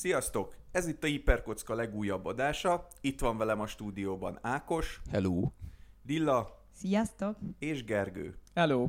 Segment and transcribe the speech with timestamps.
[0.00, 0.54] Sziasztok!
[0.70, 2.86] Ez itt a Hiperkocka legújabb adása.
[3.00, 5.50] Itt van velem a stúdióban Ákos, Hello.
[6.02, 7.36] Dilla Sziasztok!
[7.58, 8.38] és Gergő.
[8.54, 8.88] Hello.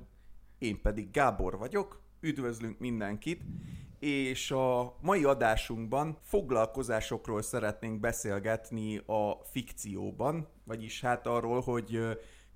[0.58, 2.02] Én pedig Gábor vagyok.
[2.20, 3.42] Üdvözlünk mindenkit!
[4.00, 12.00] És a mai adásunkban foglalkozásokról szeretnénk beszélgetni a fikcióban, vagyis hát arról, hogy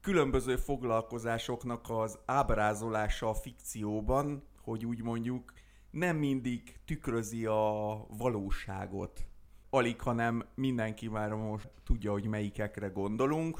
[0.01, 5.53] különböző foglalkozásoknak az ábrázolása a fikcióban, hogy úgy mondjuk,
[5.96, 9.25] nem mindig tükrözi a valóságot.
[9.70, 13.60] Alig, hanem mindenki már most tudja, hogy melyikekre gondolunk,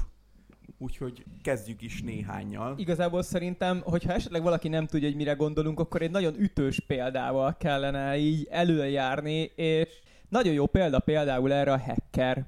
[0.78, 2.74] úgyhogy kezdjük is néhányal.
[2.78, 7.56] Igazából szerintem, hogyha esetleg valaki nem tudja, hogy mire gondolunk, akkor egy nagyon ütős példával
[7.56, 9.88] kellene így előjárni, és
[10.28, 12.46] nagyon jó példa például erre a hacker.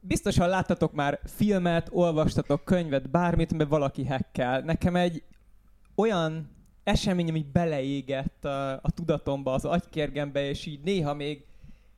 [0.00, 4.60] Biztosan láttatok már filmet, olvastatok könyvet, bármit, mert valaki hackel.
[4.60, 5.22] Nekem egy
[5.94, 11.44] olyan esemény, ami beleégett a, a tudatomba, az agykérgembe, és így néha még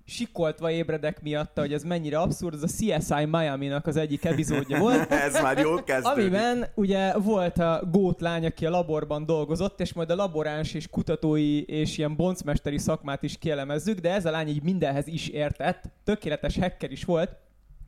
[0.04, 5.10] sikoltva ébredek miatta, hogy ez mennyire abszurd, az a CSI Miami-nak az egyik epizódja volt,
[5.26, 6.20] Ez már jól kezdődik.
[6.20, 10.88] Amiben ugye volt a gót lány, aki a laborban dolgozott, és majd a laboráns és
[10.88, 15.84] kutatói és ilyen boncmesteri szakmát is kielemezzük, de ez a lány így mindenhez is értett,
[16.04, 17.36] tökéletes hacker is volt.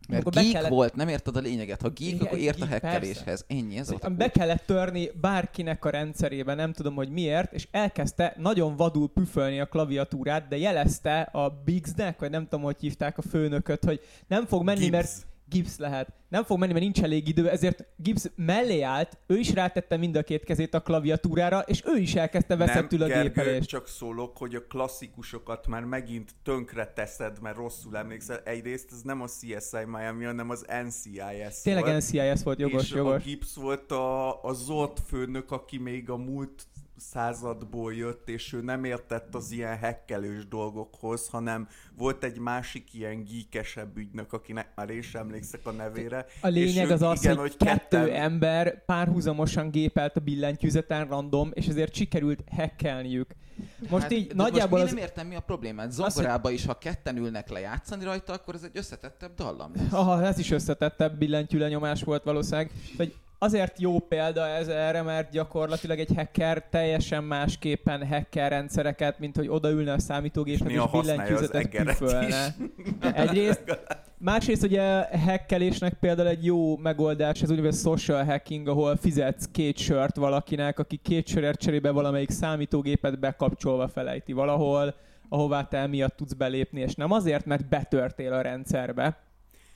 [0.09, 1.83] Mert geek kellett- volt, nem érted a lényeget.
[1.83, 3.45] Ha geek, Igen, akkor ért a geek, hackeréshez.
[3.49, 7.69] Ennyi, ez volt a Be kellett törni bárkinek a rendszerébe, nem tudom, hogy miért, és
[7.71, 13.19] elkezdte nagyon vadul püfölni a klaviatúrát, de jelezte a Biggsnek, vagy nem tudom, hogy hívták
[13.19, 15.77] a főnököt, hogy nem fog menni, mert Gibbs.
[15.77, 16.13] Lehet.
[16.29, 20.17] Nem fog menni, mert nincs elég idő, ezért Gibbs mellé állt, ő is rátette mind
[20.17, 23.69] a két kezét a klaviatúrára, és ő is elkezdte veszettül a gépelést.
[23.69, 28.41] csak szólok, hogy a klasszikusokat már megint tönkre teszed, mert rosszul emlékszel.
[28.45, 31.97] Egyrészt ez nem a CSI Miami, hanem az NCIS Tényleg volt.
[31.97, 33.15] NCIS volt, jogos, és jogos.
[33.15, 38.61] a Gibbs volt a, a Zord főnök, aki még a múlt századból jött, és ő
[38.61, 44.91] nem értett az ilyen hekkelős dolgokhoz, hanem volt egy másik ilyen gíkesebb ügynök, akinek már
[44.91, 46.27] én sem emlékszek a nevére.
[46.41, 51.51] A lényeg és az az, igen, hogy, kettő ketten- ember párhuzamosan gépelt a billentyűzeten random,
[51.55, 53.35] és ezért sikerült hackelniük.
[53.89, 54.97] Most Hát, így de nagyjából most az...
[54.97, 55.93] nem értem, mi a problémát.
[55.93, 59.93] Zongorába is, ha ketten ülnek le játszani rajta, akkor ez egy összetettebb dallam lesz.
[59.93, 62.71] Aha, ez is összetettebb billentyű lenyomás volt valószínűleg.
[62.97, 69.37] Hogy azért jó példa ez erre, mert gyakorlatilag egy hacker teljesen másképpen hacker rendszereket, mint
[69.37, 72.55] hogy odaülne a számítógéphez és, az billentyűzetet püfölne.
[73.15, 73.81] Egyrészt,
[74.19, 80.17] másrészt ugye hackelésnek például egy jó megoldás, ez úgynevezett social hacking, ahol fizetsz két sört
[80.17, 84.95] valakinek, aki két sörért cserébe valamelyik számítógépet bekapcsolva felejti valahol,
[85.29, 89.17] ahová te emiatt tudsz belépni, és nem azért, mert betörtél a rendszerbe.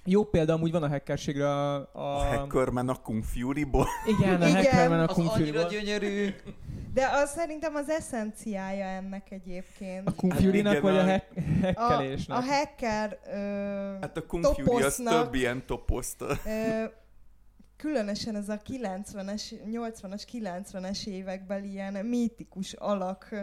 [0.04, 1.75] Jó példa amúgy van a hackerségre a...
[1.76, 2.16] a...
[2.20, 3.86] A Hackerman a Kung Fury-ból.
[4.06, 4.64] Igen, a Igen.
[4.64, 5.64] hackerman a Kung Fury-ból.
[5.69, 6.28] gyönyörű.
[6.94, 10.09] De az szerintem az eszenciája ennek egyébként.
[10.09, 12.36] A Kung Hát Fury-nak igen, vagy a a- hack- a, hackelésnek?
[12.38, 13.36] a hacker ö,
[14.00, 16.22] Hát a Kung Fury az több ilyen toposzt.
[16.22, 16.84] ö,
[17.76, 19.42] különösen ez a 90-es,
[19.72, 23.41] 80-as, 90-es években ilyen mítikus alak ö,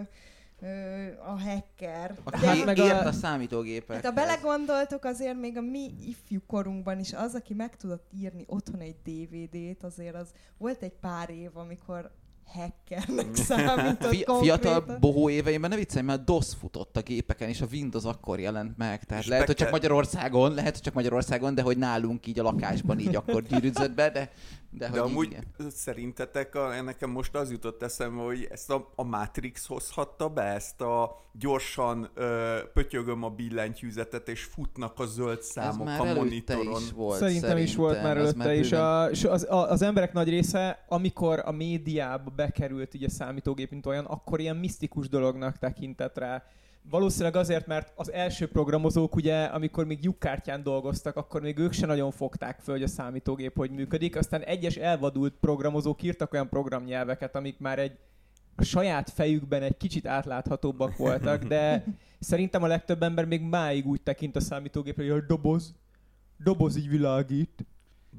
[1.25, 2.17] a hacker.
[2.23, 4.03] Aki Hát hát meg ért a- a, számítógépekhez.
[4.03, 8.43] Hát ha belegondoltok, azért még a mi ifjú korunkban is az, aki meg tudott írni
[8.47, 12.11] otthon egy DVD-t, azért az volt egy pár év, amikor
[12.45, 17.65] hackernek számított Fi- fiatal bohó éveimben ne viccelj, mert DOS futott a gépeken, és a
[17.71, 19.03] Windows akkor jelent meg.
[19.03, 22.43] Tehát És lehet, hogy csak Magyarországon, lehet, hogy csak Magyarországon, de hogy nálunk így a
[22.43, 24.31] lakásban így akkor gyűrűzött be, de,
[24.69, 25.43] de, De hogy amúgy igen.
[25.75, 30.81] szerintetek, a, nekem most az jutott eszembe, hogy ezt a, a Matrix hozhatta be, ezt
[30.81, 36.81] a gyorsan ö, pötyögöm a billentyűzetet, és futnak a zöld Ez számok már a monitoron.
[36.81, 37.19] is volt.
[37.19, 38.69] Szerintem, is volt már ez előtte is.
[38.69, 43.09] bőven- A, és az, a, az emberek nagy része, amikor a médiába bekerült így a
[43.09, 46.43] számítógép, mint olyan, akkor ilyen misztikus dolognak tekintett rá.
[46.89, 51.85] Valószínűleg azért, mert az első programozók ugye, amikor még lyukkártyán dolgoztak, akkor még ők se
[51.85, 54.15] nagyon fogták föl, hogy a számítógép hogy működik.
[54.15, 57.97] Aztán egyes elvadult programozók írtak olyan programnyelveket, amik már egy
[58.55, 61.83] a saját fejükben egy kicsit átláthatóbbak voltak, de
[62.19, 65.75] szerintem a legtöbb ember még máig úgy tekint a számítógépre, hogy a doboz,
[66.37, 67.65] doboz így világít.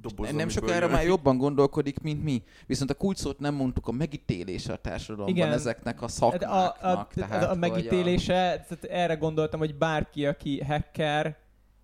[0.01, 0.91] Doboz, nem sokára jön.
[0.91, 2.43] már jobban gondolkodik, mint mi.
[2.67, 5.53] Viszont a kulcsot nem mondtuk a megítélése a társadalomban Igen.
[5.53, 6.83] ezeknek a Hát szakmáknak.
[6.83, 8.35] a, a, tehát, a, a megítélése,
[8.69, 11.37] tehát erre gondoltam, hogy bárki, aki hacker,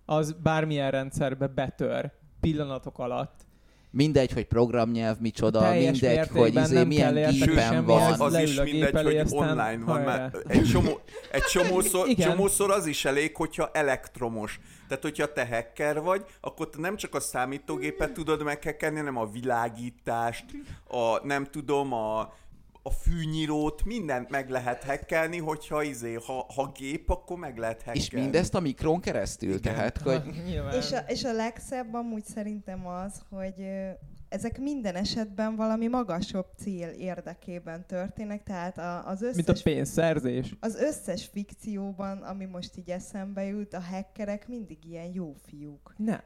[0.05, 3.45] az bármilyen rendszerbe betör pillanatok alatt.
[3.95, 8.19] Mindegy, hogy programnyelv micsoda, Teljes mindegy, hogy izé, milyen gépen van.
[8.19, 10.17] az is leül a mindegy, hogy aztán online van, hajrá.
[10.17, 10.99] mert egy, csomó,
[11.31, 12.29] egy csomószor, Igen.
[12.29, 14.59] csomószor az is elég, hogyha elektromos.
[14.87, 19.25] Tehát, hogyha te hacker vagy, akkor te nem csak a számítógépet tudod meghackelni, hanem a
[19.31, 20.45] világítást,
[20.87, 22.33] a nem tudom, a
[22.83, 27.99] a fűnyírót, mindent meg lehet hackelni, hogyha izé, ha, ha gép, akkor meg lehet hackelni.
[27.99, 29.61] És mindezt a mikron keresztül, Igen.
[29.61, 30.21] tehát, hogy.
[30.79, 33.65] És a, és a legszebb amúgy szerintem az, hogy
[34.29, 40.55] ezek minden esetben valami magasabb cél érdekében történnek, tehát a, az Mint a összes pénzszerzés.
[40.59, 45.93] az összes fikcióban, ami most így eszembe jut, a hackerek mindig ilyen jó fiúk.
[45.97, 46.21] Nem.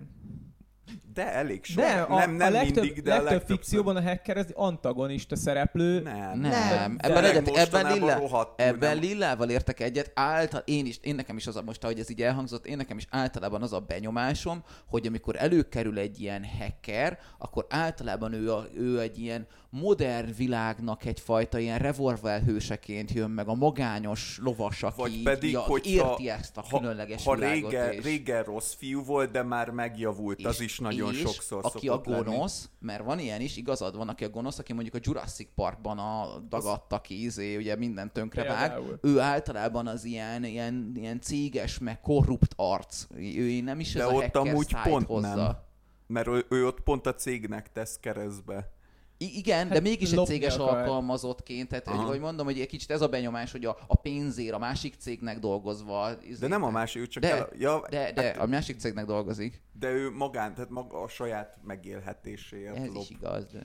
[1.14, 1.84] De elég sok.
[1.84, 5.36] De a, nem, nem a legtöbb, mindig, de a legtöbb fikcióban a hacker az antagonista
[5.36, 6.02] szereplő.
[6.02, 6.40] Nem.
[6.40, 6.98] nem.
[6.98, 9.00] De Ebben, egyet, ebben, lilla, rohadtul ebben nem.
[9.00, 10.12] lillával értek egyet.
[10.14, 12.98] Által, én is, én nekem is az a most, ahogy ez így elhangzott, én nekem
[12.98, 18.66] is általában az a benyomásom, hogy amikor előkerül egy ilyen hacker, akkor általában ő, a,
[18.76, 25.02] ő egy ilyen modern világnak egyfajta ilyen revolver hőseként jön meg, a magányos lovas, aki
[25.02, 27.72] Vagy pedig, ja, hogyha érti ezt a ha, különleges ha világot.
[27.72, 28.04] régen, és...
[28.04, 32.06] régen rossz fiú volt, de már megjavult, az is nagyon és sokszor aki a szokott
[32.06, 32.24] lenni.
[32.24, 35.98] gonosz, mert van ilyen is, igazad van, aki a gonosz, aki mondjuk a Jurassic Parkban
[35.98, 39.00] a dagadta ki, izé, ugye minden tönkrevág, Például.
[39.02, 43.06] ő általában az ilyen, ilyen, ilyen céges, meg korrupt arc.
[43.16, 45.36] Ő nem is De ez a ott hacker amúgy pont hozza.
[45.36, 45.66] nem.
[46.08, 48.72] Mert ő, ő ott pont a cégnek tesz keresztbe.
[49.20, 50.78] I- igen, hát de mégis egy céges akar.
[50.78, 52.04] alkalmazottként, tehát Aha.
[52.08, 55.40] hogy, mondom, hogy egy kicsit ez a benyomás, hogy a, a pénzért a másik cégnek
[55.40, 56.10] dolgozva.
[56.28, 59.06] izé- De nem a másik, csak De, el, ja, De, de hát, a másik cégnek
[59.06, 59.62] dolgozik.
[59.80, 63.02] de ő magán, tehát maga a saját megélhetéséért Ez lop.
[63.04, 63.60] is igaz, de...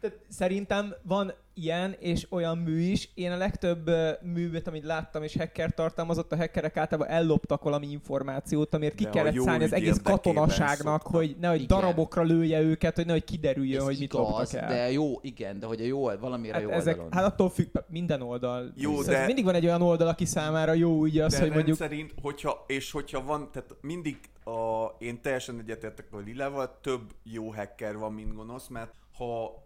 [0.00, 3.08] Tehát szerintem van ilyen és olyan mű is.
[3.14, 3.90] Én a legtöbb
[4.22, 9.10] művet, amit láttam és hacker tartalmazott, a hackerek általában elloptak valami információt, amiért ki De
[9.10, 11.06] kellett szállni az egész katonaságnak, szoktak.
[11.20, 11.78] hogy nehogy Igen.
[11.80, 14.68] darabokra lője őket, hogy nehogy kiderüljön, Ez hogy mit igaz, loptak el.
[14.68, 17.12] de jó, igen, de hogy a jó, valamire Hát, jó ezek, oldalon.
[17.12, 18.72] hát attól függ, minden oldal.
[18.76, 21.50] Jó, Szóval de- Mindig van egy olyan oldal, aki számára jó ugye az, De hogy
[21.50, 27.00] mondjuk rendszerint, hogyha, és hogyha van, tehát mindig a, én teljesen egyetértek a Lilával, több
[27.22, 29.64] jó hacker van, mint gonosz, mert ha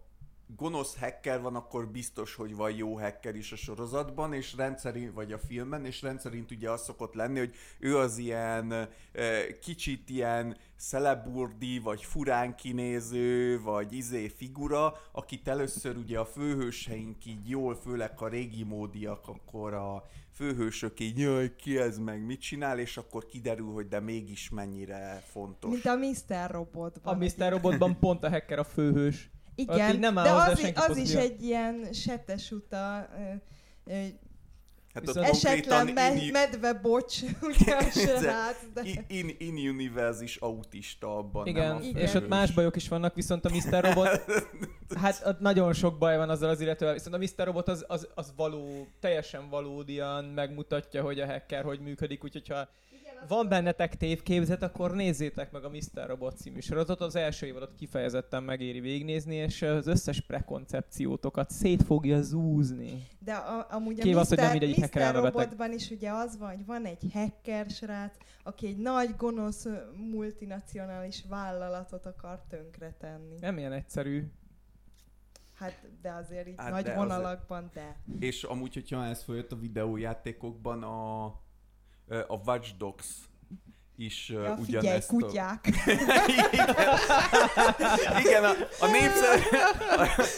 [0.55, 5.31] gonosz hacker van, akkor biztos, hogy van jó hacker is a sorozatban, és rendszerint, vagy
[5.31, 8.89] a filmben, és rendszerint ugye az szokott lenni, hogy ő az ilyen
[9.61, 17.49] kicsit ilyen szeleburdi, vagy furán kinéző, vagy izé figura, akit először ugye a főhőseink így
[17.49, 20.03] jól, főleg a régi módiak, akkor a
[20.33, 25.23] főhősök így, jaj, ki ez meg, mit csinál, és akkor kiderül, hogy de mégis mennyire
[25.25, 25.71] fontos.
[25.71, 26.51] Mint a Mr.
[26.51, 27.13] Robotban.
[27.13, 27.51] a Mr.
[27.51, 29.29] Robotban pont a hacker a főhős.
[29.55, 34.05] Igen, nem áll de hozzá az, senki az is egy ilyen setes uta, ö, ö,
[34.93, 38.81] Hát Viszont- esetlen me- in, medve bocs, ugye a srác, de...
[39.07, 42.01] in, in, universe autista abban, Igen, nem a Igen.
[42.01, 43.83] és ott más bajok is vannak, viszont a Mr.
[43.85, 44.23] Robot,
[44.95, 47.45] hát ott nagyon sok baj van azzal az illetővel, viszont a Mr.
[47.45, 52.67] Robot az, az, az való, teljesen valódian megmutatja, hogy a hacker hogy működik, úgyhogy ha
[53.27, 56.07] van bennetek tévképzet, akkor nézzétek meg a Mr.
[56.07, 57.01] Robot című sorozatot.
[57.01, 63.07] Az első évadot kifejezetten megéri végignézni, és az összes prekoncepciótokat szét fogja zúzni.
[63.19, 64.89] De a, amúgy a Kivéve az, hogy nem Mr.
[64.93, 65.15] Mr.
[65.15, 69.67] Robotban is ugye az van, hogy van egy hacker srác, aki egy nagy gonosz
[70.11, 73.35] multinacionális vállalatot akar tönkretenni.
[73.39, 74.31] Nem ilyen egyszerű.
[75.53, 77.95] Hát, de azért így Hát, nagy de vonalakban, de.
[78.19, 81.25] És amúgy, hogyha ez följött a videójátékokban, a,
[82.27, 83.05] a Watch Dogs
[83.97, 85.67] is Ja, ja, figyelj, ugyanezt kutyák!
[86.27, 86.75] Igen,
[88.19, 89.41] Igen a, a, népszerű,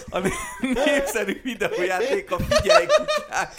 [0.09, 0.31] a, a
[0.61, 3.53] népszerű videójáték a Figyelj kutyák.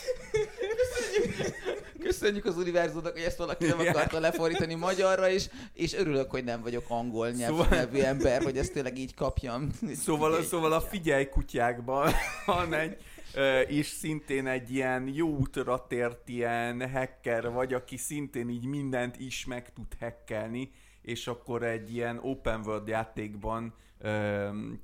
[2.01, 6.63] Köszönjük az univerzumnak, hogy ezt valaki nem akarta lefordítani magyarra, és, és örülök, hogy nem
[6.63, 8.05] vagyok angol nyelvű Szóval- szóval...
[8.05, 9.71] ember, hogy ezt tényleg így kapjam.
[10.05, 12.13] Szóval, szóval a Figyelj kutyákban
[12.47, 12.97] van egy,
[13.69, 19.45] és szintén egy ilyen jó útra tért ilyen hacker vagy, aki szintén így mindent is
[19.47, 20.71] meg tud hackelni,
[21.03, 23.75] és akkor egy ilyen open world játékban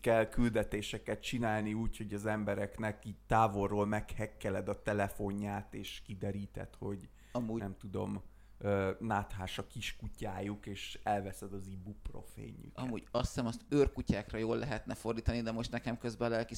[0.01, 7.09] kell küldetéseket csinálni úgy, hogy az embereknek így távolról meghekkeled a telefonját, és kideríted, hogy
[7.33, 7.61] Amúgy.
[7.61, 8.23] nem tudom,
[8.63, 12.79] ö, náthás a kiskutyájuk, és elveszed az ibuprofényüket.
[12.85, 16.55] Amúgy azt hiszem, azt őrkutyákra jól lehetne fordítani, de most nekem közben a lelki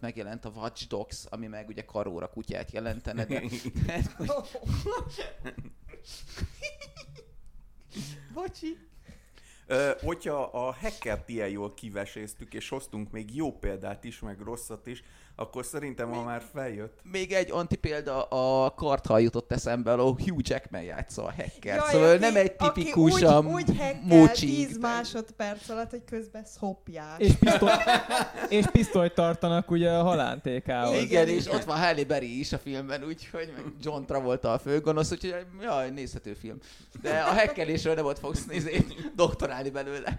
[0.00, 3.42] megjelent a Watch Dogs, ami meg ugye karóra kutyát jelentene, de...
[8.34, 8.78] Bocsi.
[9.66, 14.86] Ö, hogyha a hackert ilyen jól kiveséztük, és hoztunk még jó példát is, meg rosszat
[14.86, 15.02] is,
[15.40, 17.00] akkor szerintem ma már feljött.
[17.10, 21.76] Még egy antipélda, a karthal jutott eszembe, ahol Hugh Jackman játsza a hacker.
[21.76, 24.66] Jaj, szóval aki- nem egy aki tipikusan úgy, úgy hackel mócsing.
[24.66, 27.20] 10 másodperc alatt, hogy közben szopják.
[27.20, 27.70] És, pisztoly,
[28.48, 30.92] és pisztolyt tartanak ugye a halántékához.
[30.94, 31.56] Igen, Igen, és igen.
[31.56, 35.90] ott van Halle Berry is a filmben, úgyhogy meg John Travolta a főgonosz, úgyhogy jaj,
[35.90, 36.58] nézhető film.
[37.02, 38.84] De a hackelésről nem ott fogsz nézni,
[39.16, 40.18] doktorálni belőle.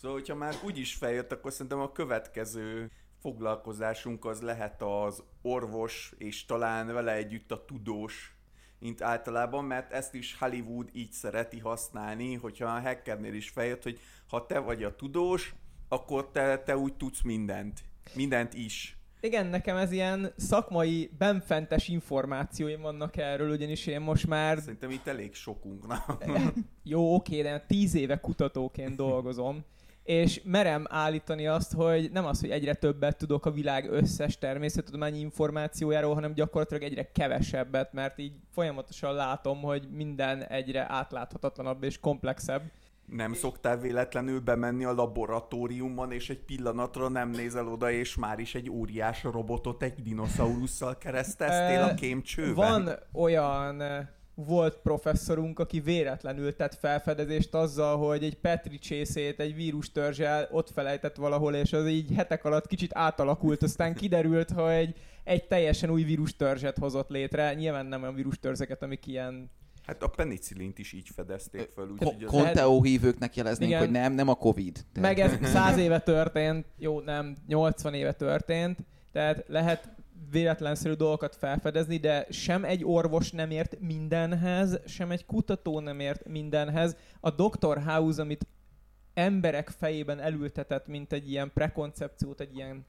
[0.00, 6.12] Szóval, hogyha már úgy is feljött, akkor szerintem a következő foglalkozásunk az lehet az orvos,
[6.18, 8.34] és talán vele együtt a tudós,
[8.78, 14.00] mint általában, mert ezt is Hollywood így szereti használni, hogyha a hackernél is feljött, hogy
[14.28, 15.54] ha te vagy a tudós,
[15.88, 17.80] akkor te, te úgy tudsz mindent.
[18.14, 19.00] Mindent is.
[19.20, 24.58] Igen, nekem ez ilyen szakmai, benfentes információim vannak erről, ugyanis én most már...
[24.58, 26.24] Szerintem itt elég sokunknak.
[26.82, 29.64] Jó, oké, de tíz éve kutatóként dolgozom,
[30.10, 35.18] és merem állítani azt, hogy nem az, hogy egyre többet tudok a világ összes természettudományi
[35.18, 42.62] információjáról, hanem gyakorlatilag egyre kevesebbet, mert így folyamatosan látom, hogy minden egyre átláthatatlanabb és komplexebb.
[43.06, 48.54] Nem szoktál véletlenül bemenni a laboratóriumban, és egy pillanatra nem nézel oda, és már is
[48.54, 52.54] egy óriás robotot egy dinoszaurusszal kereszteztél a kémcsőben?
[52.54, 53.82] Van olyan
[54.46, 60.70] volt professzorunk, aki véletlenül tett felfedezést azzal, hogy egy Petri csészét egy vírus törzsel ott
[60.70, 64.94] felejtett valahol, és az így hetek alatt kicsit átalakult, aztán kiderült, hogy
[65.24, 67.54] egy teljesen új vírus törzset hozott létre.
[67.54, 69.50] Nyilván nem olyan vírus törzseket, amik ilyen
[69.86, 71.88] Hát a penicillint is így fedezték fel.
[71.88, 73.82] Úgy, Ko- Konteó hívőknek jeleznénk, Igen.
[73.82, 74.84] hogy nem, nem a Covid.
[75.00, 78.78] Meg ez száz éve történt, jó, nem, 80 éve történt,
[79.12, 79.88] tehát lehet
[80.30, 86.26] véletlenszerű dolgokat felfedezni, de sem egy orvos nem ért mindenhez, sem egy kutató nem ért
[86.26, 86.96] mindenhez.
[87.20, 87.82] A Dr.
[87.82, 88.46] House, amit
[89.14, 92.86] emberek fejében elültetett, mint egy ilyen prekoncepciót, egy ilyen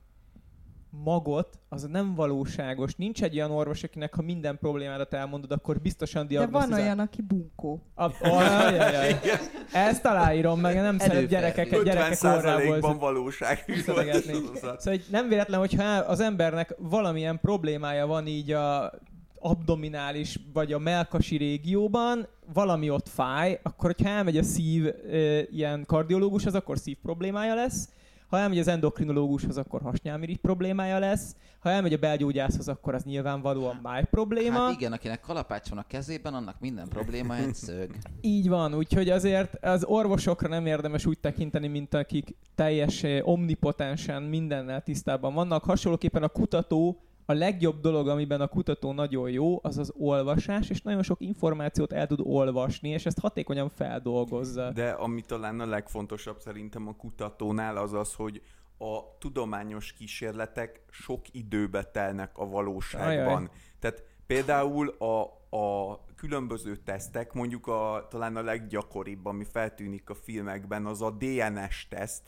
[0.91, 2.95] magot, az nem valóságos.
[2.95, 6.81] Nincs egy olyan orvos, akinek ha minden problémádat elmondod, akkor biztosan De van diagnosztizál.
[6.81, 7.81] olyan, aki bunkó.
[7.95, 9.19] A, ajajaj.
[9.73, 11.27] Ezt aláírom meg, nem szeret Előfordul.
[11.39, 13.63] gyerekeket, gyerekek orrából 50%-ban valóság.
[13.85, 14.33] Szeretgetni.
[14.55, 18.91] Szóval hogy nem véletlen, hogyha az embernek valamilyen problémája van így a
[19.39, 25.83] abdominális vagy a melkasi régióban, valami ott fáj, akkor hogyha elmegy a szív ö, ilyen
[25.85, 27.89] kardiológushoz, akkor szív problémája lesz,
[28.31, 33.79] ha elmegy az endokrinológushoz, akkor hasnyálmirigy problémája lesz, ha elmegy a belgyógyászhoz, akkor az nyilvánvalóan
[33.81, 34.59] máj probléma.
[34.59, 37.91] Hát igen, akinek kalapács van a kezében, annak minden probléma egy szög.
[38.21, 44.23] Így van, úgyhogy azért az orvosokra nem érdemes úgy tekinteni, mint akik teljes eh, omnipotensen
[44.23, 45.63] mindennel tisztában vannak.
[45.63, 50.81] Hasonlóképpen a kutató, a legjobb dolog, amiben a kutató nagyon jó, az az olvasás, és
[50.81, 54.71] nagyon sok információt el tud olvasni, és ezt hatékonyan feldolgozza.
[54.71, 58.41] De ami talán a legfontosabb szerintem a kutatónál az az, hogy
[58.77, 63.35] a tudományos kísérletek sok időbe telnek a valóságban.
[63.35, 63.49] Ajaj.
[63.79, 65.21] Tehát például a,
[65.57, 71.87] a különböző tesztek, mondjuk a, talán a leggyakoribb, ami feltűnik a filmekben, az a DNS
[71.89, 72.21] teszt.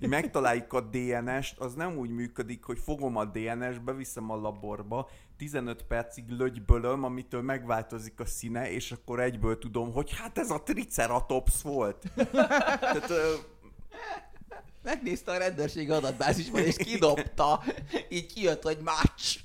[0.00, 5.08] Hogy megtaláljuk a DNS-t, az nem úgy működik, hogy fogom a DNS, beviszem a laborba,
[5.36, 10.62] 15 percig lögybölöm, amitől megváltozik a színe, és akkor egyből tudom, hogy hát ez a
[10.62, 12.12] Triceratops volt.
[12.80, 13.34] Tehát, ö,
[14.82, 17.62] Megnézte a rendőrség adatbázisban, és kidobta.
[18.08, 19.38] Így kijött, hogy match.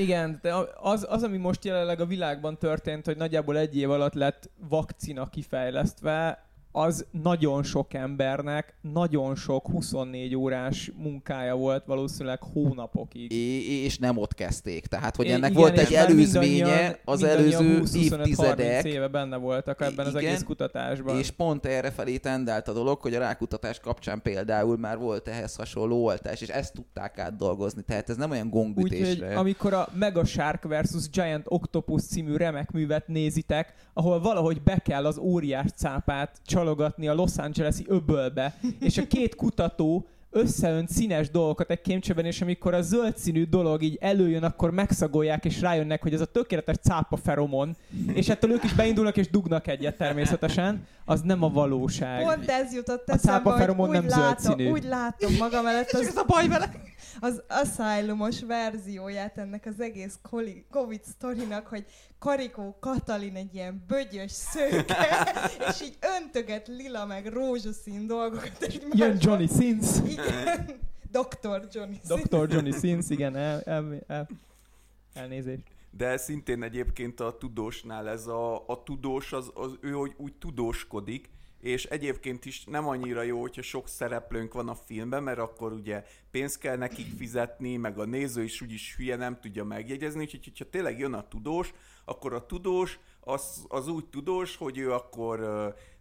[0.00, 4.14] Igen, de az, az, ami most jelenleg a világban történt, hogy nagyjából egy év alatt
[4.14, 13.32] lett vakcina kifejlesztve, az nagyon sok embernek nagyon sok 24 órás munkája volt valószínűleg hónapokig.
[13.32, 14.86] É- és nem ott kezdték.
[14.86, 18.84] Tehát, hogy É, ennek igen, volt egy előzménye az előző 20-25-30 évtizedek.
[18.84, 21.18] éve benne voltak ebben az Igen, egész kutatásban.
[21.18, 25.54] És pont erre felé tendált a dolog, hogy a rákutatás kapcsán például már volt ehhez
[25.56, 27.82] hasonló oltás, és ezt tudták átdolgozni.
[27.82, 29.38] Tehát ez nem olyan Úgyhogy gongütésre.
[29.38, 31.10] amikor a Mega Shark vs.
[31.10, 37.14] Giant Octopus című remek művet nézitek, ahol valahogy be kell az óriás cápát csalogatni a
[37.14, 42.82] Los Angeles-i öbölbe, és a két kutató összeönt színes dolgokat egy kémcsőben, és amikor a
[42.82, 47.76] zöld színű dolog így előjön, akkor megszagolják, és rájönnek, hogy ez a tökéletes cápa feromon,
[48.14, 52.22] és ettől ők is beindulnak, és dugnak egyet természetesen, az nem a valóság.
[52.22, 54.70] Pont ez jutott A eszembe, hogy cápaferomon úgy, nem látom, színű.
[54.70, 56.72] úgy látom magam előtt az, a baj vele?
[57.20, 60.18] az Asylumos verzióját ennek az egész
[60.70, 61.86] Covid sztorinak, hogy
[62.18, 65.32] Karikó Katalin egy ilyen bögyös szőke,
[65.68, 68.52] és így öntöget lila meg rózsaszín dolgokat.
[68.60, 69.04] egymásba.
[69.04, 70.66] Jön Johnny Sins, Igen.
[71.18, 71.68] Dr.
[71.72, 72.22] Johnny Sins.
[72.22, 72.48] Dr.
[72.52, 74.28] Johnny Sins, igen, el, el, el,
[75.14, 75.62] elnézést.
[75.90, 81.30] De szintén egyébként a tudósnál ez a, a tudós, az, az ő hogy úgy tudóskodik,
[81.60, 86.04] és egyébként is nem annyira jó, hogyha sok szereplőnk van a filmben, mert akkor ugye
[86.30, 90.70] pénzt kell nekik fizetni, meg a néző is úgyis hülye nem tudja megjegyezni, úgyhogy hogyha
[90.70, 91.72] tényleg jön a tudós,
[92.04, 95.38] akkor a tudós az, az úgy tudós, hogy ő akkor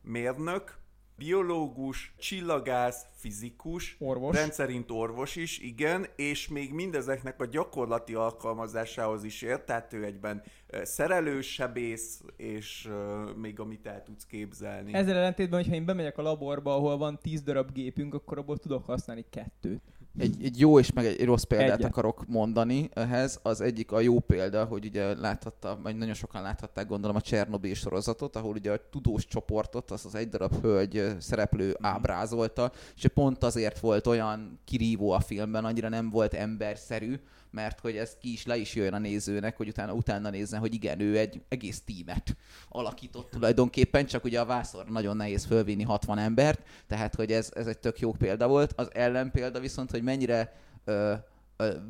[0.02, 0.78] mérnök,
[1.20, 4.36] biológus, csillagász, fizikus, Orvos.
[4.36, 10.44] rendszerint orvos is, igen, és még mindezeknek a gyakorlati alkalmazásához is ért, tehát ő egyben
[10.68, 12.90] ö, szerelő, sebész, és
[13.36, 14.94] még amit el tudsz képzelni.
[14.94, 18.86] Ezzel ellentétben, hogyha én bemegyek a laborba, ahol van 10 darab gépünk, akkor abból tudok
[18.86, 19.82] használni kettőt.
[20.20, 21.90] Egy, egy jó és meg egy rossz példát Egyet.
[21.90, 23.40] akarok mondani ehhez.
[23.44, 27.74] Az egyik a jó példa, hogy ugye láthatta, vagy nagyon sokan láthatták gondolom a Csernobyl
[27.74, 33.44] sorozatot, ahol ugye a tudós csoportot, az az egy darab hölgy szereplő ábrázolta, és pont
[33.44, 37.20] azért volt olyan kirívó a filmben, annyira nem volt emberszerű,
[37.52, 40.74] mert hogy ez ki is le is jöjjön a nézőnek, hogy utána utána nézzen, hogy
[40.74, 42.36] igen, ő egy egész tímet
[42.70, 47.68] alakított tulajdonképpen, csak ugye a vászor nagyon nehéz fölvinni 60 embert, tehát hogy ez, ez
[47.68, 48.74] egy tök jó példa volt.
[48.76, 51.14] Az ellenpélda viszont, hogy mennyire ö,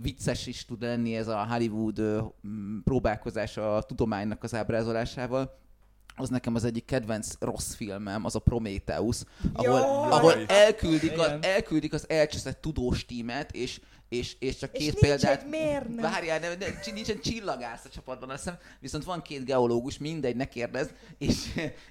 [0.02, 2.02] vicces is tud lenni ez a Hollywood
[2.84, 5.58] próbálkozása a tudománynak az ábrázolásával,
[6.16, 9.24] az nekem az egyik kedvenc rossz filmem, az a Prometheus,
[9.54, 10.12] ahol, Jaj!
[10.12, 15.06] ahol elküldik, az, elküldik az elcseszett tudós tímet, és, és, és csak És két nincs
[15.06, 15.42] példát...
[15.42, 16.02] egy mérnök.
[16.02, 20.46] Várjál, nem, nem, nincsen csillagász a csapatban, azt hiszem, viszont van két geológus, mindegy, ne
[20.46, 21.36] kérdezd, és,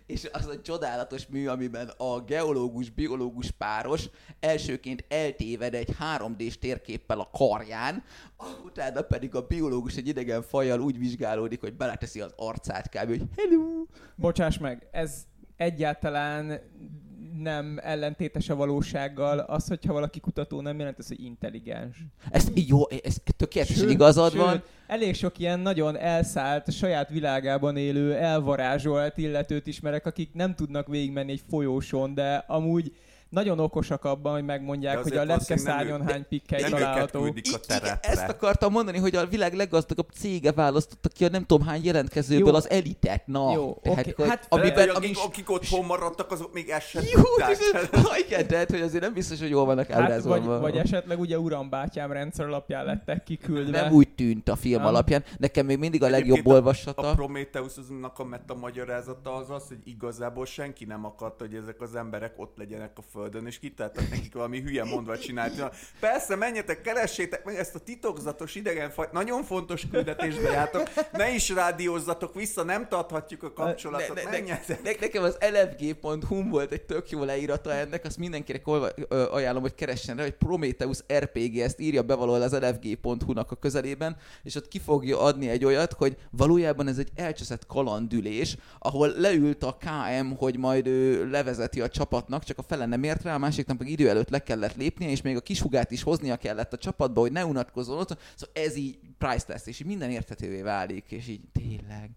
[0.07, 4.09] és az a csodálatos mű, amiben a geológus-biológus páros
[4.41, 8.05] elsőként eltéved egy 3D-s térképpel a karján,
[8.65, 13.09] utána pedig a biológus egy idegen fajjal úgy vizsgálódik, hogy beleteszi az arcát kb.
[13.09, 13.87] hogy hello!
[14.15, 16.61] Bocsáss meg, ez egyáltalán
[17.43, 19.39] nem ellentétes a valósággal.
[19.39, 22.05] Az, hogyha valaki kutató, nem jelent ez, hogy intelligens.
[22.31, 24.63] Ez jó, ez tökéletesen igazad van.
[24.87, 31.33] elég sok ilyen nagyon elszállt, saját világában élő, elvarázsolt illetőt ismerek, akik nem tudnak végigmenni
[31.33, 32.93] egy folyóson, de amúgy
[33.29, 36.63] nagyon okosak abban, hogy megmondják, De hogy a lepke valószínűleg nem szárnyon ő- hány pikkely
[36.71, 37.25] található.
[37.53, 37.99] a terepre.
[38.11, 42.49] ezt akartam mondani, hogy a világ leggazdagabb cége választotta ki a nem tudom hány jelentkezőből
[42.49, 42.55] Jó.
[42.55, 43.27] az elitet.
[43.27, 47.03] Na, Jó, tehát, hogy Hát- amiben, ami akik, akik otthon maradtak, azok még ezt sem
[47.15, 47.57] Jó, tudták.
[48.27, 52.13] igen, tehát, hogy azért nem biztos, hogy jól vannak Hát, vagy, vagy esetleg ugye urambátyám
[52.13, 53.81] rendszer alapján lettek kiküldve.
[53.83, 54.87] nem úgy tűnt a film Nem.
[54.87, 55.25] alapján.
[55.39, 57.03] Nekem még mindig a legjobb Egyébként olvasata.
[57.11, 61.95] A Prometheusnak a meta magyarázata az az, hogy igazából senki nem akarta, hogy ezek az
[61.95, 65.57] emberek ott legyenek a Földön, és kitaláltak nekik valami hülye mondva csinálni.
[65.57, 65.71] Na,
[66.01, 70.83] Persze, menjetek, keressétek meg ezt a titokzatos idegenfajt, nagyon fontos küldetésbe jártok,
[71.13, 74.83] ne is rádiózzatok vissza, nem tarthatjuk a kapcsolatot, Ne- ne- menjetek.
[74.83, 79.63] Ne, nekem az lfg.hu volt egy tök jó leírata ennek, azt mindenkinek olva, ö, ajánlom,
[79.63, 84.55] hogy keressen rá, hogy Prometheus RPG, ezt írja be valahol az lfg.hu-nak a közelében, és
[84.55, 89.77] ott ki fogja adni egy olyat, hogy valójában ez egy elcseszett kalandülés, ahol leült a
[89.81, 93.77] KM, hogy majd ő levezeti a csapatnak, csak a fele nem ért rá, a másiknak
[93.79, 97.21] pedig idő előtt le kellett lépnie, és még a kisugát is hoznia kellett a csapatba,
[97.21, 101.41] hogy ne unatkozzon ott, szóval ez így priceless, és így minden érthetővé válik, és így
[101.53, 102.11] tényleg.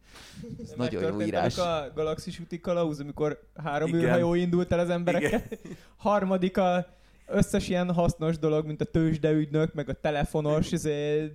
[0.62, 1.58] Ez nagyon jó írás.
[1.58, 4.02] a galaxis úti kalauz, amikor három Igen.
[4.02, 5.44] űrhajó indult el az emberekkel.
[5.98, 11.32] Harmadik a összes ilyen hasznos dolog, mint a tőzsdeügynök, meg a telefonos, izé,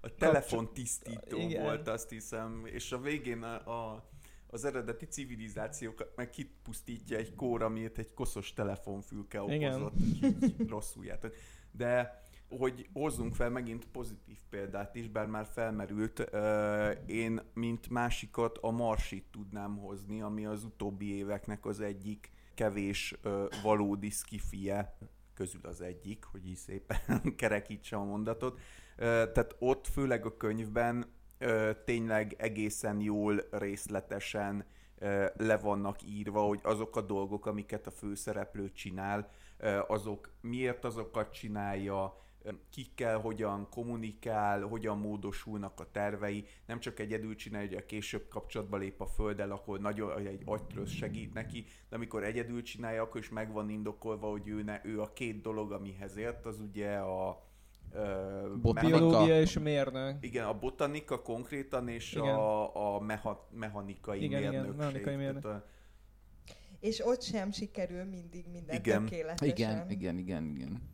[0.00, 1.62] A telefon tisztító Igen.
[1.62, 4.04] volt, azt hiszem, és a végén a, a,
[4.52, 9.72] az eredeti civilizációkat meg kipusztítja egy kór, amit egy koszos telefonfülke Igen.
[9.72, 9.94] okozott.
[10.00, 11.26] Így Rosszul járt.
[11.70, 16.30] De hogy hozzunk fel megint pozitív példát is, bár már felmerült,
[17.06, 23.14] én mint másikat a Marsit tudnám hozni, ami az utóbbi éveknek az egyik kevés
[23.62, 24.96] valódi skifie
[25.34, 28.60] közül az egyik, hogy így szépen kerekítsem a mondatot.
[28.96, 31.06] Tehát ott főleg a könyvben
[31.84, 34.64] tényleg egészen jól, részletesen
[34.98, 39.30] ö, le vannak írva, hogy azok a dolgok, amiket a főszereplő csinál,
[39.86, 42.22] azok miért azokat csinálja,
[42.70, 48.76] kikkel hogyan kommunikál, hogyan módosulnak a tervei, nem csak egyedül csinálja, hogy a később kapcsolatba
[48.76, 53.28] lép a földdel, akkor nagyon egy agytrösz segít neki, de amikor egyedül csinálja, akkor is
[53.28, 57.42] meg van indokolva, hogy ő, ne, ő a két dolog, amihez ért, az ugye a
[58.62, 59.26] Botanika.
[59.40, 60.16] és mérnök.
[60.20, 62.34] igen, a botanika konkrétan, és Igen.
[62.34, 64.76] a, a meha, mechanikai Igen, igen, mérnökség.
[64.78, 65.42] mechanikai mérnök.
[65.42, 65.66] Tehát
[66.80, 69.04] És ott sem sikerül mindig minden Igen.
[69.04, 69.56] tökéletesen.
[69.56, 70.90] Igen, igen, igen, igen.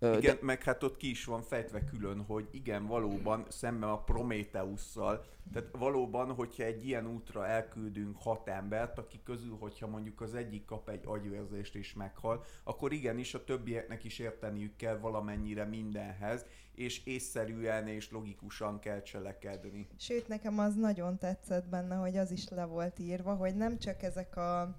[0.00, 0.38] Igen, de...
[0.40, 5.68] meg hát ott ki is van fejtve külön, hogy igen, valóban szemben a Prométeusszal, tehát
[5.72, 10.88] valóban, hogyha egy ilyen útra elküldünk hat embert, aki közül, hogyha mondjuk az egyik kap
[10.88, 17.88] egy agyvérzést és meghal, akkor igenis a többieknek is érteniük kell valamennyire mindenhez, és észszerűen
[17.88, 19.88] és logikusan kell cselekedni.
[19.98, 24.02] Sőt, nekem az nagyon tetszett benne, hogy az is le volt írva, hogy nem csak
[24.02, 24.76] ezek a,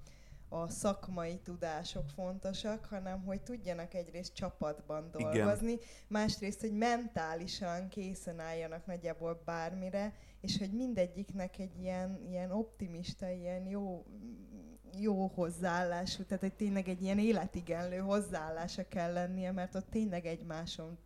[0.50, 5.32] a szakmai tudások fontosak, hanem hogy tudjanak egyrészt csapatban Igen.
[5.32, 13.30] dolgozni, másrészt, hogy mentálisan készen álljanak nagyjából bármire, és hogy mindegyiknek egy ilyen, ilyen optimista,
[13.30, 14.06] ilyen jó,
[14.98, 20.98] jó hozzáállású, tehát egy tényleg egy ilyen életigenlő hozzáállása kell lennie, mert ott tényleg egymáson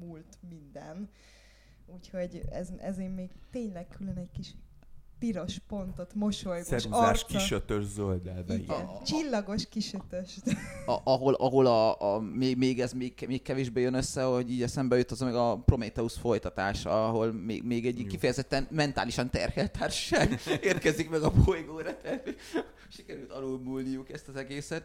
[0.00, 1.10] múlt minden.
[1.86, 4.54] Úgyhogy ez, ezért még tényleg külön egy kis
[5.22, 7.26] piros pontot, mosolygós Ceruzás arca.
[7.26, 8.54] kisötös zöldelbe.
[8.54, 10.36] Igen, A- a- csillagos kisötös.
[10.86, 14.62] a, ahol, ahol a, a, még, még ez még, még kevésbé jön össze, hogy így
[14.62, 18.06] eszembe jut az meg a Prometheus folytatása, ahol még, még egy Jó.
[18.06, 22.34] kifejezetten mentálisan terhelt társaság érkezik meg a bolygóra, tehát
[22.88, 24.84] sikerült alulmúlniuk ezt az egészet.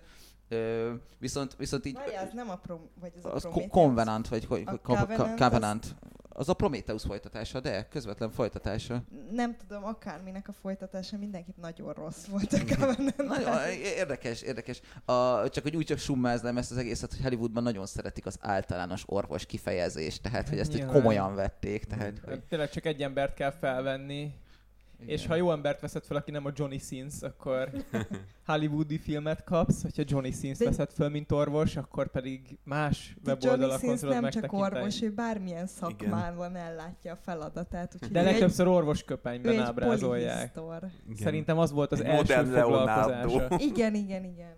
[0.49, 1.93] Ö, viszont, viszont így...
[1.93, 2.79] Várjál, az nem a prom...
[2.99, 3.87] vagy ez a az Ko- Prometheus?
[3.87, 5.95] Covenant, vagy hogy A Covenant, az- Covenant.
[6.39, 9.03] Az a Prometheus folytatása, de közvetlen folytatása.
[9.31, 13.17] Nem tudom, akárminek a folytatása mindenképp nagyon rossz volt a Covenant.
[13.37, 14.81] Nagyon érdekes, érdekes.
[15.05, 19.03] A, csak hogy úgy csak summáznám ezt az egészet, hogy Hollywoodban nagyon szeretik az általános
[19.05, 20.93] orvos kifejezést, tehát hogy ezt Nyilván.
[20.93, 22.43] komolyan vették, tehát hogy...
[22.43, 24.33] Tényleg csak egy embert kell felvenni,
[25.05, 27.69] és ha jó embert veszed fel, aki nem a Johnny Sins, akkor
[28.45, 33.31] hollywoodi filmet kapsz, hogyha Johnny Sins De- veszed föl, mint orvos, akkor pedig más De
[33.31, 37.93] Johnny weboldalakon Sins tudod nem csak orvos, ő bármilyen szakmában ellátja a feladatát.
[37.93, 40.59] Úgyhogy De egy- legtöbbször ő orvosköpenyben egy ábrázolják.
[41.15, 43.11] Szerintem az volt az Egy első Leonardo.
[43.11, 43.63] foglalkozása.
[43.63, 44.55] Igen, igen, igen.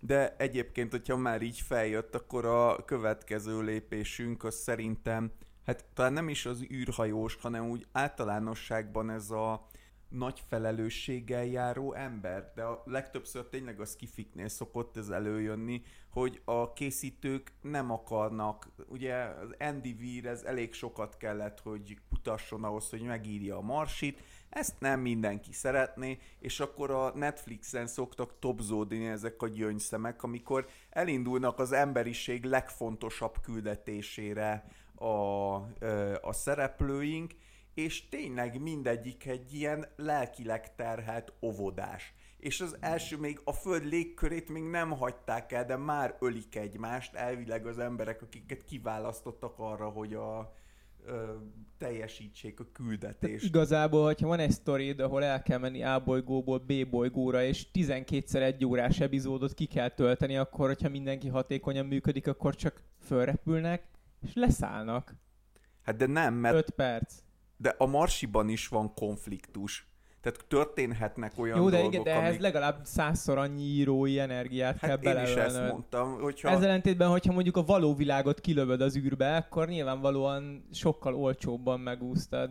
[0.00, 5.30] De egyébként, hogyha már így feljött, akkor a következő lépésünk az szerintem,
[5.64, 9.68] hát talán nem is az űrhajós, hanem úgy általánosságban ez a
[10.10, 16.72] nagy felelősséggel járó ember, de a legtöbbször tényleg a skifiknél szokott ez előjönni, hogy a
[16.72, 23.02] készítők nem akarnak, ugye az Andy Weir ez elég sokat kellett, hogy kutasson ahhoz, hogy
[23.02, 29.48] megírja a marsit, ezt nem mindenki szeretné, és akkor a Netflixen szoktak topzódni ezek a
[29.48, 34.64] gyöngyszemek, amikor elindulnak az emberiség legfontosabb küldetésére
[35.00, 35.54] a,
[36.20, 37.34] a szereplőink,
[37.74, 42.14] és tényleg mindegyik egy ilyen lelkileg terhelt óvodás.
[42.38, 47.14] És az első még a föld légkörét még nem hagyták el, de már ölik egymást,
[47.14, 50.54] elvileg az emberek, akiket kiválasztottak arra, hogy a,
[51.06, 51.32] ö,
[51.78, 53.44] teljesítsék a küldetést.
[53.44, 58.42] igazából, hogyha van egy sztorid, ahol el kell menni A bolygóból B bolygóra, és 12-szer
[58.42, 63.89] egy órás epizódot ki kell tölteni, akkor, hogyha mindenki hatékonyan működik, akkor csak fölrepülnek,
[64.22, 65.14] és leszállnak.
[65.82, 67.14] Hát de nem, mert 5 perc.
[67.56, 69.90] de a Marsiban is van konfliktus.
[70.20, 72.40] Tehát történhetnek olyan Jó, de dolgok, igen, de ehhez amik...
[72.40, 76.48] legalább százszor annyi írói energiát kell Hát én is ezt mondtam, hogyha...
[76.48, 82.50] Ezzel ellentétben, hogyha mondjuk a való világot kilövöd az űrbe, akkor nyilvánvalóan sokkal olcsóbban megúsztad.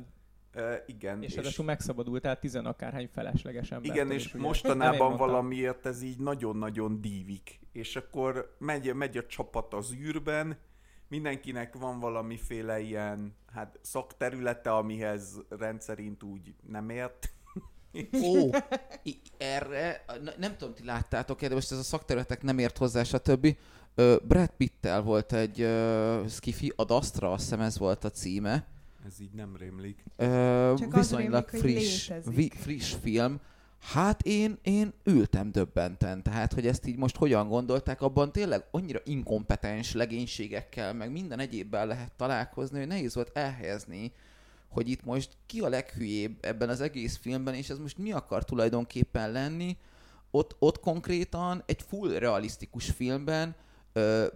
[0.56, 3.96] Uh, igen, És ráadásul megszabadultál tizen akárhány felesleges embertől.
[3.96, 4.44] igen, és ugye.
[4.44, 7.60] mostanában valamiért ez így nagyon-nagyon dívik.
[7.72, 10.58] És akkor megy, megy a csapat az űrben,
[11.10, 17.34] mindenkinek van valamiféle ilyen hát szakterülete, amihez rendszerint úgy nem ért.
[18.24, 18.50] Ó,
[19.38, 20.06] erre,
[20.38, 23.58] nem tudom, ti láttátok de most ez a szakterületek nem ért hozzá, stb.
[24.28, 28.68] Brad Pittel volt egy ö, skifi, ad Astra, azt hiszem ez volt a címe.
[29.06, 30.04] Ez így nem rémlik.
[30.16, 33.40] Ö, Csak az viszonylag rémlik, friss, vi, friss film.
[33.80, 39.00] Hát én, én ültem döbbenten, tehát hogy ezt így most hogyan gondolták, abban tényleg annyira
[39.04, 44.12] inkompetens legénységekkel, meg minden egyébben lehet találkozni, hogy nehéz volt elhelyezni,
[44.68, 48.46] hogy itt most ki a leghülyébb ebben az egész filmben, és ez most mi akar
[48.46, 49.78] tulajdonképpen lenni.
[50.32, 53.56] Ott, ott konkrétan egy full realisztikus filmben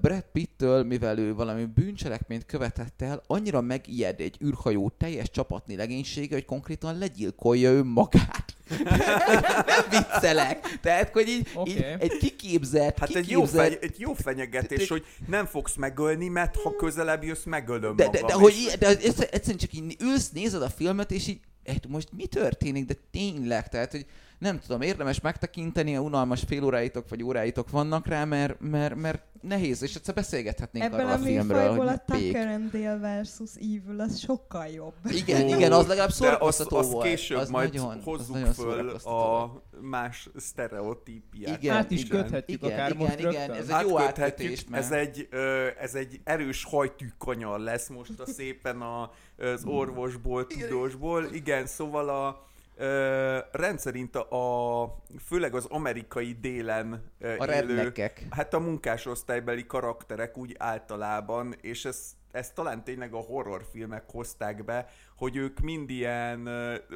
[0.02, 6.34] Brad Pittől, mivel ő valami bűncselekményt követett el, annyira megijed egy űrhajó teljes csapatni legénysége,
[6.36, 8.46] hogy konkrétan legyilkolja ő magát.
[9.66, 10.80] nem viccelek.
[10.82, 11.72] Tehát, hogy így, Oké.
[11.72, 16.28] így egy kiképzett, Hát egy jó, kiképzett feny- egy jó fenyegetés, hogy nem fogsz megölni,
[16.28, 18.22] mert ha közelebb jössz, megölöm de, magam.
[18.22, 21.40] de, de, hogy ilyen- de egyszer- egyszerűen csak így ülsz, nézed a filmet, és így,
[21.66, 24.06] hát most mi történik, de tényleg, tehát, hogy
[24.44, 29.24] nem tudom, érdemes megtekinteni, a unalmas fél óráitok vagy óráitok vannak rá, mert, mert, mert
[29.42, 32.04] nehéz, és egyszer beszélgethetnénk Ebből arról a a filmről, hogy a.
[32.06, 34.94] Tucker and Dale versus Evil az sokkal jobb.
[35.10, 37.06] Igen, Ó, igen, az legalább szórakoztató azt volt.
[37.06, 39.52] később az majd nagyon, az hozzuk nagyon föl a
[39.82, 41.64] más sztereotípiát.
[41.64, 42.22] Igen, Át is igen.
[42.22, 43.56] köthetjük Igen, akár igen, most igen, rögtön.
[43.56, 48.20] ez egy jó Átköthetjük, átkötés, mert- ez egy, ö, ez egy erős hajtűkanyar lesz most
[48.20, 51.26] a szépen a, az orvosból, tudósból.
[51.32, 58.26] Igen, szóval a ö, rendszerint a, főleg az amerikai délen ö, A élő, rednekek.
[58.30, 64.88] hát a munkásosztálybeli karakterek úgy általában, és ez, ez talán tényleg a horrorfilmek hozták be,
[65.18, 66.50] hogy ők mind ilyen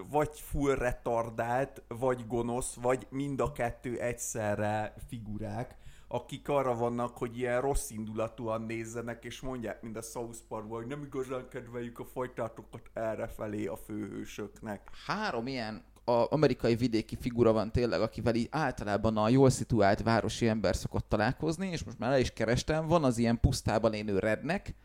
[0.10, 5.76] vagy full retardált, vagy gonosz, vagy mind a kettő egyszerre figurák,
[6.08, 10.88] akik arra vannak, hogy ilyen rossz indulatúan nézzenek, és mondják, mint a South Parkban, hogy
[10.88, 14.90] nem igazán kedveljük a fajtátokat errefelé a főhősöknek.
[15.06, 20.48] három ilyen a amerikai vidéki figura van tényleg, akivel így általában a jól szituált városi
[20.48, 24.76] ember szokott találkozni, és most már el is kerestem, van az ilyen pusztában élő rednek,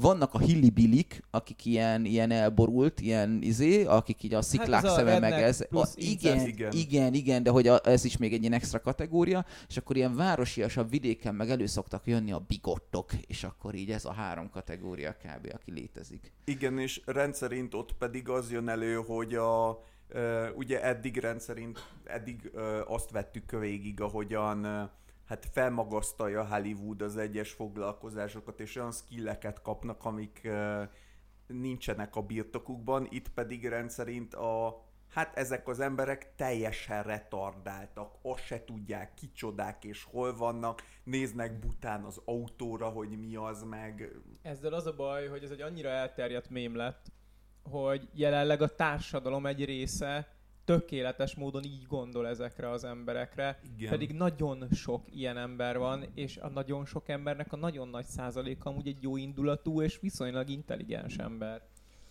[0.00, 4.94] vannak a hillibilik, akik ilyen, ilyen elborult, ilyen izé, akik így a sziklák ez a
[4.94, 5.60] szeme meg ez.
[5.70, 7.14] A, igen, igen, Igen.
[7.14, 10.90] igen, de hogy a, ez is még egy ilyen extra kategória, és akkor ilyen városiasabb
[10.90, 15.52] vidéken meg elő szoktak jönni a bigottok, és akkor így ez a három kategória kb.
[15.54, 16.32] aki létezik.
[16.44, 19.82] Igen, és rendszerint ott pedig az jön elő, hogy a,
[20.56, 22.50] ugye eddig rendszerint, eddig
[22.86, 24.90] azt vettük végig, ahogyan
[25.28, 30.48] hát felmagasztalja Hollywood az egyes foglalkozásokat, és olyan skilleket kapnak, amik
[31.46, 38.64] nincsenek a birtokukban, itt pedig rendszerint a Hát ezek az emberek teljesen retardáltak, azt se
[38.64, 44.10] tudják kicsodák és hol vannak, néznek bután az autóra, hogy mi az meg,
[44.42, 47.06] Ezzel az a baj, hogy ez egy annyira elterjedt mém lett,
[47.62, 50.37] hogy jelenleg a társadalom egy része
[50.68, 53.90] tökéletes módon így gondol ezekre az emberekre, Igen.
[53.90, 58.70] pedig nagyon sok ilyen ember van, és a nagyon sok embernek a nagyon nagy százaléka
[58.70, 61.62] amúgy egy jó indulatú és viszonylag intelligens ember.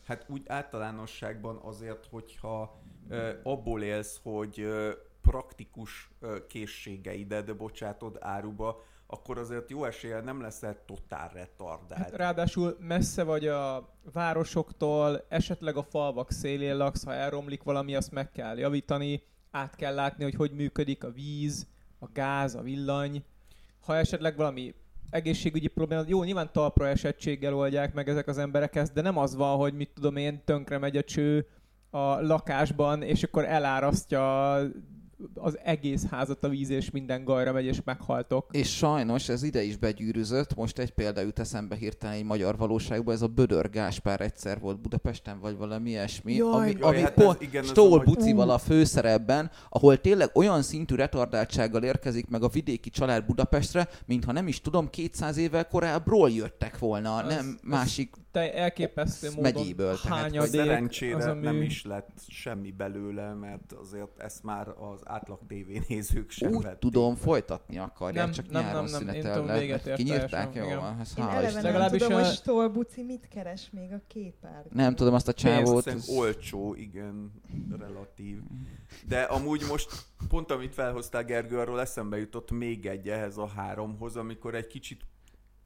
[0.03, 4.91] Hát úgy általánosságban azért, hogyha ö, abból élsz, hogy ö,
[5.21, 12.01] praktikus ö, készségeidet bocsátod áruba, akkor azért jó eséllyel nem leszel totál retardált.
[12.01, 18.11] Hát ráadásul messze vagy a városoktól, esetleg a falvak szélén laksz, ha elromlik valami, azt
[18.11, 21.67] meg kell javítani, át kell látni, hogy hogy működik a víz,
[21.99, 23.23] a gáz, a villany.
[23.85, 24.75] Ha esetleg valami
[25.09, 29.35] egészségügyi probléma, jó, nyilván talpra esettséggel oldják meg ezek az emberek ezt, de nem az
[29.35, 31.47] van, hogy mit tudom én, tönkre megy a cső
[31.89, 34.57] a lakásban, és akkor elárasztja
[35.33, 38.45] az egész házat a víz, és minden gajra megy, és meghaltok.
[38.51, 43.13] És sajnos ez ide is begyűrűzött, most egy példa jut eszembe hirtelen egy magyar valóságban,
[43.13, 46.51] ez a Bödör Gáspár egyszer volt Budapesten, vagy valami ilyesmi, Jaj.
[46.53, 50.61] ami, Jaj, ami hát pont ez igen, ez nagy- Bucival a főszerepben, ahol tényleg olyan
[50.61, 56.29] szintű retardáltsággal érkezik meg a vidéki család Budapestre, mintha nem is tudom, 200 évvel korábbról
[56.29, 61.25] jöttek volna, Az- nem az- másik Te elképesztő Ez módon megyéből, tehát, hányadék Szerencsére az
[61.25, 66.63] a nem is lett semmi belőle, mert azért ezt már az átlag tévénézők sem úgy
[66.63, 69.59] vették tudom, folytatni akarják, Nem, csak nem, nyáron nem, nem, én szünetel tudom, le.
[69.59, 71.63] véget ért Kinyírták, jó van, ez Én hála eleve Isten.
[71.63, 74.71] nem Legalábbis tudom, a- hogy Stolbuci mit keres még a képárban.
[74.71, 75.65] Nem tudom, azt a csávót.
[75.83, 77.31] Valószínűleg olcsó, igen,
[77.79, 78.39] relatív.
[79.07, 79.89] De amúgy most
[80.27, 85.01] pont amit felhoztál Gergő, arról eszembe jutott még egy ehhez a háromhoz, amikor egy kicsit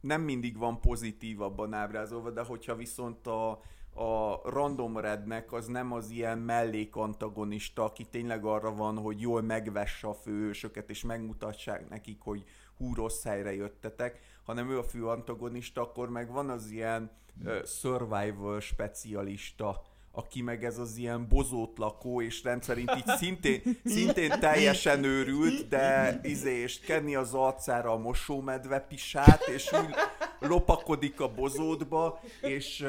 [0.02, 3.62] nem mindig van pozitívabban ábrázolva, de hogyha viszont a,
[4.02, 10.08] a random rednek az nem az ilyen mellékantagonista, aki tényleg arra van, hogy jól megvesse
[10.08, 12.44] a főhősöket, és megmutassák nekik, hogy
[12.78, 17.12] hú, rossz helyre jöttetek, hanem ő a fő antagonista, akkor meg van az ilyen
[17.44, 24.40] uh, survival specialista, aki meg ez az ilyen bozót lakó, és rendszerint így szintén, szintén
[24.40, 29.96] teljesen őrült, de izé, és kenni az arcára a mosómedve pisát, és úgy
[30.40, 32.86] lopakodik a bozótba, és,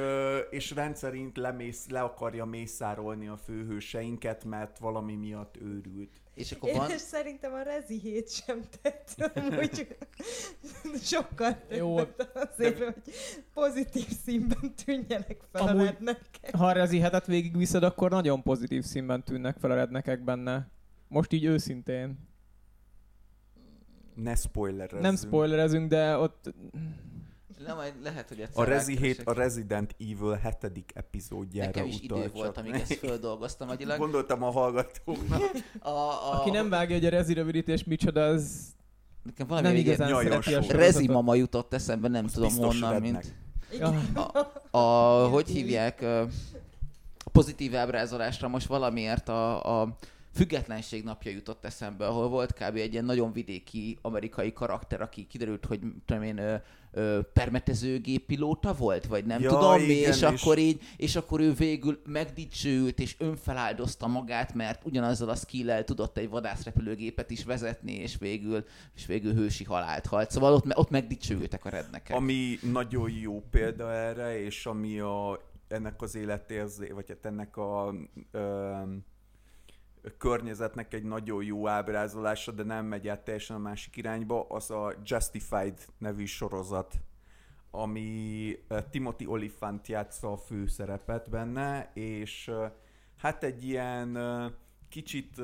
[0.50, 6.21] és rendszerint lemész, le akarja mészárolni a főhőseinket, mert valami miatt őrült.
[6.34, 9.96] És akkor Én van, és szerintem a Rezi hét sem tett, amúgy
[11.12, 11.96] sokkal Jó.
[12.34, 12.94] azért, hogy
[13.54, 16.54] pozitív színben tűnjenek fel Amúgy- a rednekek.
[16.54, 20.68] Ha a Rezi hetet végigviszed, akkor nagyon pozitív színben tűnnek fel a rednekek benne.
[21.08, 22.18] Most így őszintén.
[24.14, 25.02] Ne spoilerezzünk.
[25.02, 26.54] Nem spoilerezünk, de ott
[27.66, 29.28] nem, majd lehet, hogy egyszer A Rezi 7 rákeresek.
[29.28, 30.84] a Resident Evil 7.
[30.94, 32.64] epizódjára Nekem is utal idő volt, csak.
[32.64, 33.98] amíg ezt földolgoztam agyilag.
[33.98, 35.40] Gondoltam a hallgatóknak.
[35.78, 38.60] A, a, aki nem vágja, hogy a Rezi rövidítés micsoda, az
[39.22, 40.72] nekem valami nem igazán szereti a volt.
[40.72, 43.12] Rezi mama jutott eszembe, nem tudom biztos honnan, rednek.
[43.12, 43.34] mint
[43.78, 43.88] Ja.
[44.70, 46.02] a, hogy hívják,
[47.24, 49.96] a pozitív ábrázolásra most valamiért a, a
[50.34, 52.76] függetlenség napja jutott eszembe, ahol volt kb.
[52.76, 56.54] egy ilyen nagyon vidéki amerikai karakter, aki kiderült, hogy tudom én, ö,
[56.92, 61.40] ö, permetezőgépilóta volt, vagy nem Ja, tudom mi, igen, és, és- akkor így, és akkor
[61.40, 67.92] ő végül megdicsőült, és önfeláldozta magát, mert ugyanazzal a skill tudott egy vadászrepülőgépet is vezetni,
[67.92, 68.64] és végül,
[68.94, 70.30] és végül hősi halált halt.
[70.30, 72.16] Szóval ott, ott megdicsőültek a rednekek.
[72.16, 77.94] Ami nagyon jó példa erre, és ami a, ennek az életérzé, vagy hát ennek a
[78.30, 78.70] ö,
[80.18, 84.94] környezetnek egy nagyon jó ábrázolása, de nem megy át teljesen a másik irányba, az a
[85.04, 86.94] Justified nevű sorozat,
[87.70, 92.66] ami ö, Timothy Olyphant játsza a főszerepet benne, és ö,
[93.16, 94.46] hát egy ilyen ö,
[94.88, 95.40] kicsit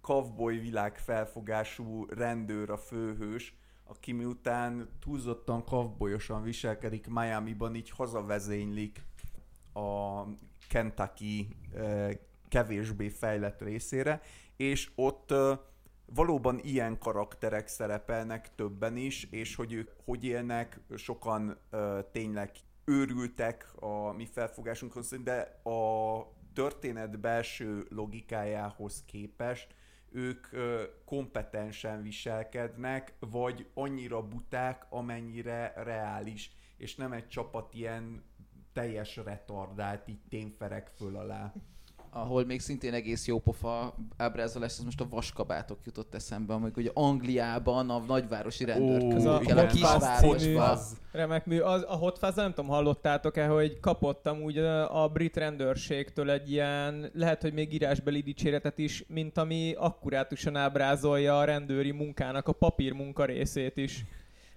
[0.00, 9.02] cowboy világ felfogású rendőr a főhős, aki miután túlzottan kavbolyosan viselkedik Miami-ban, így hazavezénylik
[9.72, 10.22] a
[10.68, 12.10] Kentucky eh,
[12.48, 14.20] kevésbé fejlett részére,
[14.56, 15.34] és ott
[16.14, 21.58] valóban ilyen karakterek szerepelnek többen is, és hogy ők hogy élnek, sokan
[22.12, 22.50] tényleg
[22.84, 29.74] őrültek a mi felfogásunkhoz, de a történet belső logikájához képest
[30.12, 30.46] ők
[31.04, 38.24] kompetensen viselkednek, vagy annyira buták, amennyire reális, és nem egy csapat ilyen
[38.72, 41.52] teljes retardált, így tényferek föl alá.
[42.10, 46.90] Ahol még szintén egész jó pofa ábrázolás, ez most a vaskabátok jutott eszembe, amik ugye
[46.94, 50.78] Angliában a nagyvárosi rendőrközökkel a igen, kisvárosba.
[51.12, 51.58] Remek mű.
[51.58, 57.10] Az, a Hot Fuzz, nem tudom, hallottátok-e, hogy kapottam úgy a brit rendőrségtől egy ilyen,
[57.14, 62.92] lehet, hogy még írásbeli dicséretet is, mint ami akkurátusan ábrázolja a rendőri munkának a papír
[62.92, 64.04] munka részét is.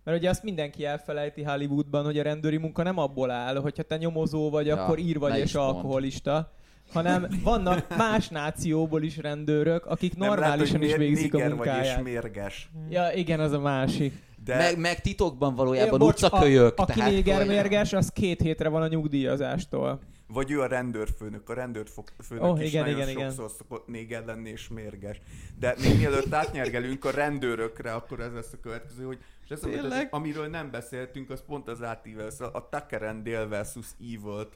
[0.03, 3.97] Mert ugye azt mindenki elfelejti Hollywoodban, hogy a rendőri munka nem abból áll, hogyha te
[3.97, 6.43] nyomozó vagy, Ja, akkor ír vagy és is mondd.
[6.93, 11.67] Hanem vannak más nációból is rendőrök, akik Nem normálisan lehet, is végzik a néger vagy
[11.67, 12.03] és munkáját.
[12.03, 12.69] mérges.
[12.89, 14.13] Ja, igen, az a másik.
[14.43, 16.79] De Meg, meg titokban valójában Ja, utcakölyök.
[16.79, 19.99] A, aki tehát, négermérges, az két hétre van a nyugdíjazástól.
[20.27, 23.29] Vagy ő a rendőrfőnök, a rendőrfőnök Ó, is igen, nagyon igen, igen.
[23.29, 25.21] sokszor szokott néger lenni és mérges.
[25.59, 30.07] De még mielőtt átnyergelünk a rendőrökre, akkor ez lesz a következő, hogy és ez, amit-
[30.09, 34.49] amiről nem beszéltünk, az pont az átível, szóval a Tucker and Dale versus evil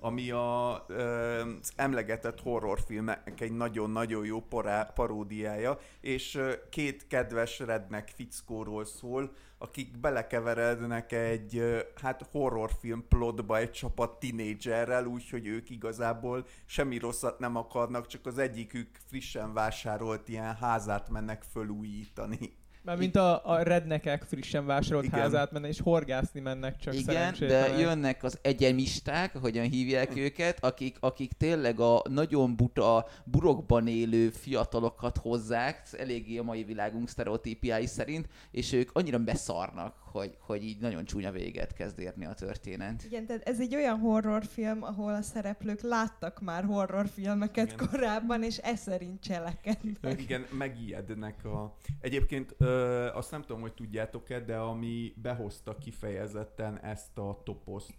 [0.00, 8.84] ami a, az emlegetett horrorfilmnek egy nagyon-nagyon jó pará, paródiája, és két kedves rednek fickóról
[8.84, 11.62] szól, akik belekeverednek egy
[12.02, 18.38] hát horrorfilm plotba egy csapat tinédzserrel, úgyhogy ők igazából semmi rosszat nem akarnak, csak az
[18.38, 22.62] egyikük frissen vásárolt ilyen házát mennek fölújítani.
[22.84, 25.20] Mert mint a, a rednekek frissen vásárolt Igen.
[25.20, 30.96] házát mennek, és horgászni mennek csak Igen, de jönnek az egyemisták, ahogyan hívják őket, akik,
[31.00, 38.28] akik tényleg a nagyon buta, burokban élő fiatalokat hozzák, eléggé a mai világunk sztereotípiái szerint,
[38.50, 43.04] és ők annyira beszarnak, hogy, hogy így nagyon csúnya véget kezd érni a történet.
[43.04, 47.88] Igen, tehát ez egy olyan horrorfilm, ahol a szereplők láttak már horrorfilmeket Igen.
[47.88, 50.20] korábban, és e szerint cselekednek.
[50.20, 51.76] Igen, megijednek a...
[52.00, 57.94] Egyébként ö, azt nem tudom, hogy tudjátok-e, de ami behozta kifejezetten ezt a toposzt,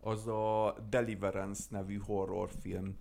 [0.00, 2.96] az a Deliverance nevű horrorfilm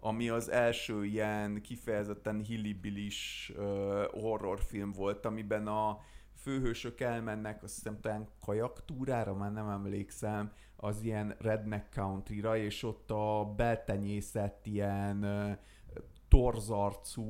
[0.00, 5.98] ami az első ilyen kifejezetten hillibilis uh, horrorfilm volt, amiben a
[6.46, 13.10] főhősök elmennek, azt hiszem talán kajaktúrára, már nem emlékszem, az ilyen redneck countryra, és ott
[13.10, 15.26] a beltenyészett ilyen
[16.28, 17.22] torzarcú,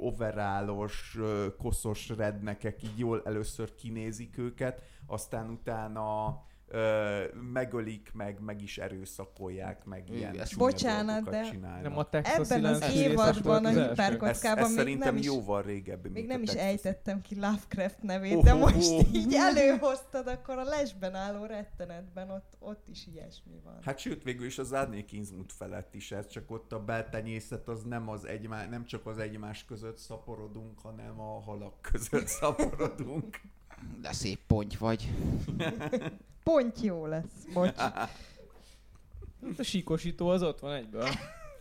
[0.00, 1.18] overálos,
[1.58, 6.38] koszos rednekek így jól először kinézik őket, aztán utána
[6.70, 11.82] ö, megölik, meg, meg is erőszakolják, meg ilyen csúnya Bocsánat, de- csinálnak.
[11.82, 15.62] Nem a Texas Ebben az évadban a hiperkockában ez, ez még szerintem nem is, jóval
[15.62, 19.14] régebbi, még nem is ejtettem ki Lovecraft nevét, Oh, de most oh.
[19.14, 23.78] így előhoztad, akkor a lesben álló rettenetben ott, ott is ilyesmi van.
[23.82, 27.82] Hát sőt, végül is az Árnék Innsmouth felett is ez, csak ott a beltenyészet az
[27.82, 33.40] nem, az egymá, nem csak az egymás között szaporodunk, hanem a halak között szaporodunk.
[34.00, 35.08] De szép ponty vagy.
[36.44, 37.76] Pont jó lesz, bocs.
[37.76, 41.08] Hát a síkosító az ott van egyből.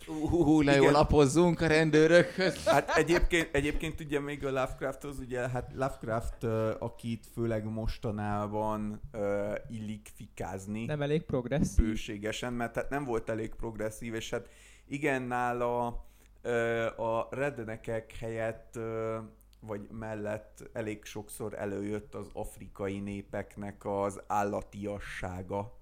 [0.06, 0.94] Hú, ne jó Igen.
[0.94, 2.66] lapozzunk a rendőrökhöz.
[2.66, 9.56] Hát egyébként, egyébként ugye még a Lovecrafthoz, ugye hát Lovecraft, uh, akit főleg mostanában uh,
[9.70, 11.86] illik fikázni, Nem elég progresszív.
[11.86, 14.50] bőségesen, mert hát nem volt elég progresszív, és hát
[14.88, 16.06] igen, nála
[16.42, 19.18] ö, a rednekek helyett ö,
[19.60, 25.78] vagy mellett elég sokszor előjött az afrikai népeknek az állatiassága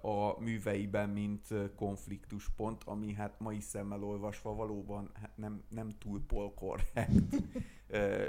[0.00, 6.24] a műveiben, mint ö, konfliktuspont, ami hát mai szemmel olvasva valóban hát nem, nem túl
[6.26, 7.42] polkorrekt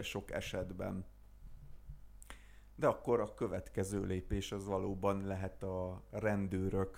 [0.01, 1.05] sok esetben.
[2.75, 6.97] De akkor a következő lépés az valóban lehet a rendőrök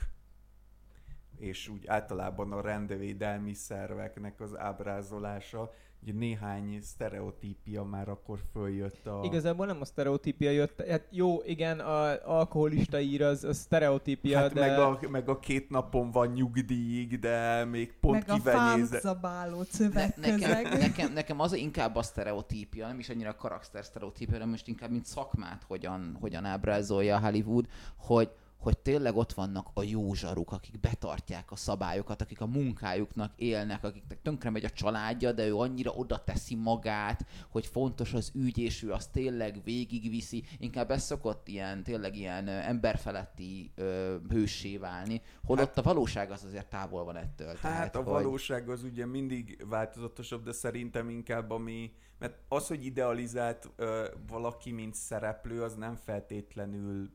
[1.39, 5.73] és úgy általában a rendvédelmi szerveknek az ábrázolása.
[6.01, 9.21] Ugye néhány sztereotípia már akkor följött a...
[9.23, 10.87] Igazából nem a sztereotípia jött.
[10.89, 14.59] Hát jó, igen, a alkoholista ír az, az sztereotípia, hát de...
[14.59, 18.99] meg, a, meg a két napon van nyugdíjig, de még pont Meg a kivenyéze...
[18.99, 24.33] fámzabáló Ne, nekem, nekem, nekem az inkább a sztereotípia, nem is annyira a karakter sztereotípia,
[24.33, 29.83] hanem most inkább mint szakmát hogyan, hogyan ábrázolja Hollywood, hogy, hogy tényleg ott vannak a
[29.83, 35.31] jó zsaruk, akik betartják a szabályokat, akik a munkájuknak élnek, akiknek tönkre megy a családja,
[35.31, 40.43] de ő annyira oda teszi magát, hogy fontos az ügy, és ő azt tényleg végigviszi.
[40.59, 46.69] Inkább ez szokott ilyen, tényleg ilyen emberfeletti ö, hőssé válni, holott a valóság az azért
[46.69, 47.55] távol van ettől.
[47.61, 51.91] Hát a hogy- valóság az ugye mindig változatosabb, de szerintem inkább ami...
[52.19, 57.09] Mert az, hogy idealizált ö, valaki, mint szereplő, az nem feltétlenül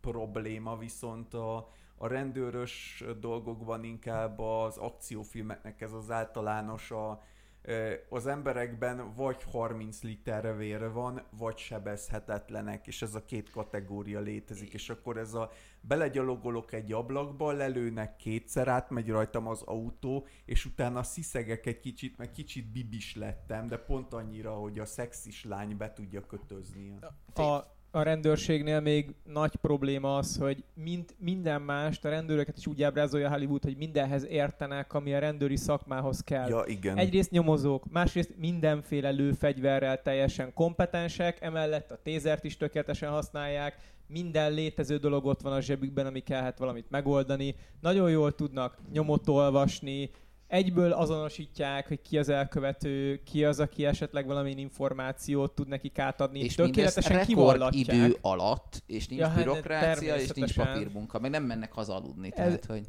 [0.00, 1.56] probléma, viszont a,
[1.96, 7.22] a rendőrös dolgokban inkább az akciófilmeknek ez az általános a,
[8.08, 14.72] az emberekben vagy 30 liter vér van, vagy sebezhetetlenek, és ez a két kategória létezik,
[14.72, 21.02] és akkor ez a belegyalogolok egy ablakba, lelőnek kétszer, átmegy rajtam az autó, és utána
[21.02, 25.92] sziszegek egy kicsit, meg kicsit bibis lettem, de pont annyira, hogy a szexis lány be
[25.92, 26.98] tudja kötözni.
[27.34, 32.82] A, a rendőrségnél még nagy probléma az, hogy mind, minden más, a rendőröket is úgy
[32.82, 36.48] ábrázolja Hollywood, hogy mindenhez értenek, ami a rendőri szakmához kell.
[36.48, 36.96] Ja, igen.
[36.96, 43.76] Egyrészt nyomozók, másrészt mindenféle lőfegyverrel teljesen kompetensek, emellett a tézert is tökéletesen használják,
[44.06, 47.54] minden létező dolog ott van a zsebükben, ami kellhet valamit megoldani.
[47.80, 50.10] Nagyon jól tudnak nyomot olvasni,
[50.48, 56.40] egyből azonosítják, hogy ki az elkövető, ki az, aki esetleg valamilyen információt tud nekik átadni.
[56.40, 57.26] És Tökéletesen
[57.70, 62.30] idő alatt, és nincs ja, hát bürokrácia, és nincs papírmunka, meg nem mennek haza aludni.
[62.30, 62.86] Tehát, Ez, hogy...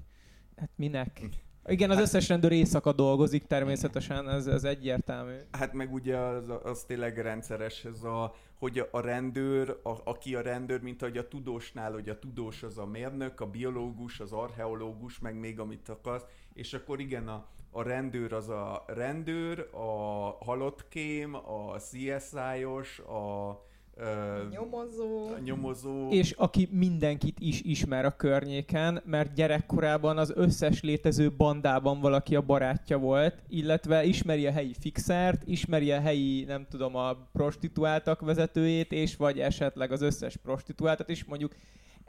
[0.55, 1.21] Hát minek?
[1.65, 5.35] Igen, az hát, összes rendőr éjszaka dolgozik természetesen, ez, ez egyértelmű.
[5.51, 10.41] Hát meg ugye az, az tényleg rendszeres, ez a, hogy a rendőr, a, aki a
[10.41, 15.19] rendőr, mint ahogy a tudósnál, hogy a tudós az a mérnök, a biológus, az archeológus,
[15.19, 16.23] meg még amit akarsz,
[16.59, 23.67] és akkor igen, a, a rendőr az a rendőr, a halottkém, a CSI-os, a
[23.99, 25.27] a nyomozó.
[25.27, 26.09] A nyomozó.
[26.09, 32.41] És aki mindenkit is ismer a környéken, mert gyerekkorában az összes létező bandában valaki a
[32.41, 38.91] barátja volt, illetve ismeri a helyi fixert, ismeri a helyi, nem tudom, a prostituáltak vezetőjét,
[38.91, 41.51] és vagy esetleg az összes prostituáltat is, mondjuk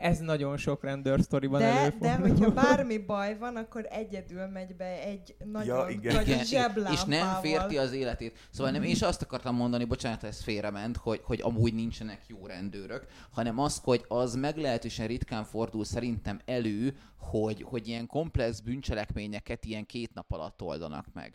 [0.00, 2.08] ez nagyon sok rendőr sztoriban de, előfordul.
[2.08, 6.14] De hogyha bármi baj van, akkor egyedül megy be egy nagyon ja, igen.
[6.14, 6.92] nagy igen, zseblámpával.
[6.92, 8.38] És nem férti az életét.
[8.50, 13.06] Szóval nem, és azt akartam mondani, bocsánat, ez félrement, hogy, hogy amúgy nincsenek jó rendőrök,
[13.30, 19.86] hanem az, hogy az meglehetősen ritkán fordul szerintem elő, hogy, hogy ilyen komplex bűncselekményeket ilyen
[19.86, 21.34] két nap alatt oldanak meg.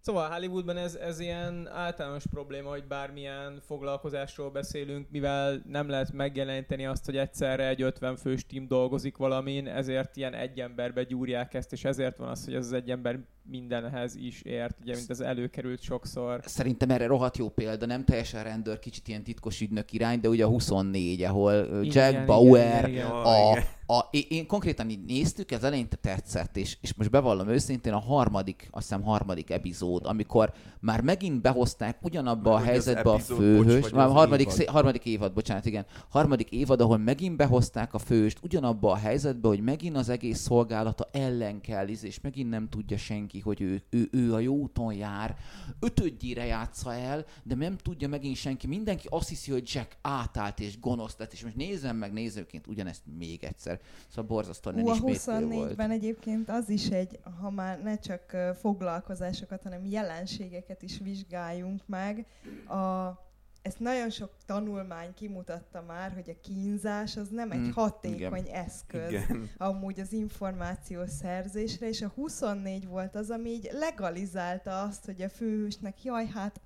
[0.00, 6.86] Szóval Hollywoodban ez, ez ilyen általános probléma, hogy bármilyen foglalkozásról beszélünk, mivel nem lehet megjeleníteni
[6.86, 11.72] azt, hogy egyszerre egy 50 fős team dolgozik valamin, ezért ilyen egy emberbe gyúrják ezt,
[11.72, 13.18] és ezért van az, hogy ez az egy ember
[13.50, 16.40] mindenhez is ért, ugye, mint az előkerült sokszor.
[16.44, 20.44] Szerintem erre rohadt jó példa, nem teljesen rendőr, kicsit ilyen titkos ügynök irány, de ugye
[20.44, 23.06] a 24, ahol Jack igen, Bauer, igen, igen.
[23.06, 23.52] a,
[23.92, 28.68] a, én, konkrétan így néztük, ez eleinte tetszett, és, és most bevallom őszintén a harmadik,
[28.70, 34.08] azt hiszem harmadik epizód, amikor már megint behozták ugyanabba már a helyzetbe a főhős, már
[34.08, 34.74] harmadik, évad.
[34.74, 39.60] harmadik évad, bocsánat, igen, harmadik évad, ahol megint behozták a főhőst ugyanabba a helyzetbe, hogy
[39.60, 44.34] megint az egész szolgálata ellen kell, és megint nem tudja senki, hogy ő, ő, ő
[44.34, 45.36] a jó úton jár,
[45.80, 50.80] ötödjére játsza el, de nem tudja megint senki, mindenki azt hiszi, hogy Jack átállt és
[50.80, 53.80] gonosz lett, és most nézem meg nézőként ugyanezt még egyszer.
[54.08, 59.84] Szóval borzasztóan nem A 24-ben egyébként az is egy, ha már ne csak foglalkozásokat, hanem
[59.84, 62.26] jelenségeket is vizsgáljunk meg,
[62.68, 63.28] a
[63.62, 68.54] ezt nagyon sok tanulmány kimutatta már, hogy a kínzás az nem egy mm, hatékony igen.
[68.54, 69.50] eszköz igen.
[69.56, 75.28] amúgy az információ szerzésre, és a 24 volt az, ami így legalizálta azt, hogy a
[75.28, 76.60] főhősnek, jaj, hát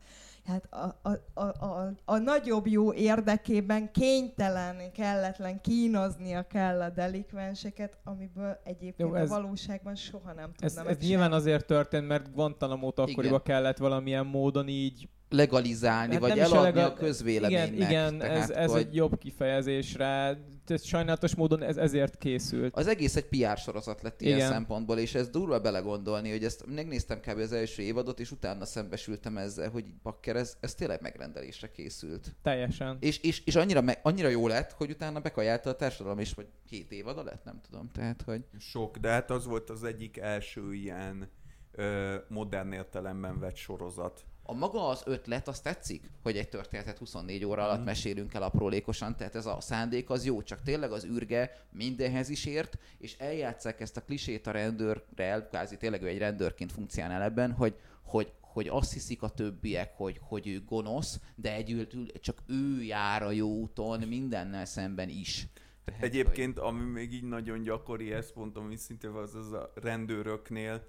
[0.45, 7.99] hát a, a, a, a, a nagyobb jó érdekében kénytelen, kelletlen kínoznia kell a delikvenseket,
[8.05, 12.33] amiből egyébként jó, ez, a valóságban soha nem tudna Ez, ez nyilván azért történt, mert
[12.33, 16.85] Guantanamo-t akkoriban kellett valamilyen módon így legalizálni, hát vagy eladni a, legal...
[16.85, 17.73] a közvéleménynek.
[17.73, 18.81] Igen, igen Tehát, ez, ez hogy...
[18.81, 20.39] egy jobb kifejezésre.
[20.67, 22.77] Ez sajnálatos módon ez ezért készült.
[22.77, 24.51] Az egész egy PR sorozat lett ilyen igen.
[24.51, 27.39] szempontból, és ez durva belegondolni, hogy ezt megnéztem kb.
[27.39, 32.35] az első évadot, és utána szembesültem ezzel, hogy bakker, ez, ez tényleg megrendelésre készült.
[32.43, 32.97] Teljesen.
[33.01, 36.47] És, és, és annyira, me, annyira jó lett, hogy utána bekajálta a társadalom, és vagy
[36.69, 37.91] két évada lett, nem tudom.
[37.93, 38.45] Tehát, hogy...
[38.59, 41.29] Sok, de hát az volt az egyik első ilyen
[41.73, 47.45] ö, modern értelemben vett sorozat a maga az ötlet, az tetszik, hogy egy történetet 24
[47.45, 47.85] óra alatt mm.
[47.85, 52.45] mesélünk el aprólékosan, tehát ez a szándék az jó, csak tényleg az űrge mindenhez is
[52.45, 57.53] ért, és eljátszák ezt a klisét a rendőrrel, kvázi tényleg ő egy rendőrként funkcionál ebben,
[57.53, 61.87] hogy, hogy, hogy azt hiszik a többiek, hogy, hogy ő gonosz, de együl
[62.21, 65.47] csak ő jár a jó úton mindennel szemben is.
[65.85, 66.69] Tehát, Egyébként, hogy...
[66.69, 70.87] ami még így nagyon gyakori, ezt mondtam, hogy szintén az, az a rendőröknél,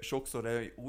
[0.00, 0.46] sokszor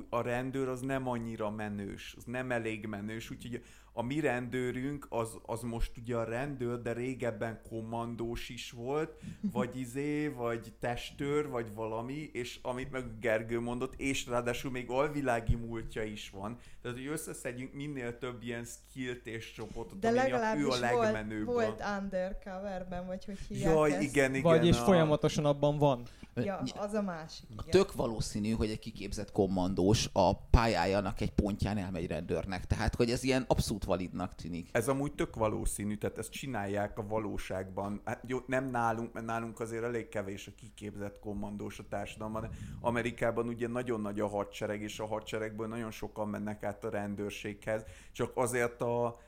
[0.09, 3.61] a- rendőr az nem annyira menős, az nem elég menős, úgyhogy
[3.95, 9.19] a mi rendőrünk az, az most ugye a rendőr, de régebben kommandós is volt,
[9.51, 15.55] vagy izé, vagy testőr, vagy valami, és amit meg Gergő mondott, és ráadásul még alvilági
[15.55, 16.57] múltja is van.
[16.81, 21.45] Tehát, hogy összeszedjünk minél több ilyen skillt és csoportot, De legalábbis ő a volt, legmenőbb.
[21.45, 24.01] volt undercoverben, vagy hogy hívják Jaj, ezt.
[24.01, 24.41] igen, igen.
[24.41, 26.03] Vagy és a- folyamatosan abban van.
[26.35, 27.45] Ja, az a másik.
[27.49, 27.65] Igen.
[27.69, 32.67] Tök valószínű, hogy egy kiképzett kommandós a pályájának egy pontján elmegy rendőrnek.
[32.67, 34.69] Tehát, hogy ez ilyen abszolút validnak tűnik.
[34.71, 38.01] Ez amúgy tök valószínű, tehát ezt csinálják a valóságban.
[38.05, 42.49] Hát jó, nem nálunk, mert nálunk azért elég kevés a kiképzett kommandós a társadalomban.
[42.81, 47.83] Amerikában ugye nagyon nagy a hadsereg, és a hadseregből nagyon sokan mennek át a rendőrséghez,
[48.11, 49.19] csak azért a,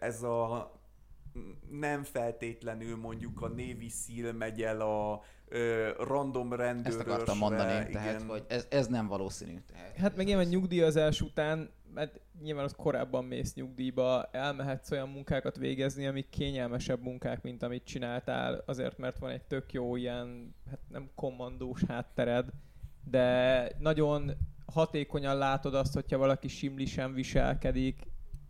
[0.00, 0.72] ez a
[1.70, 7.00] nem feltétlenül mondjuk a Navy SEAL megy el a ö, random rendőrösre.
[7.00, 7.90] Ezt akartam mondani, igen.
[7.92, 9.58] tehát, hogy ez, ez nem valószínű.
[9.72, 15.56] Tehát, Hát meg nyilván nyugdíjazás után, mert nyilván az korábban mész nyugdíjba, elmehetsz olyan munkákat
[15.56, 20.80] végezni, amik kényelmesebb munkák, mint amit csináltál, azért mert van egy tök jó ilyen, hát
[20.88, 22.48] nem kommandós háttered,
[23.04, 24.32] de nagyon
[24.66, 28.06] hatékonyan látod azt, hogyha valaki simlisen viselkedik,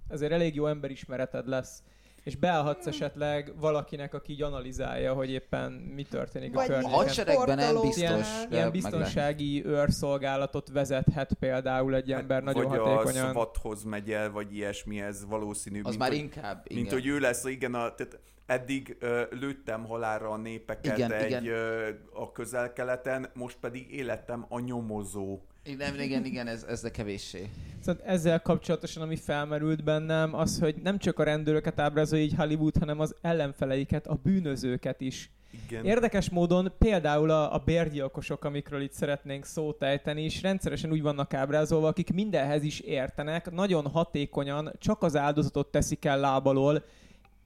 [0.09, 1.83] azért elég jó emberismereted lesz,
[2.25, 6.93] és beállhatsz esetleg valakinek, aki így analizálja, hogy éppen mi történik a Vagy környéken.
[6.93, 7.97] A hadseregben nem biztos.
[7.97, 13.29] ilyen- Ilyen meg biztonsági őrszolgálatot vezethet például egy ember nagyon Hát, vagy hatékonyan.
[13.29, 15.79] a SWAT-hoz megy el, vagy ilyesmi, ez valószínű.
[15.83, 16.79] Az mint már hogy- inkább, igen.
[16.81, 21.27] Mint hogy ő lesz, igen, a, tehát eddig ö, lőttem halálra a népeket Igen, egy,
[21.27, 21.47] igen.
[21.47, 25.39] Ö, a közel-keleten, most pedig életem a nyomozó.
[25.65, 27.51] Igen, igen, igen, ez, ez de kevéssé.
[27.81, 32.77] Szóval ezzel kapcsolatosan, ami felmerült bennem, az, hogy nem csak a rendőröket ábrázolja így Hollywood,
[32.79, 35.31] hanem az ellenfeleiket, a bűnözőket is.
[35.69, 35.85] Igen.
[35.85, 41.35] Érdekes módon például a, a bérgyilkosok, amikről itt szeretnénk szót ejteni, is rendszeresen úgy vannak
[41.35, 46.85] ábrázolva, akik mindenhez is értenek, nagyon hatékonyan csak az áldozatot teszik el lábalól,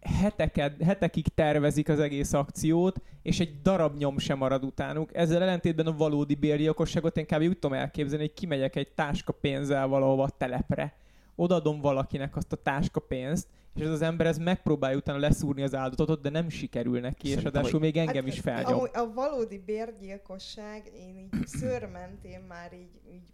[0.05, 5.16] heteket, hetekig tervezik az egész akciót, és egy darab nyom sem marad utánuk.
[5.16, 7.42] Ezzel ellentétben a valódi bérgyilkosságot én kb.
[7.42, 10.94] úgy tudom elképzelni, hogy kimegyek egy táska pénzzel valahova a telepre,
[11.34, 15.74] odaadom valakinek azt a táska pénzt, és ez az ember ez megpróbálja utána leszúrni az
[15.74, 18.72] áldozatot, de nem sikerül neki, és Szerintem, ráadásul még engem Hát, is felnyom.
[18.72, 23.32] Amúgy a valódi bérgyilkosság, én így szőrmentén már így, így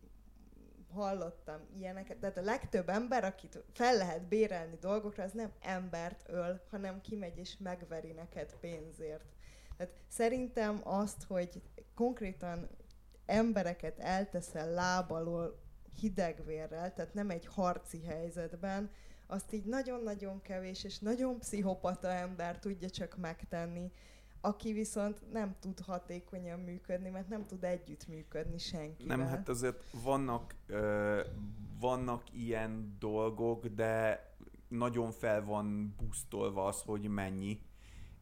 [0.93, 2.19] hallottam ilyeneket.
[2.19, 7.39] Tehát a legtöbb ember, akit fel lehet bérelni dolgokra, az nem embert öl, hanem kimegy
[7.39, 9.25] és megveri neked pénzért.
[9.77, 11.63] Tehát szerintem azt, hogy
[11.95, 12.69] konkrétan
[13.27, 15.61] embereket elteszel lábalól
[16.01, 18.91] hidegvérrel, tehát nem egy harci helyzetben,
[19.27, 23.93] azt így nagyon-nagyon kevés és nagyon pszichopata ember tudja csak megtenni,
[24.41, 29.17] aki viszont nem tud hatékonyan működni, mert nem tud együttműködni senkivel.
[29.17, 31.21] Nem, hát azért vannak, ö,
[31.81, 34.25] vannak ilyen dolgok, de
[34.69, 37.61] nagyon fel van busztolva az, hogy mennyi.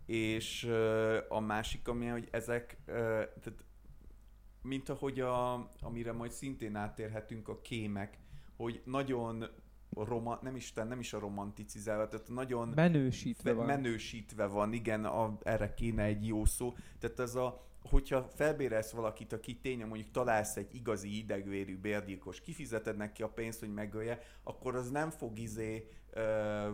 [0.07, 2.93] És ö, a másik, ami, hogy ezek, ö,
[3.41, 3.65] tehát,
[4.63, 8.19] mint ahogy a, amire majd szintén átérhetünk a kémek,
[8.57, 9.45] hogy nagyon
[9.91, 13.67] roma, nem is, nem is a romanticizálva, tehát nagyon Menősítve van.
[13.67, 16.75] menősítve van, igen, a, erre kéne egy jó szó.
[16.99, 22.97] Tehát ez a, hogyha felbérelsz valakit, aki tényleg mondjuk találsz egy igazi idegvérű bérgyilkos, kifizeted
[22.97, 26.69] neki a pénzt, hogy megölje, akkor az nem fog izé, ö,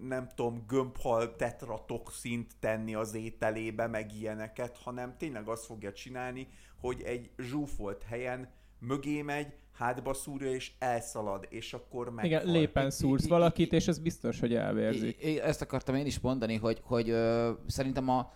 [0.00, 6.48] nem tudom, gömbhal tetratoxint tenni az ételébe, meg ilyeneket, hanem tényleg azt fogja csinálni,
[6.80, 12.24] hogy egy zsúfolt helyen mögé megy, hátba szúrja és elszalad, és akkor meghal.
[12.24, 15.24] Igen, lépen szúrsz valakit, és ez biztos, hogy elvérzik.
[15.42, 18.32] Ezt akartam én is mondani, hogy, hogy ö, szerintem a,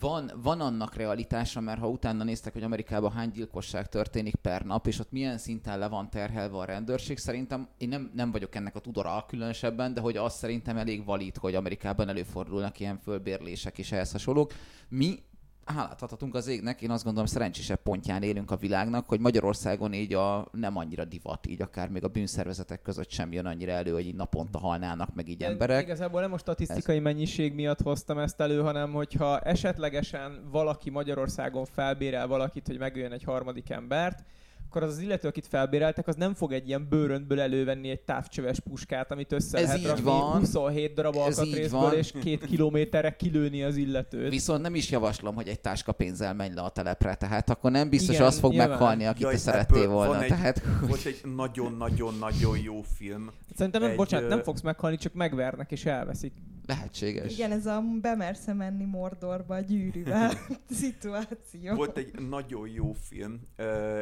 [0.00, 4.86] van, van annak realitása, mert ha utána néztek, hogy Amerikában hány gyilkosság történik per nap,
[4.86, 8.76] és ott milyen szinten le van terhelve a rendőrség, szerintem én nem, nem vagyok ennek
[8.76, 13.92] a tudora különösebben, de hogy az szerintem elég valid, hogy Amerikában előfordulnak ilyen fölbérlések és
[13.92, 14.52] ehhez hasonlók.
[14.88, 15.18] Mi
[15.66, 20.14] hálát adhatunk az égnek, én azt gondolom szerencsésebb pontján élünk a világnak, hogy Magyarországon így
[20.14, 24.06] a nem annyira divat, így akár még a bűnszervezetek között sem jön annyira elő, hogy
[24.06, 25.82] így naponta halnának meg így emberek.
[25.82, 32.26] Igazából nem a statisztikai mennyiség miatt hoztam ezt elő, hanem hogyha esetlegesen valaki Magyarországon felbérel
[32.26, 34.24] valakit, hogy megöljön egy harmadik embert,
[34.68, 38.60] akkor az az illető, akit felbéreltek, az nem fog egy ilyen bőröntből elővenni egy távcsöves
[38.60, 40.38] puskát, amit össze Ez lehet így rakni van.
[40.38, 41.94] 27 darab Ez így alkatrészből, van.
[41.94, 44.30] és két kilométerre kilőni az illetőt.
[44.30, 47.88] Viszont nem is javaslom, hogy egy táska pénzzel menj le a telepre, tehát akkor nem
[47.88, 48.68] biztos Igen, az fog nyilván.
[48.68, 50.12] meghalni, akit Jaj, te szerettél volna.
[50.12, 53.30] van egy- Tehát, Volt egy nagyon-nagyon-nagyon jó film.
[53.56, 56.32] Szerintem nem, egy, bocsánat, nem fogsz meghalni, csak megvernek és elveszik.
[56.66, 57.32] Lehetséges.
[57.32, 60.32] Igen, ez a bemersze menni Mordorba a gyűrűvel
[60.70, 61.74] szituáció.
[61.74, 63.40] Volt egy nagyon jó film,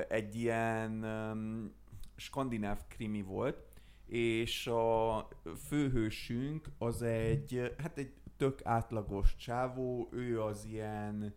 [0.08, 1.06] egy ilyen
[2.16, 3.56] skandináv krimi volt,
[4.06, 5.28] és a
[5.68, 11.34] főhősünk az egy, hát egy tök átlagos csávó, ő az ilyen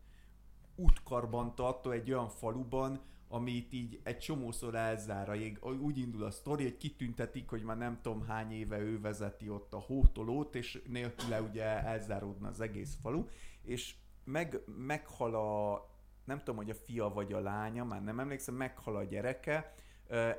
[0.75, 5.39] útkarbantartó egy olyan faluban, amit így egy csomószor elzár,
[5.82, 9.73] úgy indul a sztori, hogy kitüntetik, hogy már nem tudom hány éve ő vezeti ott
[9.73, 13.25] a hótolót, és nélküle ugye elzáródna az egész falu,
[13.61, 15.86] és meg, meghal a,
[16.25, 19.75] nem tudom, hogy a fia vagy a lánya, már nem emlékszem, meghal a gyereke,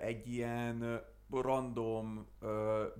[0.01, 2.26] egy ilyen random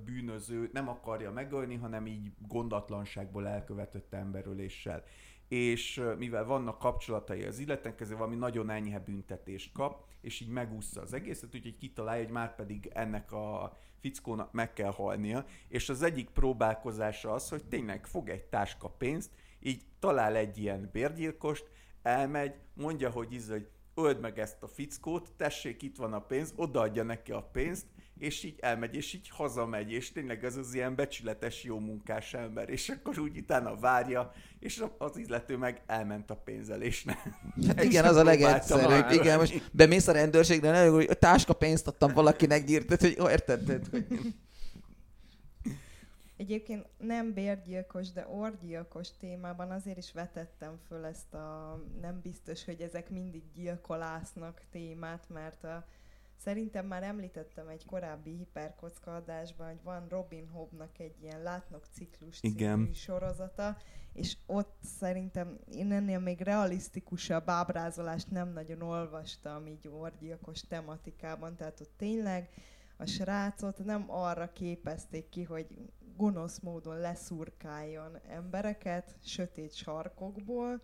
[0.05, 5.05] bűnöző nem akarja megölni, hanem így gondatlanságból elkövetett emberöléssel
[5.49, 11.01] és mivel vannak kapcsolatai az illetnek, ezért valami nagyon enyhe büntetést kap, és így megúszza
[11.01, 16.03] az egészet, úgyhogy kitalálja, hogy már pedig ennek a fickónak meg kell halnia, és az
[16.03, 19.31] egyik próbálkozása az, hogy tényleg fog egy táska pénzt,
[19.61, 21.71] így talál egy ilyen bérgyilkost,
[22.03, 26.53] elmegy, mondja, hogy íz, hogy öld meg ezt a fickót, tessék, itt van a pénz,
[26.57, 27.87] odaadja neki a pénzt,
[28.19, 32.69] és így elmegy, és így hazamegy, és tényleg ez az ilyen becsületes, jó munkás ember,
[32.69, 37.19] és akkor úgy utána várja, és az illető meg elment a pénzelésnek.
[37.67, 39.11] Hát igen, az a legegyszerűbb.
[39.11, 43.87] Igen, most bemész a rendőrségre, nem, hogy táska pénzt adtam valakinek, tehát, hogy érted?
[43.91, 44.07] Hogy...
[46.39, 52.81] Egyébként nem bérgyilkos, de orgyilkos témában azért is vetettem föl ezt a nem biztos, hogy
[52.81, 55.87] ezek mindig gyilkolásznak témát, mert a
[56.39, 62.39] Szerintem már említettem egy korábbi hiperkocka adásban, hogy van Robin Hoodnak egy ilyen Látnok ciklus
[62.41, 62.93] Igen.
[62.93, 63.77] sorozata,
[64.13, 71.81] és ott szerintem én ennél még realisztikusabb ábrázolást nem nagyon olvastam így orgyilkos tematikában, tehát
[71.81, 72.51] ott tényleg
[72.97, 75.67] a srácot nem arra képezték ki, hogy
[76.17, 80.83] gonosz módon leszurkáljon embereket sötét sarkokból,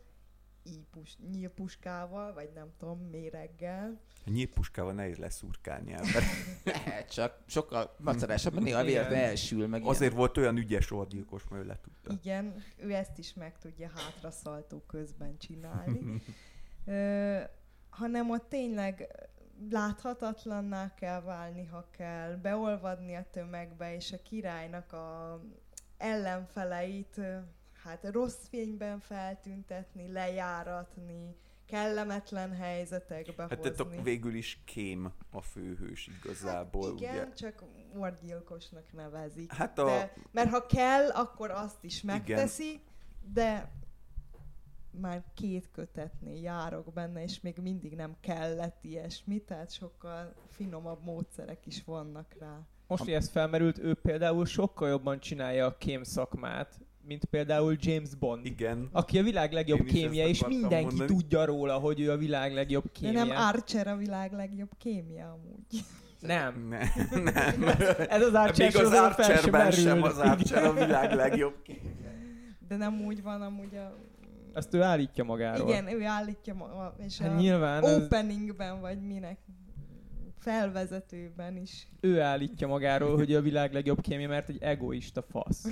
[0.65, 4.01] ípus, nyílpuskával, vagy nem tudom, méreggel.
[4.27, 6.23] A nyílpuskával nehéz leszurkálni ember.
[6.65, 9.83] Lehet, csak sokkal macerásabban néha véletlenül elsül meg.
[9.83, 10.17] Azért ilyen.
[10.17, 12.12] volt olyan ügyes orgyilkos, mert ő letudta.
[12.12, 16.01] Igen, ő ezt is meg tudja hátraszaltó közben csinálni.
[16.87, 17.41] Ö,
[17.89, 19.09] hanem ott tényleg
[19.71, 25.41] láthatatlanná kell válni, ha kell, beolvadni a tömegbe, és a királynak a
[25.97, 27.21] ellenfeleit
[27.85, 33.74] hát rossz fényben feltüntetni, lejáratni, kellemetlen helyzetekbe hát hozni.
[33.74, 37.32] Tehát végül is kém a főhős igazából, hát igen, ugye?
[37.32, 37.64] csak
[37.97, 39.53] orgyilkosnak nevezik.
[39.53, 39.85] Hát a...
[39.85, 42.80] de, mert ha kell, akkor azt is megteszi, igen.
[43.32, 43.72] de
[44.91, 51.66] már két kötetnél járok benne, és még mindig nem kellett ilyesmi, tehát sokkal finomabb módszerek
[51.66, 52.61] is vannak rá.
[52.87, 58.14] Most, hogy ez felmerült, ő például sokkal jobban csinálja a kém szakmát, mint például James
[58.14, 58.46] Bond.
[58.46, 58.88] Igen.
[58.92, 61.11] Aki a világ legjobb kémje, és mindenki mondani.
[61.11, 63.12] tudja róla, hogy ő a világ legjobb kémje.
[63.12, 65.84] De nem Archer a világ legjobb kémje amúgy.
[66.20, 66.68] Nem.
[66.68, 67.22] nem.
[67.22, 67.76] nem.
[68.09, 72.14] Ez az Archer Még az Archerben sem, sem az Archer a világ legjobb kémje.
[72.68, 73.96] De nem úgy van amúgy a...
[74.55, 75.68] Ezt ő állítja magáról.
[75.68, 78.80] Igen, ő állítja maga, és hát a nyilván openingben, ez...
[78.80, 79.38] vagy minek
[80.45, 81.88] felvezetőben is.
[82.01, 85.64] Ő állítja magáról, hogy a világ legjobb kémje, mert egy egoista fasz.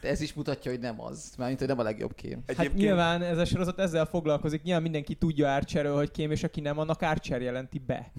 [0.00, 1.34] De ez is mutatja, hogy nem az.
[1.38, 2.42] Mármint, hogy nem a legjobb kém.
[2.46, 2.82] Hát Egyébként...
[2.82, 4.62] nyilván ez a sorozat ezzel foglalkozik.
[4.62, 8.12] Nyilván mindenki tudja Archerről, hogy kém, és aki nem, annak Archer jelenti be.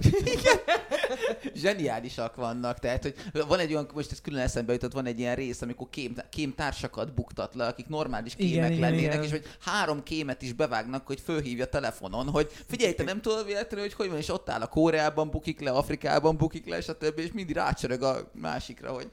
[1.61, 2.79] Zseniálisak vannak.
[2.79, 3.15] Tehát, hogy
[3.47, 6.53] van egy olyan, most ez külön eszembe jutott, van egy ilyen rész, amikor kém, kém
[6.53, 9.23] társakat buktat le, akik normális kémek igen, lennének, igen.
[9.23, 13.85] és hogy három kémet is bevágnak, hogy fölhívja telefonon, hogy figyelj, te nem tudod véletlenül,
[13.85, 17.19] hogy hogy van, és ott áll a Koreában buk bukik le, Afrikában bukik le, stb.
[17.19, 19.09] és mindig rácsörög a másikra, hogy...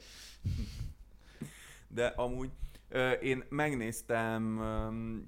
[1.88, 2.50] De amúgy
[3.20, 4.42] én megnéztem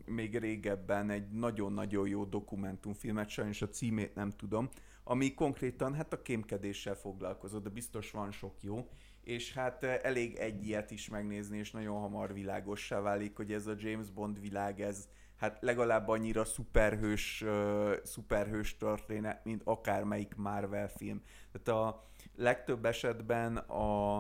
[0.06, 4.68] még régebben egy nagyon-nagyon jó dokumentumfilmet, sajnos a címét nem tudom,
[5.04, 8.88] ami konkrétan hát a kémkedéssel foglalkozott, de biztos van sok jó,
[9.22, 13.74] és hát elég egy ilyet is megnézni, és nagyon hamar világossá válik, hogy ez a
[13.76, 21.22] James Bond világ, ez, hát legalább annyira szuperhős, uh, szuperhős történet, mint akármelyik Marvel film.
[21.52, 22.04] Tehát a
[22.36, 24.18] legtöbb esetben a,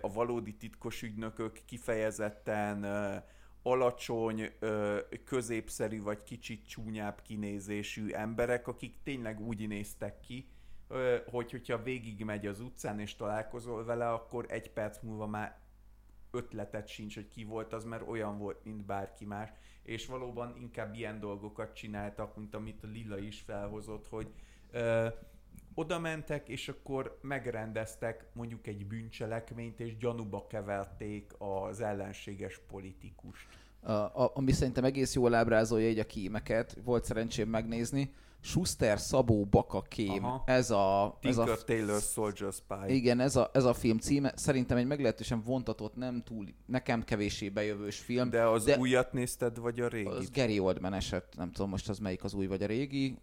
[0.00, 2.84] a valódi titkos ügynökök kifejezetten
[3.62, 4.52] alacsony,
[5.24, 10.48] középszerű vagy kicsit csúnyább kinézésű emberek, akik tényleg úgy néztek ki,
[11.26, 15.58] hogy hogyha végigmegy az utcán és találkozol vele, akkor egy perc múlva már
[16.30, 19.50] ötletet sincs, hogy ki volt az, mert olyan volt, mint bárki más.
[19.82, 24.32] És valóban inkább ilyen dolgokat csináltak, mint amit a Lila is felhozott, hogy
[25.78, 33.46] oda mentek, és akkor megrendeztek mondjuk egy bűncselekményt, és gyanúba keverték az ellenséges politikust.
[33.80, 39.44] A, a, ami szerintem egész jól ábrázolja így a kémeket, volt szerencsém megnézni, Schuster Szabó
[39.44, 40.24] Baka kém.
[40.24, 40.42] Aha.
[40.46, 41.18] Ez a...
[41.22, 42.94] Ez Tinker a Taylor Soldier Spy.
[42.94, 44.32] igen, ez a, ez a film címe.
[44.36, 48.30] Szerintem egy meglehetősen vontatott, nem túl, nekem kevéssé bejövős film.
[48.30, 50.32] De az De- újat nézted, vagy a Az régit?
[50.34, 53.18] Gary Oldman eset, nem tudom most az melyik az új vagy a régi.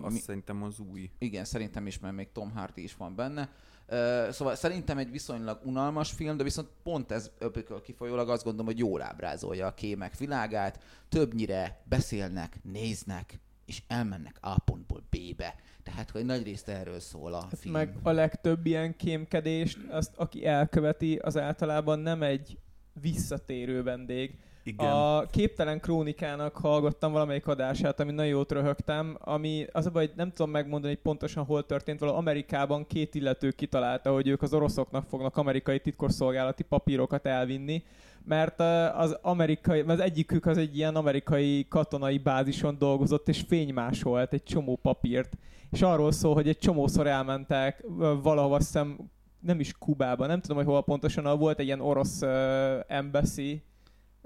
[0.00, 1.10] Azt Ami, szerintem az új.
[1.18, 3.50] igen, szerintem is, mert még Tom Hardy is van benne.
[3.90, 8.66] Uh, szóval szerintem egy viszonylag unalmas film, de viszont pont ez öbökől kifolyólag azt gondolom,
[8.66, 10.82] hogy jól ábrázolja a kémek világát.
[11.08, 15.54] Többnyire beszélnek, néznek, és elmennek A pontból B-be.
[15.82, 17.72] Tehát, hogy nagy részt erről szól a Hát film.
[17.74, 22.58] meg a legtöbb ilyen kémkedést, azt aki elköveti, az általában nem egy
[23.00, 24.38] visszatérő vendég.
[24.68, 24.90] Igen.
[24.90, 30.32] A Képtelen Krónikának hallgattam valamelyik adását, ami nagyon jót röhögtem, ami az a baj, nem
[30.32, 35.06] tudom megmondani, hogy pontosan hol történt, valahol Amerikában két illető kitalálta, hogy ők az oroszoknak
[35.08, 37.82] fognak amerikai titkosszolgálati papírokat elvinni,
[38.24, 44.32] mert uh, az amerikai, az egyikük az egy ilyen amerikai katonai bázison dolgozott, és fénymásolt
[44.32, 45.36] egy csomó papírt.
[45.70, 48.98] És arról szól, hogy egy csomószor elmentek ö, valahova, azt hiszem,
[49.40, 52.28] nem is Kubába, nem tudom, hogy hol pontosan, ahol volt egy ilyen orosz uh,
[52.86, 53.62] embassy,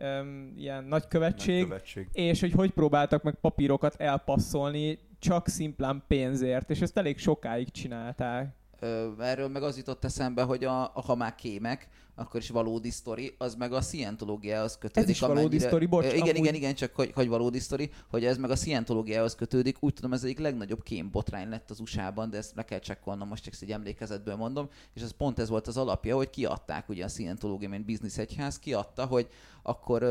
[0.02, 2.08] um, ilyen nagykövetség, Nagykövetség.
[2.12, 8.54] és hogy hogy próbáltak meg papírokat elpasszolni csak szimplán pénzért, és ezt elég sokáig csinálták.
[8.80, 11.88] Ö, erről meg az jutott eszembe, hogy a, a, ha már kémek,
[12.22, 15.10] akkor is valódi sztori, az meg a szientológiához kötődik.
[15.10, 18.38] is valódi sztori, bocs, igen, amúgy- igen, igen, csak hogy, hogy valódi sztori, hogy ez
[18.38, 19.76] meg a szientológiához kötődik.
[19.80, 23.28] Úgy tudom, ez egyik legnagyobb kém botrány lett az USA-ban, de ezt le kell csekkolnom,
[23.28, 27.04] most csak egy emlékezetből mondom, és ez pont ez volt az alapja, hogy kiadták ugye
[27.04, 29.28] a szientológia, mint biznisz egyház, kiadta, hogy
[29.62, 30.02] akkor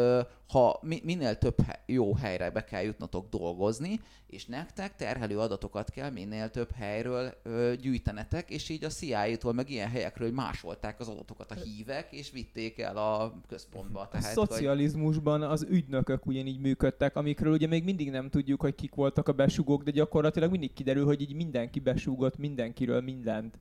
[0.48, 1.56] ha mi, minél több
[1.86, 7.34] jó helyre be kell jutnotok dolgozni, és nektek terhelő adatokat kell minél több helyről
[7.82, 12.32] gyűjtenetek, és így a CIA-tól meg ilyen helyekről hogy másolták az adatokat a hívek, és
[12.32, 14.00] vitték el a központba.
[14.00, 18.76] A Tehát, hogy, szocializmusban az ügynökök ugyanígy működtek, amikről ugye még mindig nem tudjuk, hogy
[18.76, 23.60] kik voltak a besugók, de gyakorlatilag mindig kiderül, hogy így mindenki besúgott mindenkiről mindent.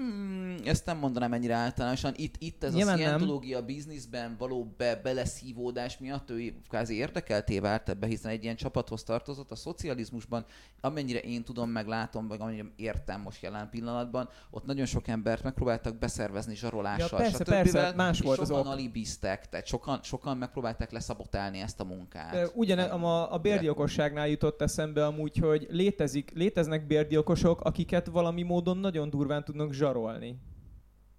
[0.00, 2.12] Hmm, ezt nem mondanám ennyire általánosan.
[2.16, 7.88] Itt, itt ez Nyilván a szientológia bizniszben való be, beleszívódás miatt ő kvázi érdekelté vált
[7.88, 9.50] ebbe, hiszen egy ilyen csapathoz tartozott.
[9.50, 10.44] A szocializmusban,
[10.80, 15.42] amennyire én tudom, meg látom, meg amennyire értem most jelen pillanatban, ott nagyon sok embert
[15.42, 17.48] megpróbáltak beszervezni zsarolással, Ja, persze, stb.
[17.48, 18.72] persze, más volt az sokan ok.
[18.72, 22.52] alibiztek, tehát sokan, sokan megpróbálták leszabotálni ezt a munkát.
[22.54, 29.10] Ugyane, a, a bérgyilkosságnál jutott eszembe amúgy, hogy létezik, léteznek bérgyilkosok, akiket valami módon nagyon
[29.10, 29.88] durván tudnak zsarolni.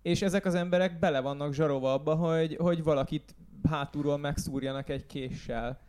[0.02, 3.36] És ezek az emberek bele vannak zsarolva abba, hogy, hogy valakit
[3.70, 5.80] hátulról megszúrjanak egy késsel.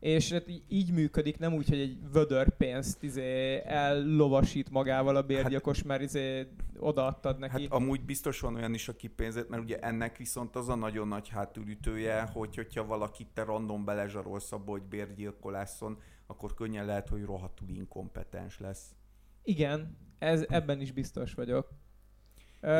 [0.00, 5.82] És hát így működik, nem úgy, hogy egy vödör pénzt izé, ellovasít magával a bérgyilkos,
[5.82, 6.46] mert izé
[6.78, 7.62] odaadtad neki.
[7.62, 11.08] Hát amúgy biztos van olyan is, aki pénzét, mert ugye ennek viszont az a nagyon
[11.08, 17.24] nagy hátulütője, hogy hogyha valakit te random belezsarolsz abba, hogy bérgyilkolászon, akkor könnyen lehet, hogy
[17.24, 18.94] rohadtul inkompetens lesz.
[19.42, 21.68] Igen, ez, ebben is biztos vagyok.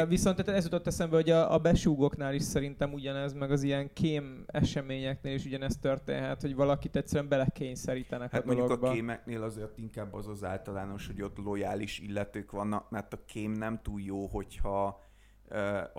[0.08, 3.92] Viszont tehát ez jutott eszembe, hogy a, a besúgoknál is szerintem ugyanez, meg az ilyen
[3.92, 8.88] kém eseményeknél is ugyanez történhet, hogy valakit egyszerűen belekényszerítenek Hát a mondjuk dologba.
[8.88, 13.52] a kémeknél azért inkább az az általános, hogy ott lojális illetők vannak, mert a kém
[13.52, 15.00] nem túl jó, hogyha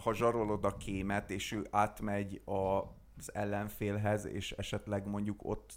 [0.03, 5.73] ha zsarolod a kémet, és ő átmegy az ellenfélhez, és esetleg mondjuk ott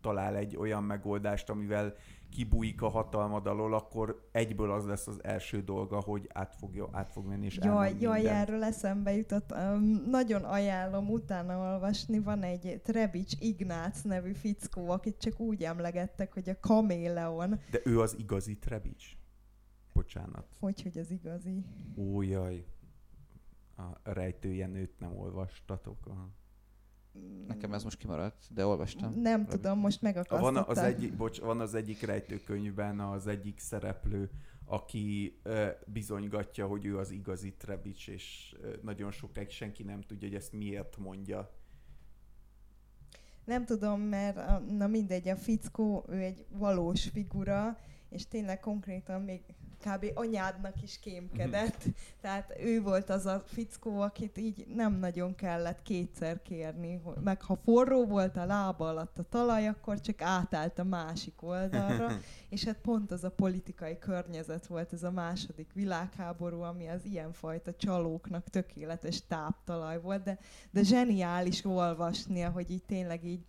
[0.00, 1.94] talál egy olyan megoldást, amivel
[2.30, 7.12] kibújik a hatalmad alól, akkor egyből az lesz az első dolga, hogy át, fogja, át
[7.12, 9.52] fog menni, és Jaj, jaj, erről eszembe jutott.
[9.52, 12.18] Um, nagyon ajánlom utána olvasni.
[12.18, 17.60] Van egy Trebics Ignác nevű fickó, akit csak úgy emlegettek, hogy a kaméleon.
[17.70, 19.16] De ő az igazi Trebics.
[19.92, 20.56] Bocsánat.
[20.60, 21.64] Hogy, hogy az igazi.
[21.96, 22.64] Ó, jaj.
[23.76, 26.06] A rejtőjenőt nem olvastatok.
[26.06, 26.30] Aha.
[27.46, 29.20] Nekem ez most kimaradt, de olvastam.
[29.20, 30.54] Nem tudom, most megakasztottam.
[30.54, 34.30] Van az, egyik, bocs, van az egyik rejtőkönyvben az egyik szereplő,
[34.64, 40.28] aki ö, bizonygatja, hogy ő az igazi Trebics, és ö, nagyon sokáig senki nem tudja,
[40.28, 41.50] hogy ezt miért mondja.
[43.44, 49.22] Nem tudom, mert a, na mindegy, a fickó, ő egy valós figura, és tényleg konkrétan
[49.22, 49.42] még
[49.84, 50.10] kb.
[50.14, 51.84] anyádnak is kémkedett.
[52.22, 57.00] Tehát ő volt az a fickó, akit így nem nagyon kellett kétszer kérni.
[57.24, 62.08] Meg ha forró volt a lába alatt a talaj, akkor csak átállt a másik oldalra.
[62.48, 67.74] és hát pont az a politikai környezet volt, ez a második világháború, ami az ilyenfajta
[67.74, 70.38] csalóknak tökéletes táptalaj volt, de,
[70.70, 73.44] de zseniális olvasnia, hogy így tényleg így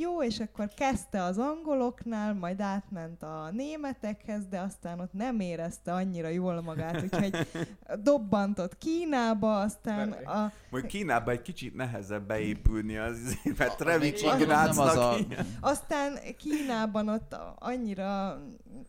[0.00, 5.92] jó, és akkor kezdte az angoloknál, majd átment a németekhez, de aztán ott nem érezte
[5.94, 7.46] annyira jól magát, úgyhogy
[8.02, 10.52] dobbantott Kínába, aztán a...
[10.70, 15.16] Majd Kínába egy kicsit nehezebb beépülni az, mert Trevics az Ignácnak a-
[15.60, 18.38] Aztán Kínában ott annyira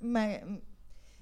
[0.02, 0.44] me-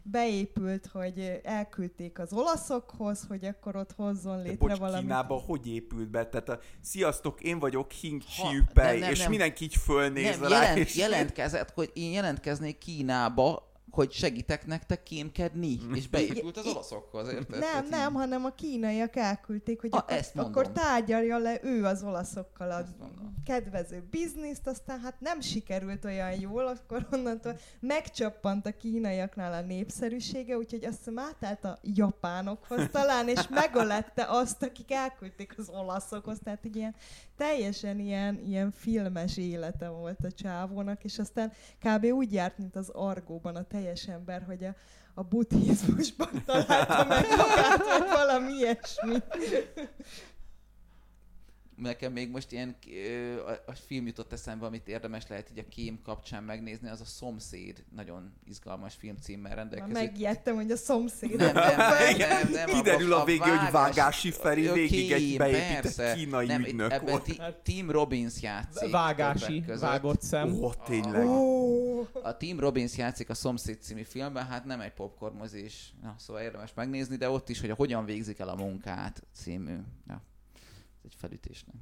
[0.04, 5.02] beépült, hogy elküldték az olaszokhoz, hogy akkor ott hozzon létre bocs, valamit.
[5.02, 6.26] Kínába hogy épült be?
[6.26, 9.30] Tehát a, sziasztok, én vagyok Hing Chiu és nem.
[9.30, 10.96] mindenki így fölnéz Nem, rá, jelent, és...
[10.96, 17.50] jelentkezett, hogy én jelentkeznék Kínába, hogy segítek nektek kémkedni, és beépült az olaszokhoz, érted?
[17.50, 20.54] Nem, Tehát nem, hanem a kínaiak elküldték, hogy Ah, akkor, ezt mondom.
[20.54, 22.86] akkor tárgyalja le ő az olaszokkal a
[23.46, 30.58] kedvező bizniszt, aztán hát nem sikerült olyan jól, akkor onnantól megcsappant a kínaiaknál a népszerűsége,
[30.58, 36.66] úgyhogy azt hiszem átállt a japánokhoz talán, és megölette azt, akik elküldték az olaszokhoz, tehát
[36.66, 36.96] így ilyen
[37.40, 42.06] teljesen ilyen, ilyen filmes élete volt a csávónak, és aztán kb.
[42.06, 44.76] úgy járt, mint az Argóban a teljes ember, hogy a,
[45.14, 49.18] a buddhizmusban találta meg magát, vagy valami ilyesmi.
[51.82, 52.76] Nekem még most ilyen
[53.48, 57.06] a, a film jutott eszembe, amit érdemes lehet így a kém kapcsán megnézni, az a
[57.06, 57.84] Szomszéd.
[57.96, 59.94] Nagyon izgalmas filmcímmel rendelkezik.
[59.94, 61.36] megijedtem, hogy a szomszéd.
[61.36, 62.66] Nem, nem, nem, nem, nem.
[62.66, 66.14] Kiderül a végén, hogy Vágási Feri Oké, végig egy beépített persze.
[66.14, 67.24] kínai nem, ügynök ebben volt.
[67.24, 68.90] ti, Tim Robbins játszik.
[68.92, 70.54] Vágási, vágott szem.
[70.64, 71.28] Ó, tényleg.
[71.28, 76.16] Ó, A Tim Robbins játszik a Szomszéd című filmben, hát nem egy popcorn mozis, na,
[76.18, 79.76] szóval érdemes megnézni, de ott is, hogy a hogyan végzik el a munkát című.
[80.08, 80.22] Ja,
[81.04, 81.76] egy felütésnek.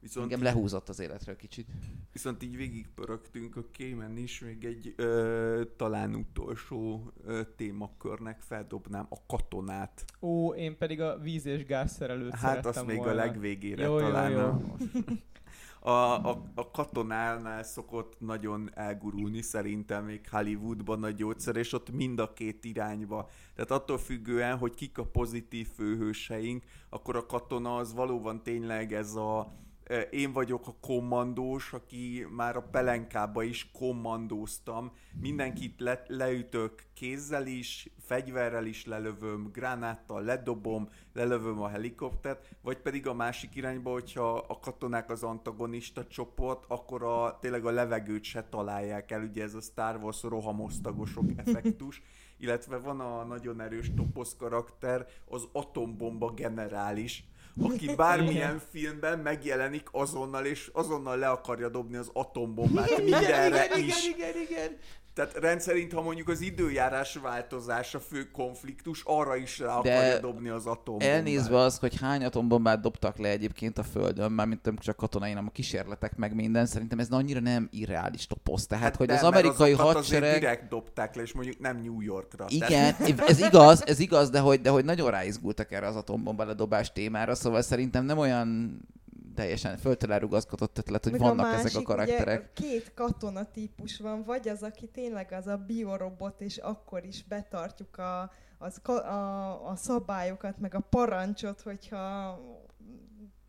[0.00, 1.66] Viszont, Engem lehúzott az életről kicsit.
[2.12, 9.16] viszont így végigpörögtünk a kémen is, még egy ö, talán utolsó ö, témakörnek feldobnám a
[9.26, 10.04] katonát.
[10.20, 13.12] Ó, én pedig a víz és gázszerelőt Hát azt még volna.
[13.12, 14.30] a legvégére Jó, jó, talán.
[14.30, 14.38] jó.
[14.38, 14.66] A,
[15.80, 22.18] a, a, a katonánál szokott nagyon elgurulni szerintem még Hollywoodban a gyógyszer, és ott mind
[22.18, 23.28] a két irányba.
[23.54, 29.14] Tehát attól függően, hogy kik a pozitív főhőseink, akkor a katona az valóban tényleg ez
[29.14, 29.52] a
[30.10, 34.92] én vagyok a kommandós, aki már a pelenkába is kommandóztam.
[35.20, 43.06] Mindenkit le, leütök kézzel is, fegyverrel is lelövöm, gránáttal ledobom, lelövöm a helikoptert, vagy pedig
[43.06, 48.48] a másik irányba, hogyha a katonák az antagonista csoport, akkor a, tényleg a levegőt se
[48.48, 52.02] találják el, ugye ez a Star Wars rohamosztagosok effektus,
[52.38, 57.24] illetve van a nagyon erős toposz karakter, az atombomba generális,
[57.62, 64.06] aki bármilyen filmben megjelenik azonnal, és azonnal le akarja dobni az atombombát mindenre is.
[64.06, 64.76] igen, igen.
[65.18, 70.18] Tehát rendszerint, ha mondjuk az időjárás változás a fő konfliktus, arra is rá De akarja
[70.18, 71.08] dobni az atombombát.
[71.08, 75.46] Elnézve az, hogy hány atombombát dobtak le egyébként a Földön, mármint nem csak katonai, hanem
[75.46, 78.66] a kísérletek meg minden, szerintem ez annyira nem irreális toposz.
[78.66, 80.22] Tehát, hát, hogy de, az amerikai hadsereg...
[80.22, 82.46] Azért direkt dobták le, és mondjuk nem New Yorkra.
[82.48, 82.94] Igen,
[83.26, 87.34] ez igaz, ez igaz, de hogy, de hogy nagyon ráizgultak erre az atombomba ledobás témára,
[87.34, 88.80] szóval szerintem nem olyan
[89.38, 92.50] teljesen föltele rugaszkodott ötlet, hogy Meg vannak a másik, ezek a karakterek.
[92.56, 97.24] Ugye, két katona típus van, vagy az, aki tényleg az a biorobot, és akkor is
[97.24, 102.38] betartjuk a, az, a, a szabályokat, meg a parancsot, hogyha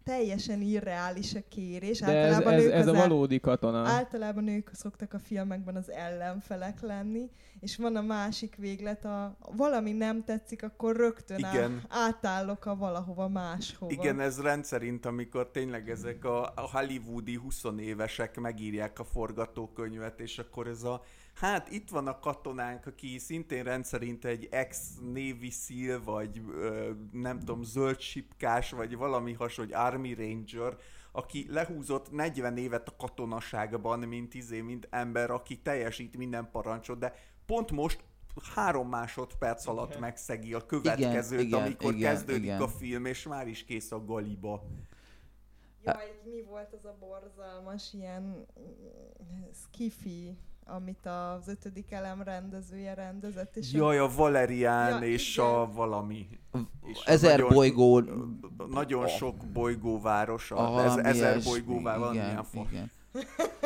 [0.09, 1.99] teljesen irreális a kérés.
[1.99, 3.87] De ez, Általában ez, ők ez a valódi katona.
[3.87, 7.29] Általában ők szoktak a filmekben az ellenfelek lenni,
[7.59, 11.83] és van a másik véglet, a valami nem tetszik, akkor rögtön á, Igen.
[11.89, 13.91] átállok a valahova máshova.
[13.91, 20.37] Igen, ez rendszerint, amikor tényleg ezek a, a hollywoodi 20 évesek megírják a forgatókönyvet, és
[20.37, 21.03] akkor ez a
[21.39, 27.63] Hát itt van a katonánk, aki szintén rendszerint egy ex-Navy SEAL, vagy ö, nem tudom,
[27.63, 30.77] zöld sipkás, vagy valami hasonló, vagy Army Ranger,
[31.11, 37.13] aki lehúzott 40 évet a katonaságban, mint izé, mint ember, aki teljesít minden parancsot, de
[37.45, 38.03] pont most
[38.55, 42.61] három másodperc alatt megszegi a következőt, igen, amikor igen, kezdődik igen.
[42.61, 44.63] a film, és már is kész a galiba.
[45.83, 48.45] Jaj, mi volt az a borzalmas ilyen
[49.53, 50.37] skifi,
[50.75, 55.49] amit az ötödik elem rendezője rendezett, és a- Jaj, a Valerián Ja, és igen.
[55.49, 56.27] a valami.
[56.85, 57.99] És a Ezer nagyon- bolygó...
[58.69, 62.91] Nagyon sok bolygóváros, Ah, ez, ezer ilyesmi, bolygóvá van, igen, igen.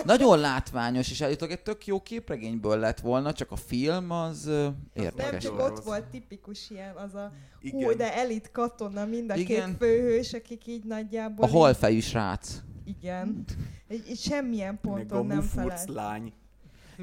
[0.06, 4.76] Nagyon látványos, és állítólag egy tök jó képregényből lett volna, csak a film az nem
[4.94, 5.44] érdekes.
[5.44, 7.32] csak Nagyon ott volt tipikus ilyen, az a
[7.62, 7.84] Igen.
[7.84, 9.66] hú, de elit katona, mind a Igen.
[9.68, 11.46] két főhős, akik így nagyjából...
[11.46, 12.62] A halfejű srác.
[12.86, 13.44] Igen.
[13.88, 15.88] Egy, egy semmilyen Meg a ponton nem felelt.
[15.90, 16.34] lány.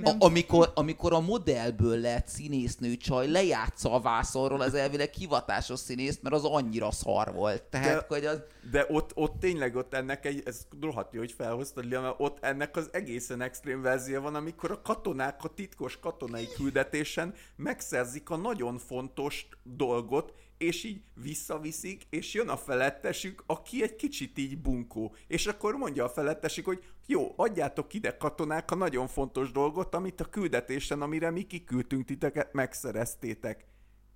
[0.02, 6.22] A, amikor, amikor a modellből lett színésznő csaj lejátsza a vászonról az elvileg hivatásos színészt,
[6.22, 7.62] mert az annyira szar volt.
[7.62, 8.40] Tehát, De- hogy az...
[8.70, 12.44] De ott, ott tényleg ott ennek egy, ez rohadt jó, hogy felhoztad, Lia, mert ott
[12.44, 18.36] ennek az egészen extrém verzió van, amikor a katonák a titkos katonai küldetésen megszerzik a
[18.36, 25.14] nagyon fontos dolgot, és így visszaviszik, és jön a felettesük, aki egy kicsit így bunkó.
[25.26, 30.20] És akkor mondja a felettesük, hogy jó, adjátok ide katonák a nagyon fontos dolgot, amit
[30.20, 33.64] a küldetésen, amire mi kiküldtünk titeket, megszereztétek.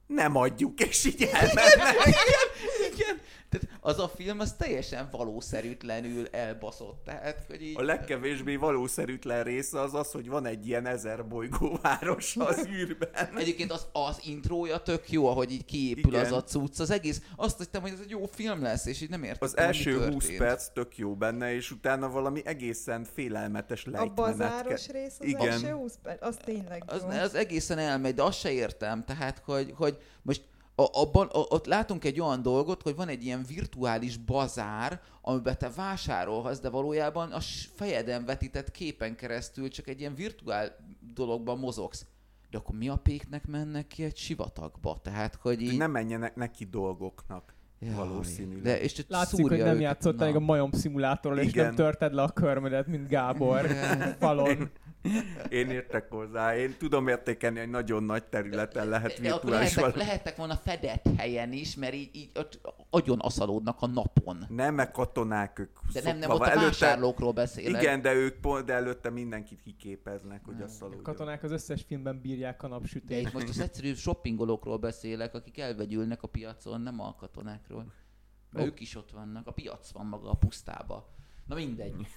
[0.07, 1.97] Nem adjuk, és így elmennek.
[2.93, 3.21] Igen.
[3.59, 7.03] Tehát az a film az teljesen valószerűtlenül elbaszott.
[7.05, 7.79] Tehát, hogy így...
[7.79, 13.09] A legkevésbé valószerűtlen része az az, hogy van egy ilyen ezer bolygóváros az űrben.
[13.37, 16.25] Egyébként az, az intrója tök jó, ahogy így kiépül Igen.
[16.25, 16.81] az a cucc.
[16.81, 19.57] Az egész, azt hittem, hogy ez egy jó film lesz, és így nem értettem, Az
[19.57, 20.39] első 20 történt.
[20.39, 24.15] perc tök jó benne, és utána valami egészen félelmetes A lejtmenet.
[24.39, 25.49] bazáros ke- rész az Igen.
[25.49, 27.09] első 20 perc, az tényleg Az, jó.
[27.09, 29.05] az egészen elmegy, de azt se értem.
[29.05, 30.43] Tehát, hogy, hogy most
[30.75, 35.59] a, abban, a, ott látunk egy olyan dolgot, hogy van egy ilyen virtuális bazár, amiben
[35.59, 37.41] te vásárolhatsz, de valójában a
[37.75, 40.77] fejeden vetített képen keresztül csak egy ilyen virtuál
[41.15, 42.07] dologban mozogsz.
[42.51, 44.99] De akkor mi a péknek mennek ki egy sivatagba?
[45.03, 45.77] Tehát, hogy így...
[45.77, 47.55] Nem menjenek neki dolgoknak.
[47.79, 48.63] Jaj, valószínűleg.
[48.63, 50.37] De, és Látszik, hogy nem játszottál Na.
[50.37, 53.67] a majom szimulátorral, és nem törted le a körmödet, mint Gábor
[54.19, 54.71] falon.
[55.49, 56.57] Én értek hozzá.
[56.57, 61.07] Én tudom értékelni, hogy nagyon nagy területen lehet De akkor virtuális lehettek, lehettek volna fedett
[61.17, 64.45] helyen is, mert így, így ott agyon aszalódnak a napon.
[64.49, 66.45] Nem, meg katonák, ők De nem, nem, ott a.
[66.51, 67.83] Előtte- vásárlókról beszélek.
[67.83, 72.21] Igen, de ők pont, de előtte mindenkit kiképeznek, hogy a A katonák az összes filmben
[72.21, 73.27] bírják a De napsütést.
[73.27, 77.93] itt most az egyszerű shoppingolókról beszélek, akik elvegyülnek a piacon, nem a katonákról.
[78.51, 78.69] Mert Ó.
[78.69, 81.13] ők is ott vannak, a piac van maga a pusztába.
[81.47, 82.07] Na mindegy.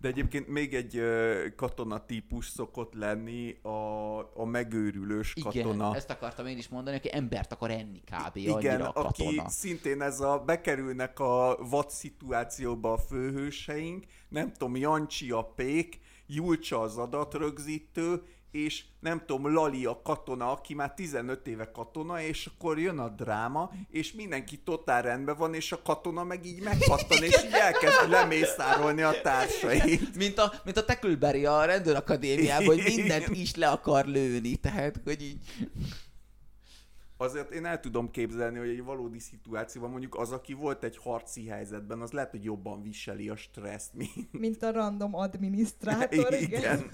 [0.00, 5.94] De egyébként még egy ö, katona típus szokott lenni a, a megőrülős Igen, katona.
[5.94, 8.36] ezt akartam én is mondani, aki embert akar enni kb.
[8.36, 9.48] Igen, a aki katona.
[9.48, 16.80] szintén ez a, bekerülnek a vad szituációba a főhőseink, nem tudom, Jancsi a pék, Julcsa
[16.80, 22.78] az adatrögzítő, és nem tudom, Lali a katona, aki már 15 éve katona, és akkor
[22.78, 27.44] jön a dráma, és mindenki totál rendben van, és a katona meg így megkattan, és
[27.44, 30.14] így elkezd lemészárolni a társait.
[30.16, 34.56] Mint a, mint a Tackleberry a rendőrakadémiában, hogy mindent is le akar lőni.
[34.56, 35.38] Tehát, hogy így...
[37.20, 41.46] Azért én el tudom képzelni, hogy egy valódi szituációban mondjuk az, aki volt egy harci
[41.46, 44.32] helyzetben, az lehet, hogy jobban viseli a stresszt, mint...
[44.32, 46.90] Mint a random adminisztrátor, igen.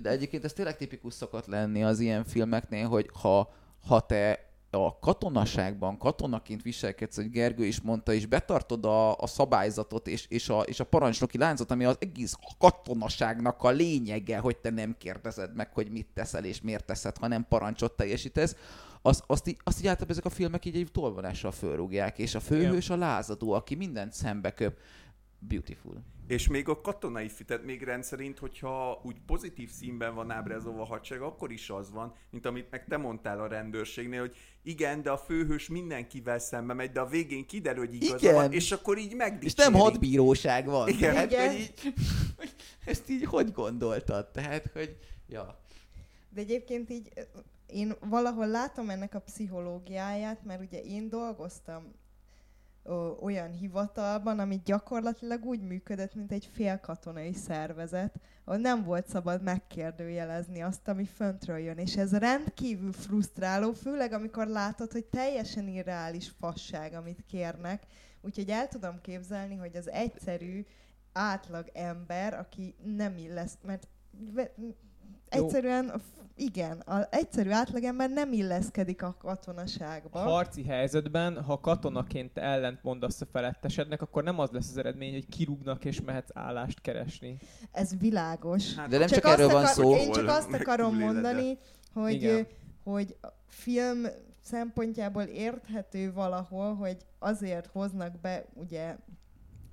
[0.00, 3.52] De egyébként ez tényleg tipikus szokott lenni az ilyen filmeknél, hogy ha,
[3.86, 10.08] ha te a katonaságban katonaként viselkedsz, hogy Gergő is mondta, és betartod a, a szabályzatot
[10.08, 14.70] és, és, a, és a parancsnoki láncot, ami az egész katonaságnak a lényege, hogy te
[14.70, 18.56] nem kérdezed meg, hogy mit teszel és miért teszed, hanem parancsot teljesítesz,
[19.02, 22.40] az, azt, így, azt így általában ezek a filmek így egy tolvonással fölrúgják, és a
[22.40, 24.78] főhős a lázadó, aki mindent szembe köp.
[25.38, 26.02] Beautiful.
[26.32, 31.22] És még a katonai fitet még rendszerint, hogyha úgy pozitív színben van ábrázolva a hadsereg,
[31.22, 35.16] akkor is az van, mint amit meg te mondtál a rendőrségnél, hogy igen, de a
[35.16, 38.34] főhős mindenkivel szembe megy, de a végén kiderül, hogy igaza Igen.
[38.34, 39.72] van, és akkor így És megdicsérik.
[39.72, 40.88] nem hadbíróság van.
[40.88, 41.12] Igen.
[41.12, 41.50] Tehát, Igen.
[41.50, 41.72] hogy így,
[42.38, 42.54] hogy
[42.84, 44.30] ezt így hogy gondoltad?
[44.30, 44.96] Tehát, hogy
[45.28, 45.60] ja.
[46.28, 47.12] De egyébként így
[47.66, 51.92] én valahol látom ennek a pszichológiáját, mert ugye én dolgoztam
[52.82, 58.14] ö, olyan hivatalban, ami gyakorlatilag úgy működött, mint egy félkatonai szervezet,
[58.44, 61.78] ahol nem volt szabad megkérdőjelezni azt, ami föntről jön.
[61.78, 67.86] És ez rendkívül frusztráló, főleg amikor látod, hogy teljesen irreális fasság, amit kérnek.
[68.20, 70.64] Úgyhogy el tudom képzelni, hogy az egyszerű
[71.12, 73.88] átlag ember, aki nem illesz, mert
[75.32, 76.00] egyszerűen, a
[76.36, 80.18] igen, az egyszerű átlagember nem illeszkedik a katonaságba.
[80.18, 85.28] Harci helyzetben, ha katonaként ellent mondasz a felettesednek, akkor nem az lesz az eredmény, hogy
[85.28, 87.36] kirúgnak és mehetsz állást keresni.
[87.72, 88.74] Ez világos.
[88.74, 89.94] Hát De nem csak, azt erről van akar- szó.
[89.94, 91.58] Én csak azt akarom mondani,
[91.94, 92.46] hogy, Igen.
[92.84, 94.06] hogy a film
[94.40, 98.96] szempontjából érthető valahol, hogy azért hoznak be ugye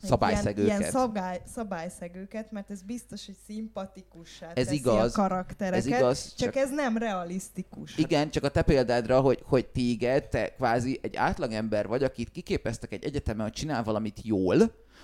[0.04, 0.66] Szabályszegőket.
[0.66, 5.18] Ilyen, ilyen szabály, szabályszegőket, mert ez biztos, hogy szimpatikussá Ez teszi igaz.
[5.18, 5.80] a karaktereket.
[5.80, 7.97] Ez igaz, csak, csak- ez nem realisztikus.
[7.97, 12.91] Igen, csak a te példádra, hogy, hogy téged, te kvázi egy átlagember vagy, akit kiképeztek
[12.91, 14.58] egy egyetemen, hogy csinál valamit jól,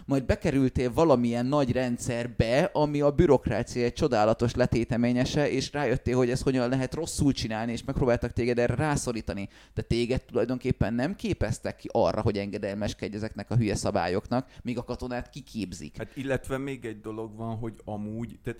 [0.05, 6.43] majd bekerültél valamilyen nagy rendszerbe, ami a bürokrácia egy csodálatos letéteményese, és rájöttél, hogy ezt
[6.43, 9.49] hogyan lehet rosszul csinálni, és megpróbáltak téged erre rászorítani.
[9.73, 14.83] De téged tulajdonképpen nem képeztek ki arra, hogy engedelmeskedj ezeknek a hülye szabályoknak, míg a
[14.83, 15.97] katonát kiképzik.
[15.97, 18.59] Hát illetve még egy dolog van, hogy amúgy, tehát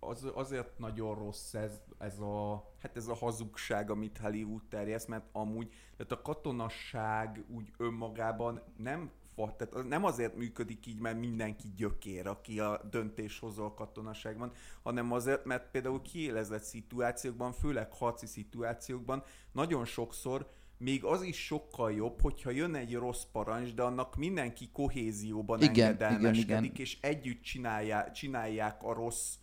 [0.00, 5.24] az, azért nagyon rossz ez, ez a, hát ez a hazugság, amit Hollywood terjeszt, mert
[5.32, 9.10] amúgy, tehát a katonasság úgy önmagában nem
[9.46, 15.44] tehát nem azért működik így, mert mindenki gyökér, aki a döntéshozó a katonaságban, hanem azért,
[15.44, 19.22] mert például kiélezett szituációkban, főleg harci szituációkban
[19.52, 24.70] nagyon sokszor még az is sokkal jobb, hogyha jön egy rossz parancs, de annak mindenki
[24.72, 26.80] kohézióban igen, engedelmeskedik, igen, igen.
[26.80, 29.34] és együtt csinálják, csinálják a rossz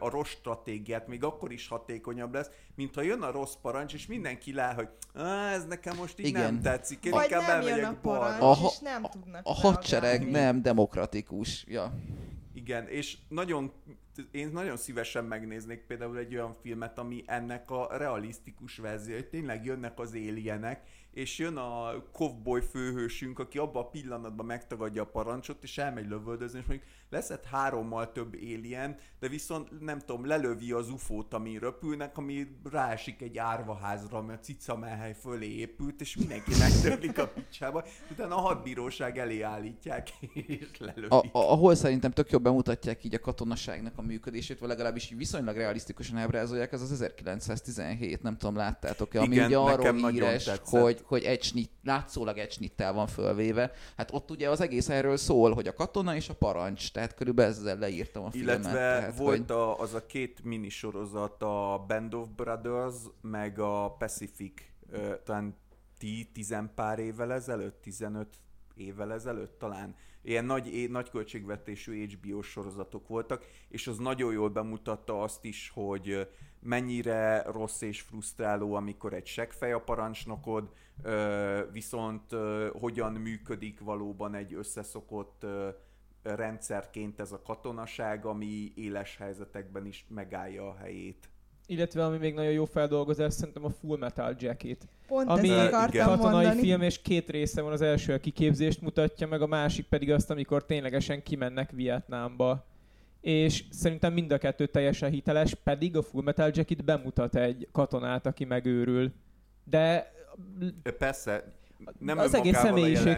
[0.00, 4.06] a rossz stratégiát, még akkor is hatékonyabb lesz, mint ha jön a rossz parancs, és
[4.06, 4.88] mindenki lát, hogy
[5.54, 6.42] ez nekem most így Igen.
[6.42, 9.54] nem tetszik, én Vagy inkább nem jön a parancs, a, ha- és nem tudnak A
[9.54, 11.64] hadsereg nem demokratikus.
[11.68, 11.92] Ja.
[12.54, 13.72] Igen, és nagyon
[14.30, 19.64] én nagyon szívesen megnéznék például egy olyan filmet, ami ennek a realisztikus verzió, hogy tényleg
[19.64, 20.82] jönnek az éljenek,
[21.18, 26.58] és jön a kovboy főhősünk, aki abban a pillanatban megtagadja a parancsot, és elmegy lövöldözni,
[26.58, 32.18] és mondjuk leszett hárommal több alien, de viszont nem tudom, lelövi az ufót, ami röpülnek,
[32.18, 38.36] ami rásik egy árvaházra, ami a cicamelhely fölé épült, és mindenki megtörlik a picsába, utána
[38.36, 40.08] a hadbíróság elé állítják,
[40.46, 41.12] és lelövik.
[41.12, 45.56] A, a, ahol szerintem tök jobban mutatják így a katonaságnak a működését, vagy legalábbis viszonylag
[45.56, 51.22] realisztikusan ábrázolják, ez az 1917, nem tudom, láttátok-e, ami Igen, ugye arról híres, hogy, hogy
[51.22, 53.72] egy snit, látszólag egy snittel van fölvéve.
[53.96, 57.52] Hát ott ugye az egész erről szól, hogy a katona és a parancs, tehát körülbelül
[57.52, 58.58] ezzel leírtam a filmet.
[58.58, 59.50] Illetve tehát, volt hogy...
[59.50, 64.62] a, az a két minisorozat, a Band of Brothers, meg a Pacific,
[65.24, 65.56] talán
[65.98, 68.28] ti, tizen pár évvel ezelőtt, 15
[68.74, 69.94] évvel ezelőtt talán
[70.28, 76.28] ilyen nagy, nagy költségvetésű HBO sorozatok voltak, és az nagyon jól bemutatta azt is, hogy
[76.60, 80.72] mennyire rossz és frusztráló, amikor egy seggfej a parancsnokod,
[81.72, 82.34] viszont
[82.72, 85.46] hogyan működik valóban egy összeszokott
[86.22, 91.28] rendszerként ez a katonaság, ami éles helyzetekben is megállja a helyét.
[91.70, 94.88] Illetve ami még nagyon jó feldolgozás, szerintem a Full Metal Jacket.
[95.06, 96.60] Pont ami ezt katonai mondani.
[96.60, 100.30] film, és két része van, az első a kiképzést mutatja, meg a másik pedig azt,
[100.30, 102.66] amikor ténylegesen kimennek Vietnámba.
[103.20, 108.26] És szerintem mind a kettő teljesen hiteles, pedig a Full Metal Jacket bemutat egy katonát,
[108.26, 109.12] aki megőrül.
[109.64, 110.12] De...
[110.98, 111.52] Persze,
[111.98, 113.16] nem az egész személyiség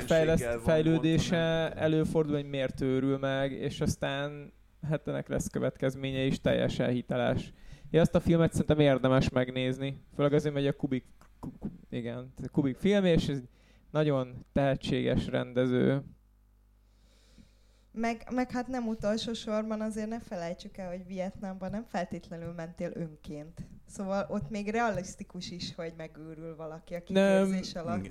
[0.64, 4.52] fejlődése előfordul, hogy miért őrül meg, és aztán
[4.88, 7.52] hát ennek lesz következménye is teljesen hiteles.
[7.90, 10.02] Ja, azt a filmet szerintem érdemes megnézni.
[10.16, 11.04] Főleg azért, hogy a Kubik,
[11.90, 13.42] igen, Kubik film, és ez
[13.90, 16.02] nagyon tehetséges rendező.
[17.92, 22.90] Meg, meg hát nem utolsó sorban azért ne felejtsük el, hogy Vietnámban nem feltétlenül mentél
[22.94, 23.66] önként.
[23.86, 27.86] Szóval ott még realisztikus is, hogy megőrül valaki a kiképzés nem.
[27.86, 28.10] alatt.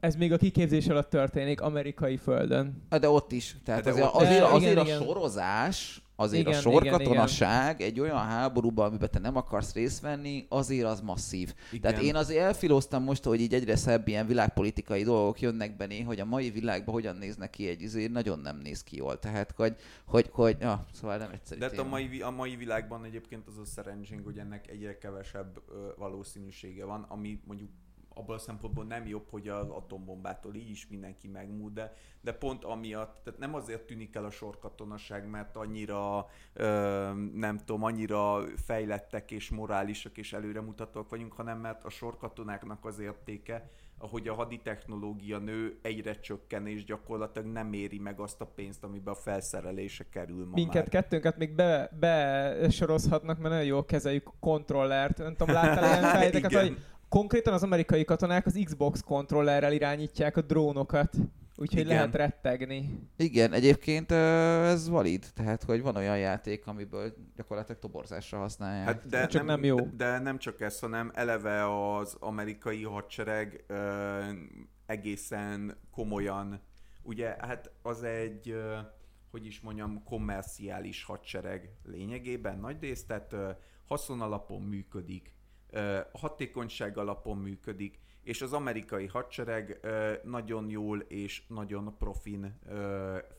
[0.00, 2.86] Ez még a kiképzés alatt történik, amerikai földön.
[3.00, 3.56] De ott is.
[3.64, 7.88] Tehát hát azért, azért, azért, azért igen, a sorozás azért igen, a sorkatonaság igen, igen.
[7.90, 11.54] egy olyan háborúban, amiben te nem akarsz részt venni, azért az masszív.
[11.70, 11.80] Igen.
[11.80, 16.20] Tehát én azért elfiloztam most, hogy így egyre szebb ilyen világpolitikai dolgok jönnek be hogy
[16.20, 19.18] a mai világban hogyan néznek ki egy izé, nagyon nem néz ki jól.
[19.18, 21.60] Tehát, hogy, hogy, hogy ja, szóval nem egyszerű.
[21.60, 25.62] De hát a mai, a mai világban egyébként az a szerencsénk, hogy ennek egyre kevesebb
[25.68, 27.70] ö, valószínűsége van, ami mondjuk
[28.18, 32.64] abban a szempontból nem jobb, hogy az atombombától így is mindenki megmúl, de, de pont
[32.64, 39.30] amiatt, tehát nem azért tűnik el a sorkatonaság, mert annyira, ö, nem tudom, annyira fejlettek
[39.30, 45.78] és morálisak és előremutatók vagyunk, hanem mert a sorkatonáknak az értéke, ahogy a haditechnológia nő,
[45.82, 50.54] egyre csökken, és gyakorlatilag nem éri meg azt a pénzt, amiben a felszerelése kerül ma
[50.54, 50.88] Minket, már.
[50.88, 55.18] kettőnket még be, besorozhatnak, mert nagyon jól kezeljük kontrollert.
[55.18, 60.40] Nem tudom, láttál ilyen fejteket, hogy Konkrétan az amerikai katonák az Xbox kontrollerrel irányítják a
[60.40, 61.16] drónokat.
[61.56, 61.94] Úgyhogy Igen.
[61.94, 63.08] lehet rettegni.
[63.16, 68.86] Igen, egyébként ez valid, tehát hogy van olyan játék, amiből gyakorlatilag toborzásra használják.
[68.86, 69.76] Hát de csak nem, nem jó.
[69.96, 73.76] De nem csak ez, hanem eleve az amerikai hadsereg uh,
[74.86, 76.60] egészen komolyan,
[77.02, 78.78] ugye hát az egy, uh,
[79.30, 83.48] hogy is mondjam, kommerciális hadsereg lényegében nagy részt, tehát uh,
[83.86, 85.32] haszonalapon működik,
[86.12, 89.80] hatékonyság alapon működik, és az amerikai hadsereg
[90.24, 92.58] nagyon jól és nagyon profin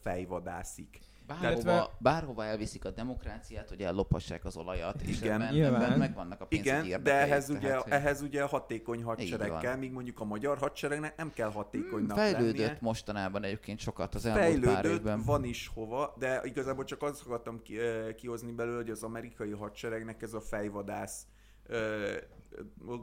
[0.01, 0.99] fejvadászik.
[1.27, 5.41] Bárhova, Illetve- bárhova elviszik a demokráciát, hogy ellophassák az olajat, és Igen.
[5.41, 5.81] ebben, Nyilván.
[5.81, 9.59] ebben megvannak a pénzügyi Igen, de ehhez ugye, tehát, hogy- ehhez ugye hatékony hadsereg van.
[9.59, 12.77] kell, míg mondjuk a magyar hadseregnek nem kell hatékonynak Fejlődött lennie.
[12.81, 15.21] mostanában egyébként sokat az elmúlt pár Fejlődött, évben.
[15.23, 17.77] van is hova, de igazából csak azt akartam ki,
[18.15, 21.25] kihozni belőle, hogy az amerikai hadseregnek ez a fejvadász,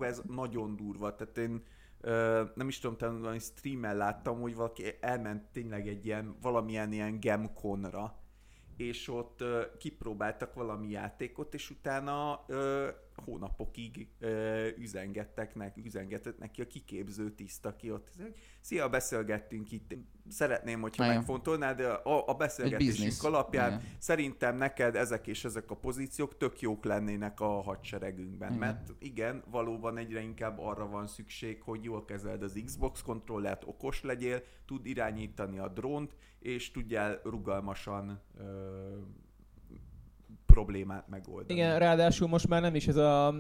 [0.01, 1.15] ez nagyon durva.
[1.15, 1.63] Tehát én
[2.55, 7.21] nem is tudom, talán valami streamen láttam, hogy valaki elment tényleg egy ilyen, valamilyen ilyen
[7.21, 8.19] gemkonra,
[8.77, 9.45] és ott
[9.79, 12.45] kipróbáltak valami játékot, és utána
[13.25, 18.11] hónapokig ö, üzengettek neki, üzengetett neki a kiképző tiszt, aki ott
[18.67, 19.95] Szia, beszélgettünk itt.
[20.29, 21.17] Szeretném, hogyha Igen.
[21.17, 23.83] megfontolnád, de a, a beszélgetésünk alapján Igen.
[23.99, 28.49] szerintem neked ezek és ezek a pozíciók tök jók lennének a hadseregünkben.
[28.49, 28.59] Igen.
[28.59, 34.03] Mert igen, valóban egyre inkább arra van szükség, hogy jól kezeld az Xbox kontrollert, okos
[34.03, 38.43] legyél, tud irányítani a drónt, és tudjál rugalmasan ö,
[40.57, 41.59] problémát megoldani.
[41.59, 43.35] Igen, ráadásul most már nem is ez a,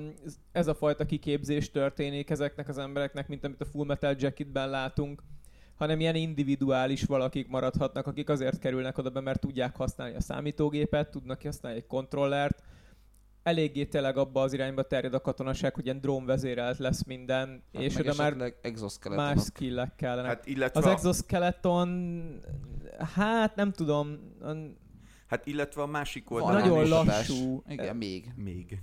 [0.53, 5.23] ez a fajta kiképzés történik ezeknek az embereknek, mint amit a Full Metal Jacketben látunk,
[5.75, 11.11] hanem ilyen individuális valakik maradhatnak, akik azért kerülnek oda be, mert tudják használni a számítógépet,
[11.11, 12.63] tudnak használni egy kontrollert,
[13.43, 17.97] eléggé tényleg abba az irányba terjed a katonaság, hogy ilyen drónvezérelt lesz minden, Hát és
[17.97, 18.53] oda már
[19.05, 20.31] más skillek kellenek.
[20.31, 22.41] Hát illetve, Az a, exoskeleton,
[23.15, 24.19] hát nem tudom,
[25.27, 27.28] hát illetve a másik Van oldalon nagyon is- rámutatás.
[27.28, 27.62] lassú.
[27.69, 28.31] Igen, még.
[28.36, 28.78] Még.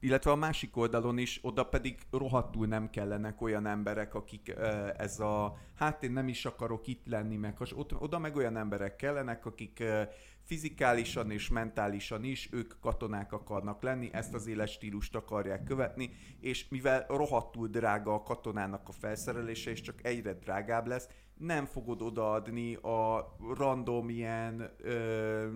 [0.00, 5.20] Illetve a másik oldalon is, oda pedig rohadtul nem kellenek olyan emberek, akik ö, ez
[5.20, 7.56] a, hát én nem is akarok itt lenni, meg
[7.98, 10.02] oda meg olyan emberek kellenek, akik ö,
[10.42, 16.10] fizikálisan és mentálisan is, ők katonák akarnak lenni, ezt az életstílust akarják követni,
[16.40, 21.08] és mivel rohadtul drága a katonának a felszerelése, és csak egyre drágább lesz,
[21.38, 25.46] nem fogod odaadni a random ilyen ö,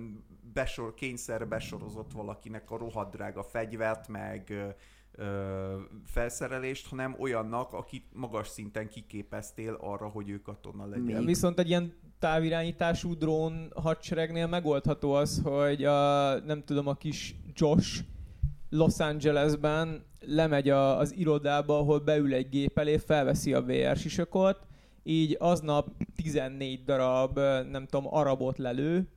[0.52, 8.48] besor, kényszer besorozott valakinek a rohadt drága fegyvert, meg ö, felszerelést, hanem olyannak, akit magas
[8.48, 11.16] szinten kiképeztél arra, hogy ő katona legyen.
[11.16, 11.26] Még.
[11.26, 18.04] Viszont egy ilyen távirányítású drón hadseregnél megoldható az, hogy a, nem tudom, a kis Josh
[18.70, 24.66] Los Angelesben lemegy a, az irodába, ahol beül egy gép elé, felveszi a VR sisakot,
[25.02, 27.38] így aznap 14 darab,
[27.70, 29.08] nem tudom, arabot lelő,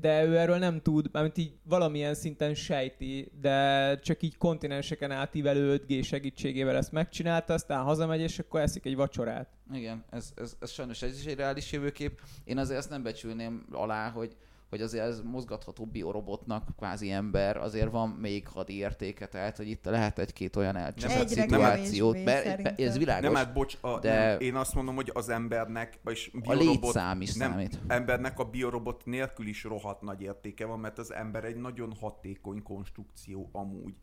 [0.00, 5.82] de ő erről nem tud, mármint így valamilyen szinten sejti, de csak így kontinenseken átívelő
[5.88, 9.48] 5G segítségével ezt megcsinálta, aztán hazamegy, és akkor eszik egy vacsorát.
[9.72, 12.20] Igen, ez, ez, ez sajnos ez is egy reális jövőkép.
[12.44, 14.36] Én azért ezt nem becsülném alá, hogy,
[14.70, 19.84] hogy azért ez mozgatható biorobotnak, kvázi ember, azért van még hadi értéke, tehát hogy itt
[19.84, 22.16] lehet egy-két olyan elcseszett Egyre szituációt.
[22.16, 22.74] szerintem.
[22.76, 23.24] ez világos.
[23.24, 27.20] Nem, hát bocs, a, de- nem, én azt mondom, hogy az embernek, a biorobot, létszám
[27.20, 27.80] is nem, számít.
[27.86, 32.62] embernek a biorobot nélkül is rohadt nagy értéke van, mert az ember egy nagyon hatékony
[32.62, 33.94] konstrukció amúgy.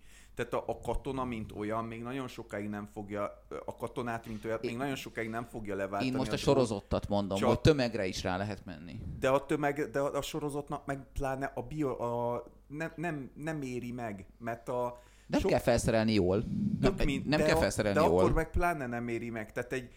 [0.46, 4.62] Tehát a, a katona, mint olyan, még nagyon sokáig nem fogja, a katonát, mint olyat,
[4.66, 6.06] még nagyon sokáig nem fogja leváltani.
[6.12, 6.56] Én most a drón.
[6.56, 9.00] sorozottat mondom, Csak- hogy tömegre is rá lehet menni.
[9.20, 13.92] De a tömeg, de a sorozatnak meg pláne a bio, a, nem, nem, nem éri
[13.92, 16.44] meg, mert a Nem sok- kell felszerelni jól.
[16.80, 18.20] Nem, mind, nem de kell a- felszerelni de jól.
[18.20, 19.52] akkor meg pláne nem éri meg.
[19.52, 19.90] Tehát egy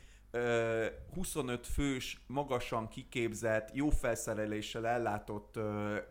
[1.14, 5.58] 25 fős, magasan kiképzett, jó felszereléssel ellátott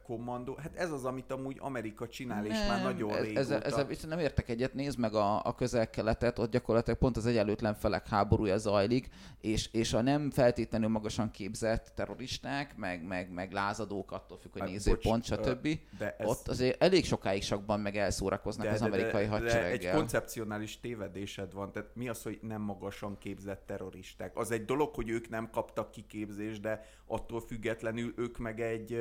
[0.04, 3.40] kommandó, hát ez az, amit amúgy Amerika csinál, és már nagyon ez, régóta.
[3.40, 7.26] ezzel, ezzel viszont nem értek egyet, nézd meg a, a közel-keletet, ott gyakorlatilag pont az
[7.26, 9.10] egyenlőtlen felek háborúja zajlik,
[9.42, 14.62] és, és a nem feltétlenül magasan képzett terroristák, meg, meg, meg lázadók, attól függ, hogy
[14.62, 15.68] Hát, nézőpont, stb.
[15.98, 19.96] de ez, Ott azért elég sokáig sakban meg elszórakoznak az amerikai egy hadsereggel.
[19.96, 21.72] koncepcionális tévedésed van.
[21.72, 23.66] Tehát mi az, hogy nem magasan képzett
[24.16, 24.38] terroristák?
[24.38, 28.98] Az egy dolog, hogy ők nem kaptak kiképzést, de attól függetlenül ők meg egy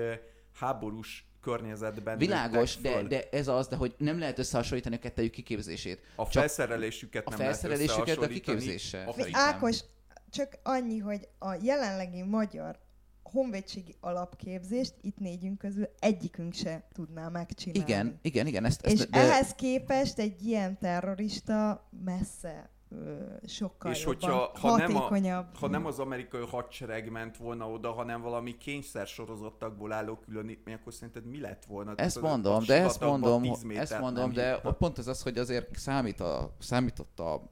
[0.55, 6.01] háborús környezetben Világos, de, de ez az, de hogy nem lehet összehasonlítani a kettejük kiképzését.
[6.17, 8.75] A Csak felszerelésüket a nem lehet felszerelésüket a összehasonlítani.
[9.07, 9.41] A Szerintem.
[9.41, 9.81] Ákos,
[10.31, 12.79] csak annyi, hogy a jelenlegi magyar
[13.23, 17.93] honvédségi alapképzést itt négyünk közül egyikünk se tudná megcsinálni.
[17.93, 18.65] Igen, igen, igen.
[18.65, 22.71] Ezt, És ezt, de, ehhez képest egy ilyen terrorista messze
[23.47, 27.93] sokkal És jobban, hogyha ha nem, a, ha nem az amerikai hadsereg ment volna oda,
[27.93, 31.95] hanem valami kényszer sorozattakból álló különítmény, akkor szerinted mi lett volna?
[31.97, 34.69] Ezt Tehát mondom, a de ezt mondom, 10 ezt mondom, de jutna.
[34.69, 37.43] ott pont az az, hogy azért számít a, számított a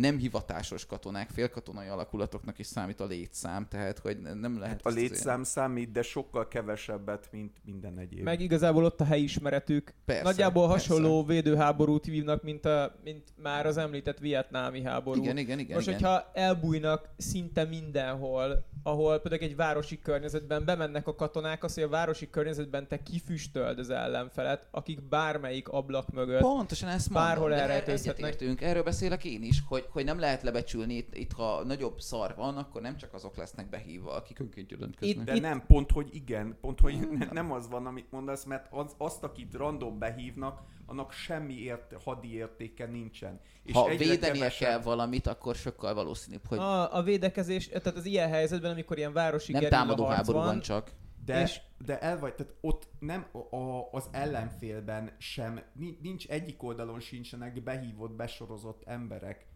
[0.00, 4.82] nem hivatásos katonák, félkatonai alakulatoknak is számít a létszám, tehát hogy nem lehet...
[4.82, 8.22] Hát a létszám számít, de sokkal kevesebbet, mint minden egyéb.
[8.22, 9.94] Meg igazából ott a helyismeretük.
[10.04, 10.88] Persze, Nagyjából persze.
[10.88, 15.22] hasonló védőháborút vívnak, mint, a, mint már az említett vietnámi háború.
[15.22, 15.76] Igen, igen, igen.
[15.76, 16.00] Most, igen.
[16.00, 21.88] hogyha elbújnak szinte mindenhol, ahol például egy városi környezetben bemennek a katonák, az, hogy a
[21.88, 26.40] városi környezetben te kifüstöld az ellenfelet, akik bármelyik ablak mögött.
[26.40, 28.62] Pontosan ezt mondom, Bárhol elrejtőzhetnek.
[28.62, 32.56] Erről beszélek én is, hogy, hogy nem lehet lebecsülni itt, itt, ha nagyobb szar van,
[32.56, 35.24] akkor nem csak azok lesznek behívva, akik önként jelentkeznek.
[35.26, 38.66] De Itt- nem, pont, hogy igen, pont, hogy ne, nem az van, amit mondasz, mert
[38.70, 43.40] az, azt, akit random behívnak, annak semmi ért, hadi értéke nincsen.
[43.62, 48.04] És ha védenie kevesebb- kell valamit, akkor sokkal valószínűbb, hogy A, a védekezés, tehát az
[48.04, 50.90] ilyen helyzetben, amikor ilyen városi nem támadó háborúban van, csak.
[51.24, 56.26] De, És- de el vagy, tehát ott nem a, a, az ellenfélben sem, ni- nincs
[56.28, 59.46] egyik oldalon sincsenek behívott, besorozott emberek.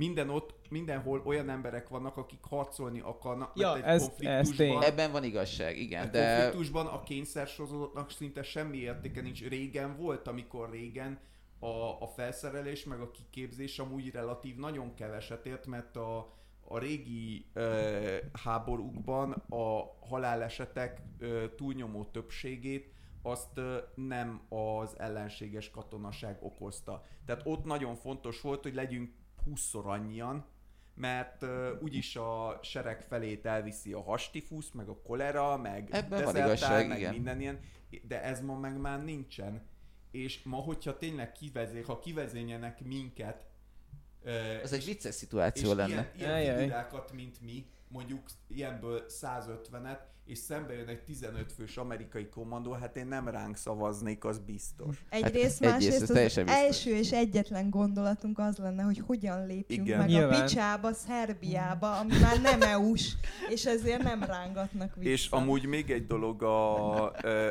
[0.00, 4.56] Minden ott, mindenhol olyan emberek vannak, akik harcolni akarnak, Ja, mert egy ez- ez konfliktusban,
[4.56, 4.82] tény.
[4.82, 9.48] Ebben van igazság, igen, egy de konfliktusban a kényszersorozottnak szinte semmi értéke nincs.
[9.48, 11.18] Régen volt, amikor régen
[11.58, 11.66] a,
[12.02, 16.18] a felszerelés meg a kiképzés amúgy relatív nagyon keveset ért, mert a,
[16.64, 26.36] a régi ö, háborúkban a halálesetek ö, túlnyomó többségét azt ö, nem az ellenséges katonaság
[26.40, 27.02] okozta.
[27.26, 30.44] Tehát ott nagyon fontos volt, hogy legyünk 20-szor annyian,
[30.94, 36.36] mert uh, úgyis a sereg felét elviszi a hastifusz, meg a kolera, meg Ebben van
[36.36, 37.12] igazság, meg igen.
[37.12, 37.60] minden ilyen,
[38.02, 39.68] de ez ma meg már nincsen.
[40.10, 43.46] És ma, hogyha tényleg kivezél, ha kivezényenek minket,
[44.24, 46.12] uh, ez egy és, vicces és szituáció lenne.
[46.16, 48.22] ilyen, ilyen figurákat, mint mi, mondjuk
[48.54, 54.24] ilyenből 150-et, és szembe jön egy 15 fős amerikai kommandó, hát én nem ránk szavaznék,
[54.24, 55.04] az biztos.
[55.08, 56.44] Egyrészt, Hát egyrészt, másrészt ez az biztos.
[56.46, 59.98] első és egyetlen gondolatunk az lenne, hogy hogyan lépjünk Igen.
[59.98, 60.40] meg Nyilván.
[60.40, 63.12] a picsába, Szerbiába, ami már nem EU-s,
[63.48, 65.10] és ezért nem rángatnak vissza.
[65.10, 67.04] És amúgy még egy dolog a,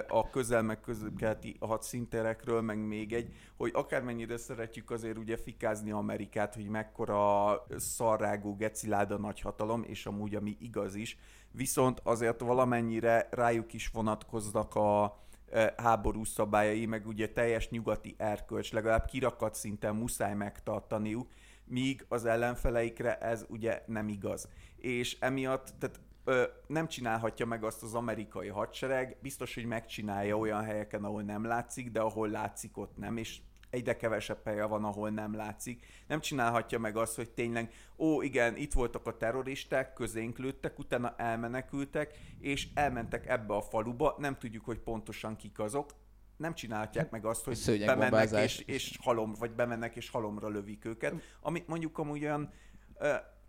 [0.08, 6.56] a közel meg közökeleti hadszinterekről, meg még egy, hogy akármennyire szeretjük azért ugye fikázni Amerikát,
[6.56, 11.18] hogy mekkora szarrágó geciláda nagyhatalom, és amúgy ami igaz is,
[11.52, 18.72] viszont azért valamennyire rájuk is vonatkoznak a ö, háború szabályai, meg ugye teljes nyugati erkölcs,
[18.72, 21.28] legalább kirakat szinten muszáj megtartaniuk,
[21.66, 24.50] míg az ellenfeleikre ez ugye nem igaz.
[24.78, 30.64] És emiatt, tehát ö, nem csinálhatja meg azt az amerikai hadsereg, biztos, hogy megcsinálja olyan
[30.64, 35.10] helyeken, ahol nem látszik, de ahol látszik, ott nem, és egyre kevesebb helye van, ahol
[35.10, 35.86] nem látszik.
[36.08, 41.16] Nem csinálhatja meg azt, hogy tényleg, ó igen, itt voltak a terroristák, közénk lőttek, utána
[41.18, 45.92] elmenekültek, és elmentek ebbe a faluba, nem tudjuk, hogy pontosan kik azok,
[46.38, 51.14] nem csinálhatják meg azt, hogy bemennek és, és halom, vagy bemennek és halomra lövik őket,
[51.42, 52.52] amit mondjuk amúgy olyan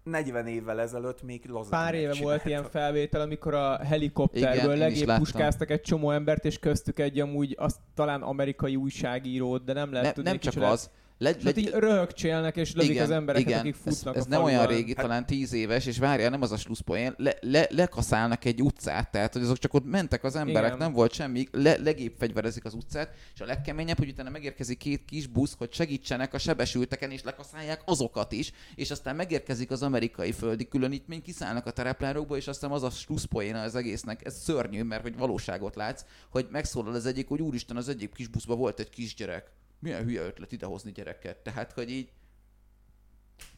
[0.03, 5.81] 40 évvel ezelőtt még lazán Pár éve volt ilyen felvétel, amikor a helikopterből legépuskáztak egy
[5.81, 10.31] csomó embert, és köztük egy amúgy azt talán amerikai újságírót, de nem lehet Ne, tudni
[10.31, 10.91] nem csak az.
[11.23, 14.29] Le, És ott így röhögcsélnek, és lövik az embereket, igen, akik ez, futnak ez a
[14.29, 17.67] nem olyan régi, Hát- talán tíz éves, és várjál, nem az a slusszpoén, le, le,
[17.71, 20.79] lekaszálnak egy utcát, tehát hogy azok csak ott mentek az emberek, Igen.
[20.79, 25.05] nem volt semmi, le, legébb fegyverezik az utcát, és a legkeményebb, hogy utána megérkezik két
[25.05, 30.33] kis busz, hogy segítsenek a sebesülteken, és lekaszálják azokat is, és aztán megérkezik az amerikai
[30.33, 35.03] földi különítmény, kiszállnak a tereplárokba, és aztán az a slusszpoéna az egésznek, ez szörnyű, mert
[35.03, 38.91] hogy valóságot látsz, hogy megszólal az egyik, hogy úristen, az egyik kis buszban volt egy
[38.91, 39.59] kisgyerek.
[39.81, 41.37] Milyen hülye ötlet idehozni gyereket.
[41.37, 42.13] Tehát, hogy így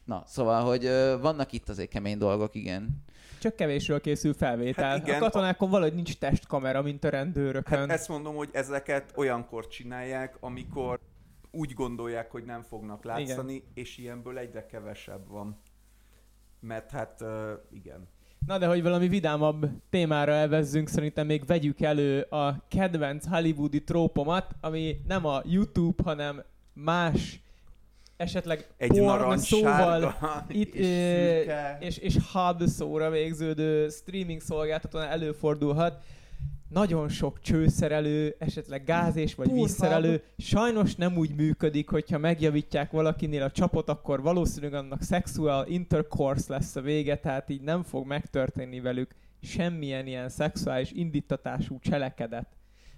[0.03, 3.03] Na, szóval, hogy ö, vannak itt azért kemény dolgok, igen.
[3.39, 4.89] Csak kevésről készül felvétel.
[4.89, 7.79] Hát igen, a katonákon valahogy nincs testkamera, mint a rendőrökön.
[7.79, 10.99] Hát ezt mondom, hogy ezeket olyankor csinálják, amikor
[11.51, 13.67] úgy gondolják, hogy nem fognak látszani, igen.
[13.73, 15.61] és ilyenből egyre kevesebb van.
[16.59, 18.07] Mert hát uh, igen.
[18.45, 24.51] Na de hogy valami vidámabb témára elvezzünk, szerintem még vegyük elő a kedvenc hollywoodi trópomat,
[24.61, 26.43] ami nem a YouTube, hanem
[26.73, 27.41] más
[28.17, 30.15] esetleg Egy porn szóval
[30.47, 31.41] itt, és ö,
[31.79, 36.03] és, és hub szóra végződő streaming szolgáltatónál előfordulhat.
[36.73, 39.63] Nagyon sok csőszerelő, esetleg gázés vagy Purva.
[39.63, 46.53] vízszerelő sajnos nem úgy működik, hogyha megjavítják valakinél a csapot, akkor valószínűleg annak sexual intercourse
[46.53, 52.47] lesz a vége, tehát így nem fog megtörténni velük semmilyen ilyen szexuális indítatású cselekedet.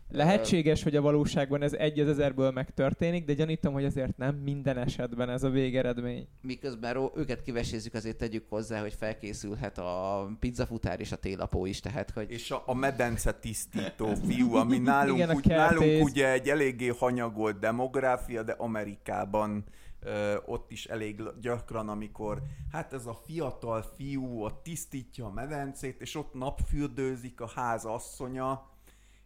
[0.09, 4.77] Lehetséges, hogy a valóságban ez egy az ezerből megtörténik, de gyanítom, hogy azért nem minden
[4.77, 6.27] esetben ez a végeredmény.
[6.41, 11.79] Miközben ró- őket kivesézzük, azért tegyük hozzá, hogy felkészülhet a pizzafutár és a télapó is,
[11.79, 16.49] tehát hogy És a, a medence tisztító fiú, ami nálunk, Igen, úgy, nálunk ugye egy
[16.49, 19.63] eléggé hanyagolt demográfia, de Amerikában
[19.99, 22.41] ö, ott is elég gyakran, amikor
[22.71, 28.73] hát ez a fiatal fiú ott tisztítja a medencét, és ott napfürdőzik a ház asszonya,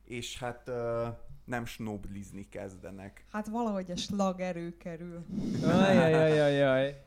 [0.10, 1.07] és hát ö,
[1.45, 3.26] nem snoblizni kezdenek.
[3.31, 5.26] Hát valahogy a slag erőkerül.
[5.64, 7.03] Ajajajajaj.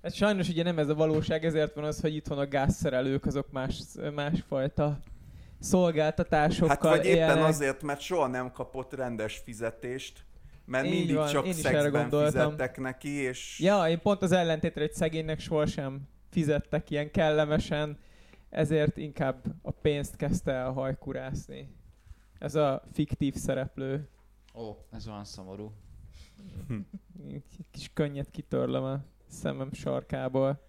[0.00, 3.50] Ez sajnos ugye nem ez a valóság, ezért van az, hogy itthon a gázszerelők azok
[3.52, 3.80] más,
[4.14, 4.98] másfajta
[5.60, 7.44] szolgáltatásokkal Hát vagy éppen élnek.
[7.44, 10.24] azért, mert soha nem kapott rendes fizetést,
[10.64, 12.30] mert Így mindig van, csak én is erre szexben gondoltam.
[12.50, 17.98] fizettek neki, és Ja, én pont az ellentétre, hogy szegénynek sohasem fizettek ilyen kellemesen,
[18.50, 21.68] ezért inkább a pénzt kezdte el hajkurászni.
[22.38, 24.08] Ez a fiktív szereplő.
[24.54, 25.72] Ó, ez olyan szomorú.
[27.70, 30.60] Kis könnyet kitörlöm a szemem sarkából.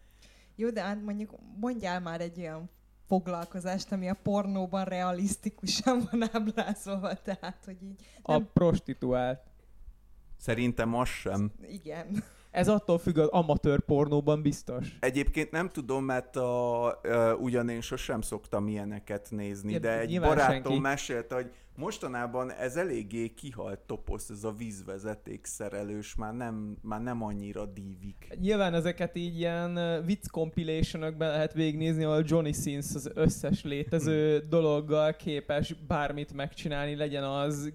[0.56, 2.70] Jó, de hát mondjuk mondjál már egy olyan
[3.08, 8.50] foglalkozást, ami a pornóban realisztikusan van ábrázolva, tehát, hogy így, A Nem.
[8.54, 9.42] prostituált.
[10.38, 11.52] szerintem az sem.
[11.70, 12.24] igen.
[12.52, 14.98] Ez attól függ az amatőr pornóban biztos.
[15.00, 20.20] Egyébként nem tudom, mert a, ö, ugyan én sosem szoktam ilyeneket nézni, Ja, de egy
[20.20, 20.80] barátom senki.
[20.80, 27.24] mesélte, hogy mostanában ez eléggé kihalt toposz, ez a vízvezeték szerelős, már nem, már nem
[27.24, 28.28] annyira dívik.
[28.40, 35.16] Nyilván ezeket így ilyen vicc compilationokban lehet végignézni, ahol Johnny Sins az összes létező dologgal
[35.16, 37.74] képes bármit megcsinálni, legyen az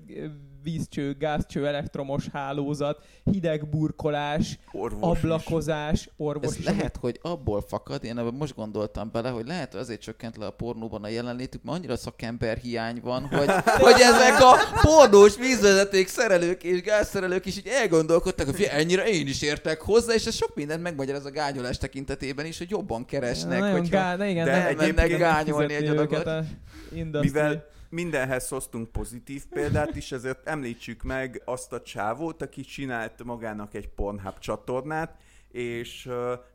[0.62, 5.22] vízcső, gázcső, elektromos hálózat, hideg burkolás, Orvos is.
[5.22, 9.72] ablakozás, orvos Ez is, lehet, hogy abból fakad, én ebben most gondoltam bele, hogy lehet,
[9.72, 13.50] hogy azért csökkent le a pornóban a jelenlétük, mert annyira szakember hiány van, hogy,
[13.86, 19.42] hogy ezek a pornós vízvezeték szerelők és gázszerelők is így elgondolkodtak, hogy ennyire én is
[19.42, 23.78] értek hozzá, és ez sok mindent megmagyaráz a gányolás tekintetében is, hogy jobban keresnek, Nagyon
[23.78, 23.96] hogyha...
[23.96, 26.30] gá, de igen, de nem mennek gányolni egy adagot.
[27.20, 33.74] Mivel mindenhez hoztunk pozitív példát is, ezért említsük meg azt a csávót, aki csinált magának
[33.74, 35.16] egy Pornhub csatornát,
[35.50, 36.10] és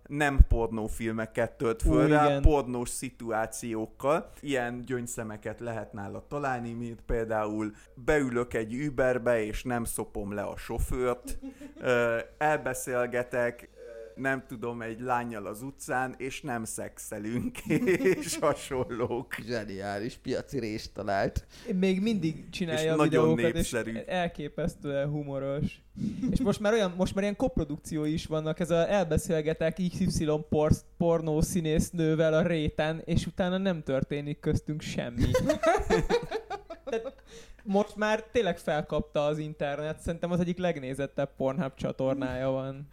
[0.07, 2.41] nem pornófilmeket tölt föl Ú, rá, igen.
[2.41, 4.31] pornós szituációkkal.
[4.39, 10.57] Ilyen gyöngyszemeket lehet nála találni, mint például beülök egy Uberbe, és nem szopom le a
[10.57, 11.37] sofőrt,
[12.37, 13.69] elbeszélgetek,
[14.17, 17.57] nem tudom, egy lányjal az utcán, és nem szexelünk,
[18.21, 19.35] és hasonlók.
[19.45, 21.45] Zseniális, piaci rést talált.
[21.73, 23.91] még mindig csinálja És a nagyon videókat, népszerű.
[23.91, 25.81] és elképesztően humoros.
[26.31, 30.71] és most már olyan, most már ilyen koprodukciói is vannak, ez a elbeszélgetek XY por,
[30.97, 35.31] pornó színésznővel a réten, és utána nem történik köztünk semmi.
[36.89, 37.23] Tehát
[37.63, 42.87] most már tényleg felkapta az internet, szerintem az egyik legnézettebb Pornhub csatornája van.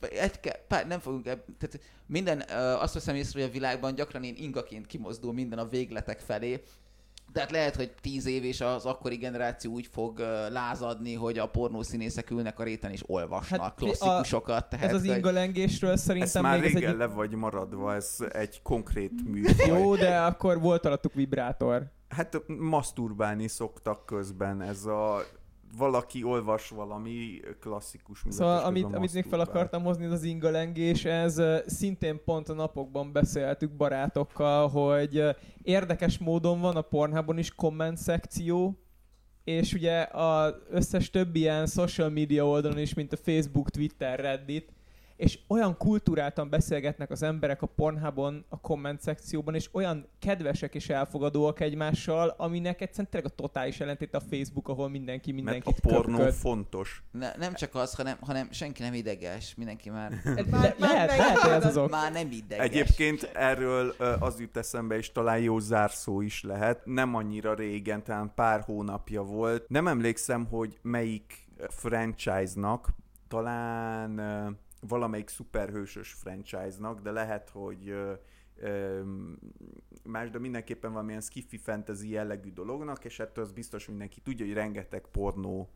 [0.00, 2.40] Egy, pár, nem fogunk, tehát minden,
[2.80, 6.62] azt veszem észre, hogy a világban gyakran én ingaként kimozdul minden a végletek felé,
[7.32, 10.18] tehát lehet, hogy tíz év és az akkori generáció úgy fog
[10.50, 14.68] lázadni, hogy a pornószínészek ülnek a réten és olvasnak Hát, klasszikusokat.
[14.70, 16.96] Tehát, Ez az hogy- ingalengésről szerintem már még ez régen egy...
[16.96, 19.66] le vagy maradva, ez egy konkrét műfaj.
[19.68, 21.82] Jó, de akkor volt alattuk vibrátor.
[22.08, 25.24] Hát maszturbálni szoktak közben, ez a
[25.76, 31.42] valaki olvas valami klasszikus művet, Szóval amit, amit még fel akartam hozni, az ingalengés, ez
[31.66, 35.24] szintén pont a napokban beszéltük barátokkal, hogy
[35.62, 38.78] érdekes módon van a Pornhubon is komment szekció,
[39.44, 44.72] és ugye az összes többi ilyen social media oldalon is, mint a Facebook, Twitter, Reddit,
[45.18, 50.88] és olyan kultúráltan beszélgetnek az emberek a Pornhubon, a komment szekcióban, és olyan kedvesek és
[50.88, 55.88] elfogadóak egymással, aminek egyszerűen tényleg a totális ellentét a Facebook, ahol mindenki Mert mindenkit a
[55.88, 56.34] pornó köpköd.
[56.34, 57.02] fontos.
[57.10, 61.16] ne, nem csak az, hanem, hanem senki nem ideges, mindenki már, Le- Már- már lehet,
[61.16, 61.90] lehet, hogy ez az ok.
[61.90, 62.64] már nem ideges.
[62.64, 66.80] Egyébként erről az jut eszembe, és talán jó zárszó is lehet.
[66.86, 69.68] Nem annyira régen, talán pár hónapja volt.
[69.68, 72.88] Nem emlékszem, hogy melyik franchise-nak,
[73.28, 74.20] talán
[74.80, 77.94] valamelyik szuperhősös franchise-nak, de lehet, hogy
[80.04, 84.54] más, de mindenképpen valamilyen skiffy fantasy jellegű dolognak, és ettől az biztos mindenki tudja, hogy
[84.54, 85.70] rengeteg pornó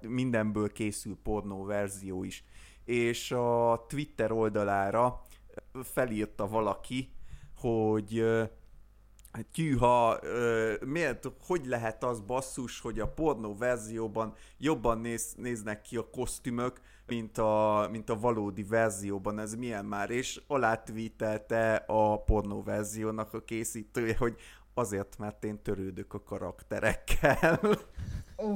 [0.00, 2.44] mindenből készül pornó verzió is.
[2.84, 5.22] És a Twitter oldalára
[5.82, 7.12] felírta valaki,
[7.56, 8.24] hogy
[9.32, 15.80] hát tyűha, ö, miért, hogy lehet az basszus, hogy a pornó verzióban jobban néz, néznek
[15.82, 16.80] ki a kosztümök,
[17.10, 23.34] mint a, mint a valódi verzióban, ez milyen már, és alá tweetelte a pornó verziónak
[23.34, 24.36] a készítője, hogy
[24.74, 27.60] azért, mert én törődök a karakterekkel.
[28.44, 28.50] Ó,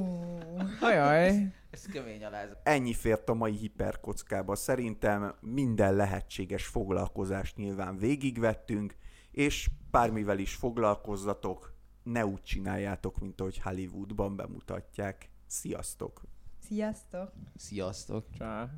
[0.81, 1.53] Ajaj.
[1.69, 2.59] Ez kemény alázat.
[2.63, 4.55] Ennyi fért a mai hiperkockába.
[4.55, 8.95] Szerintem minden lehetséges foglalkozást nyilván végigvettünk,
[9.31, 11.73] és bármivel is foglalkozzatok,
[12.03, 15.29] ne úgy csináljátok, mint ahogy Hollywoodban bemutatják.
[15.47, 16.21] Sziasztok!
[16.65, 17.31] Sziasztok!
[17.55, 18.25] Sziasztok.
[18.37, 18.69] Csá.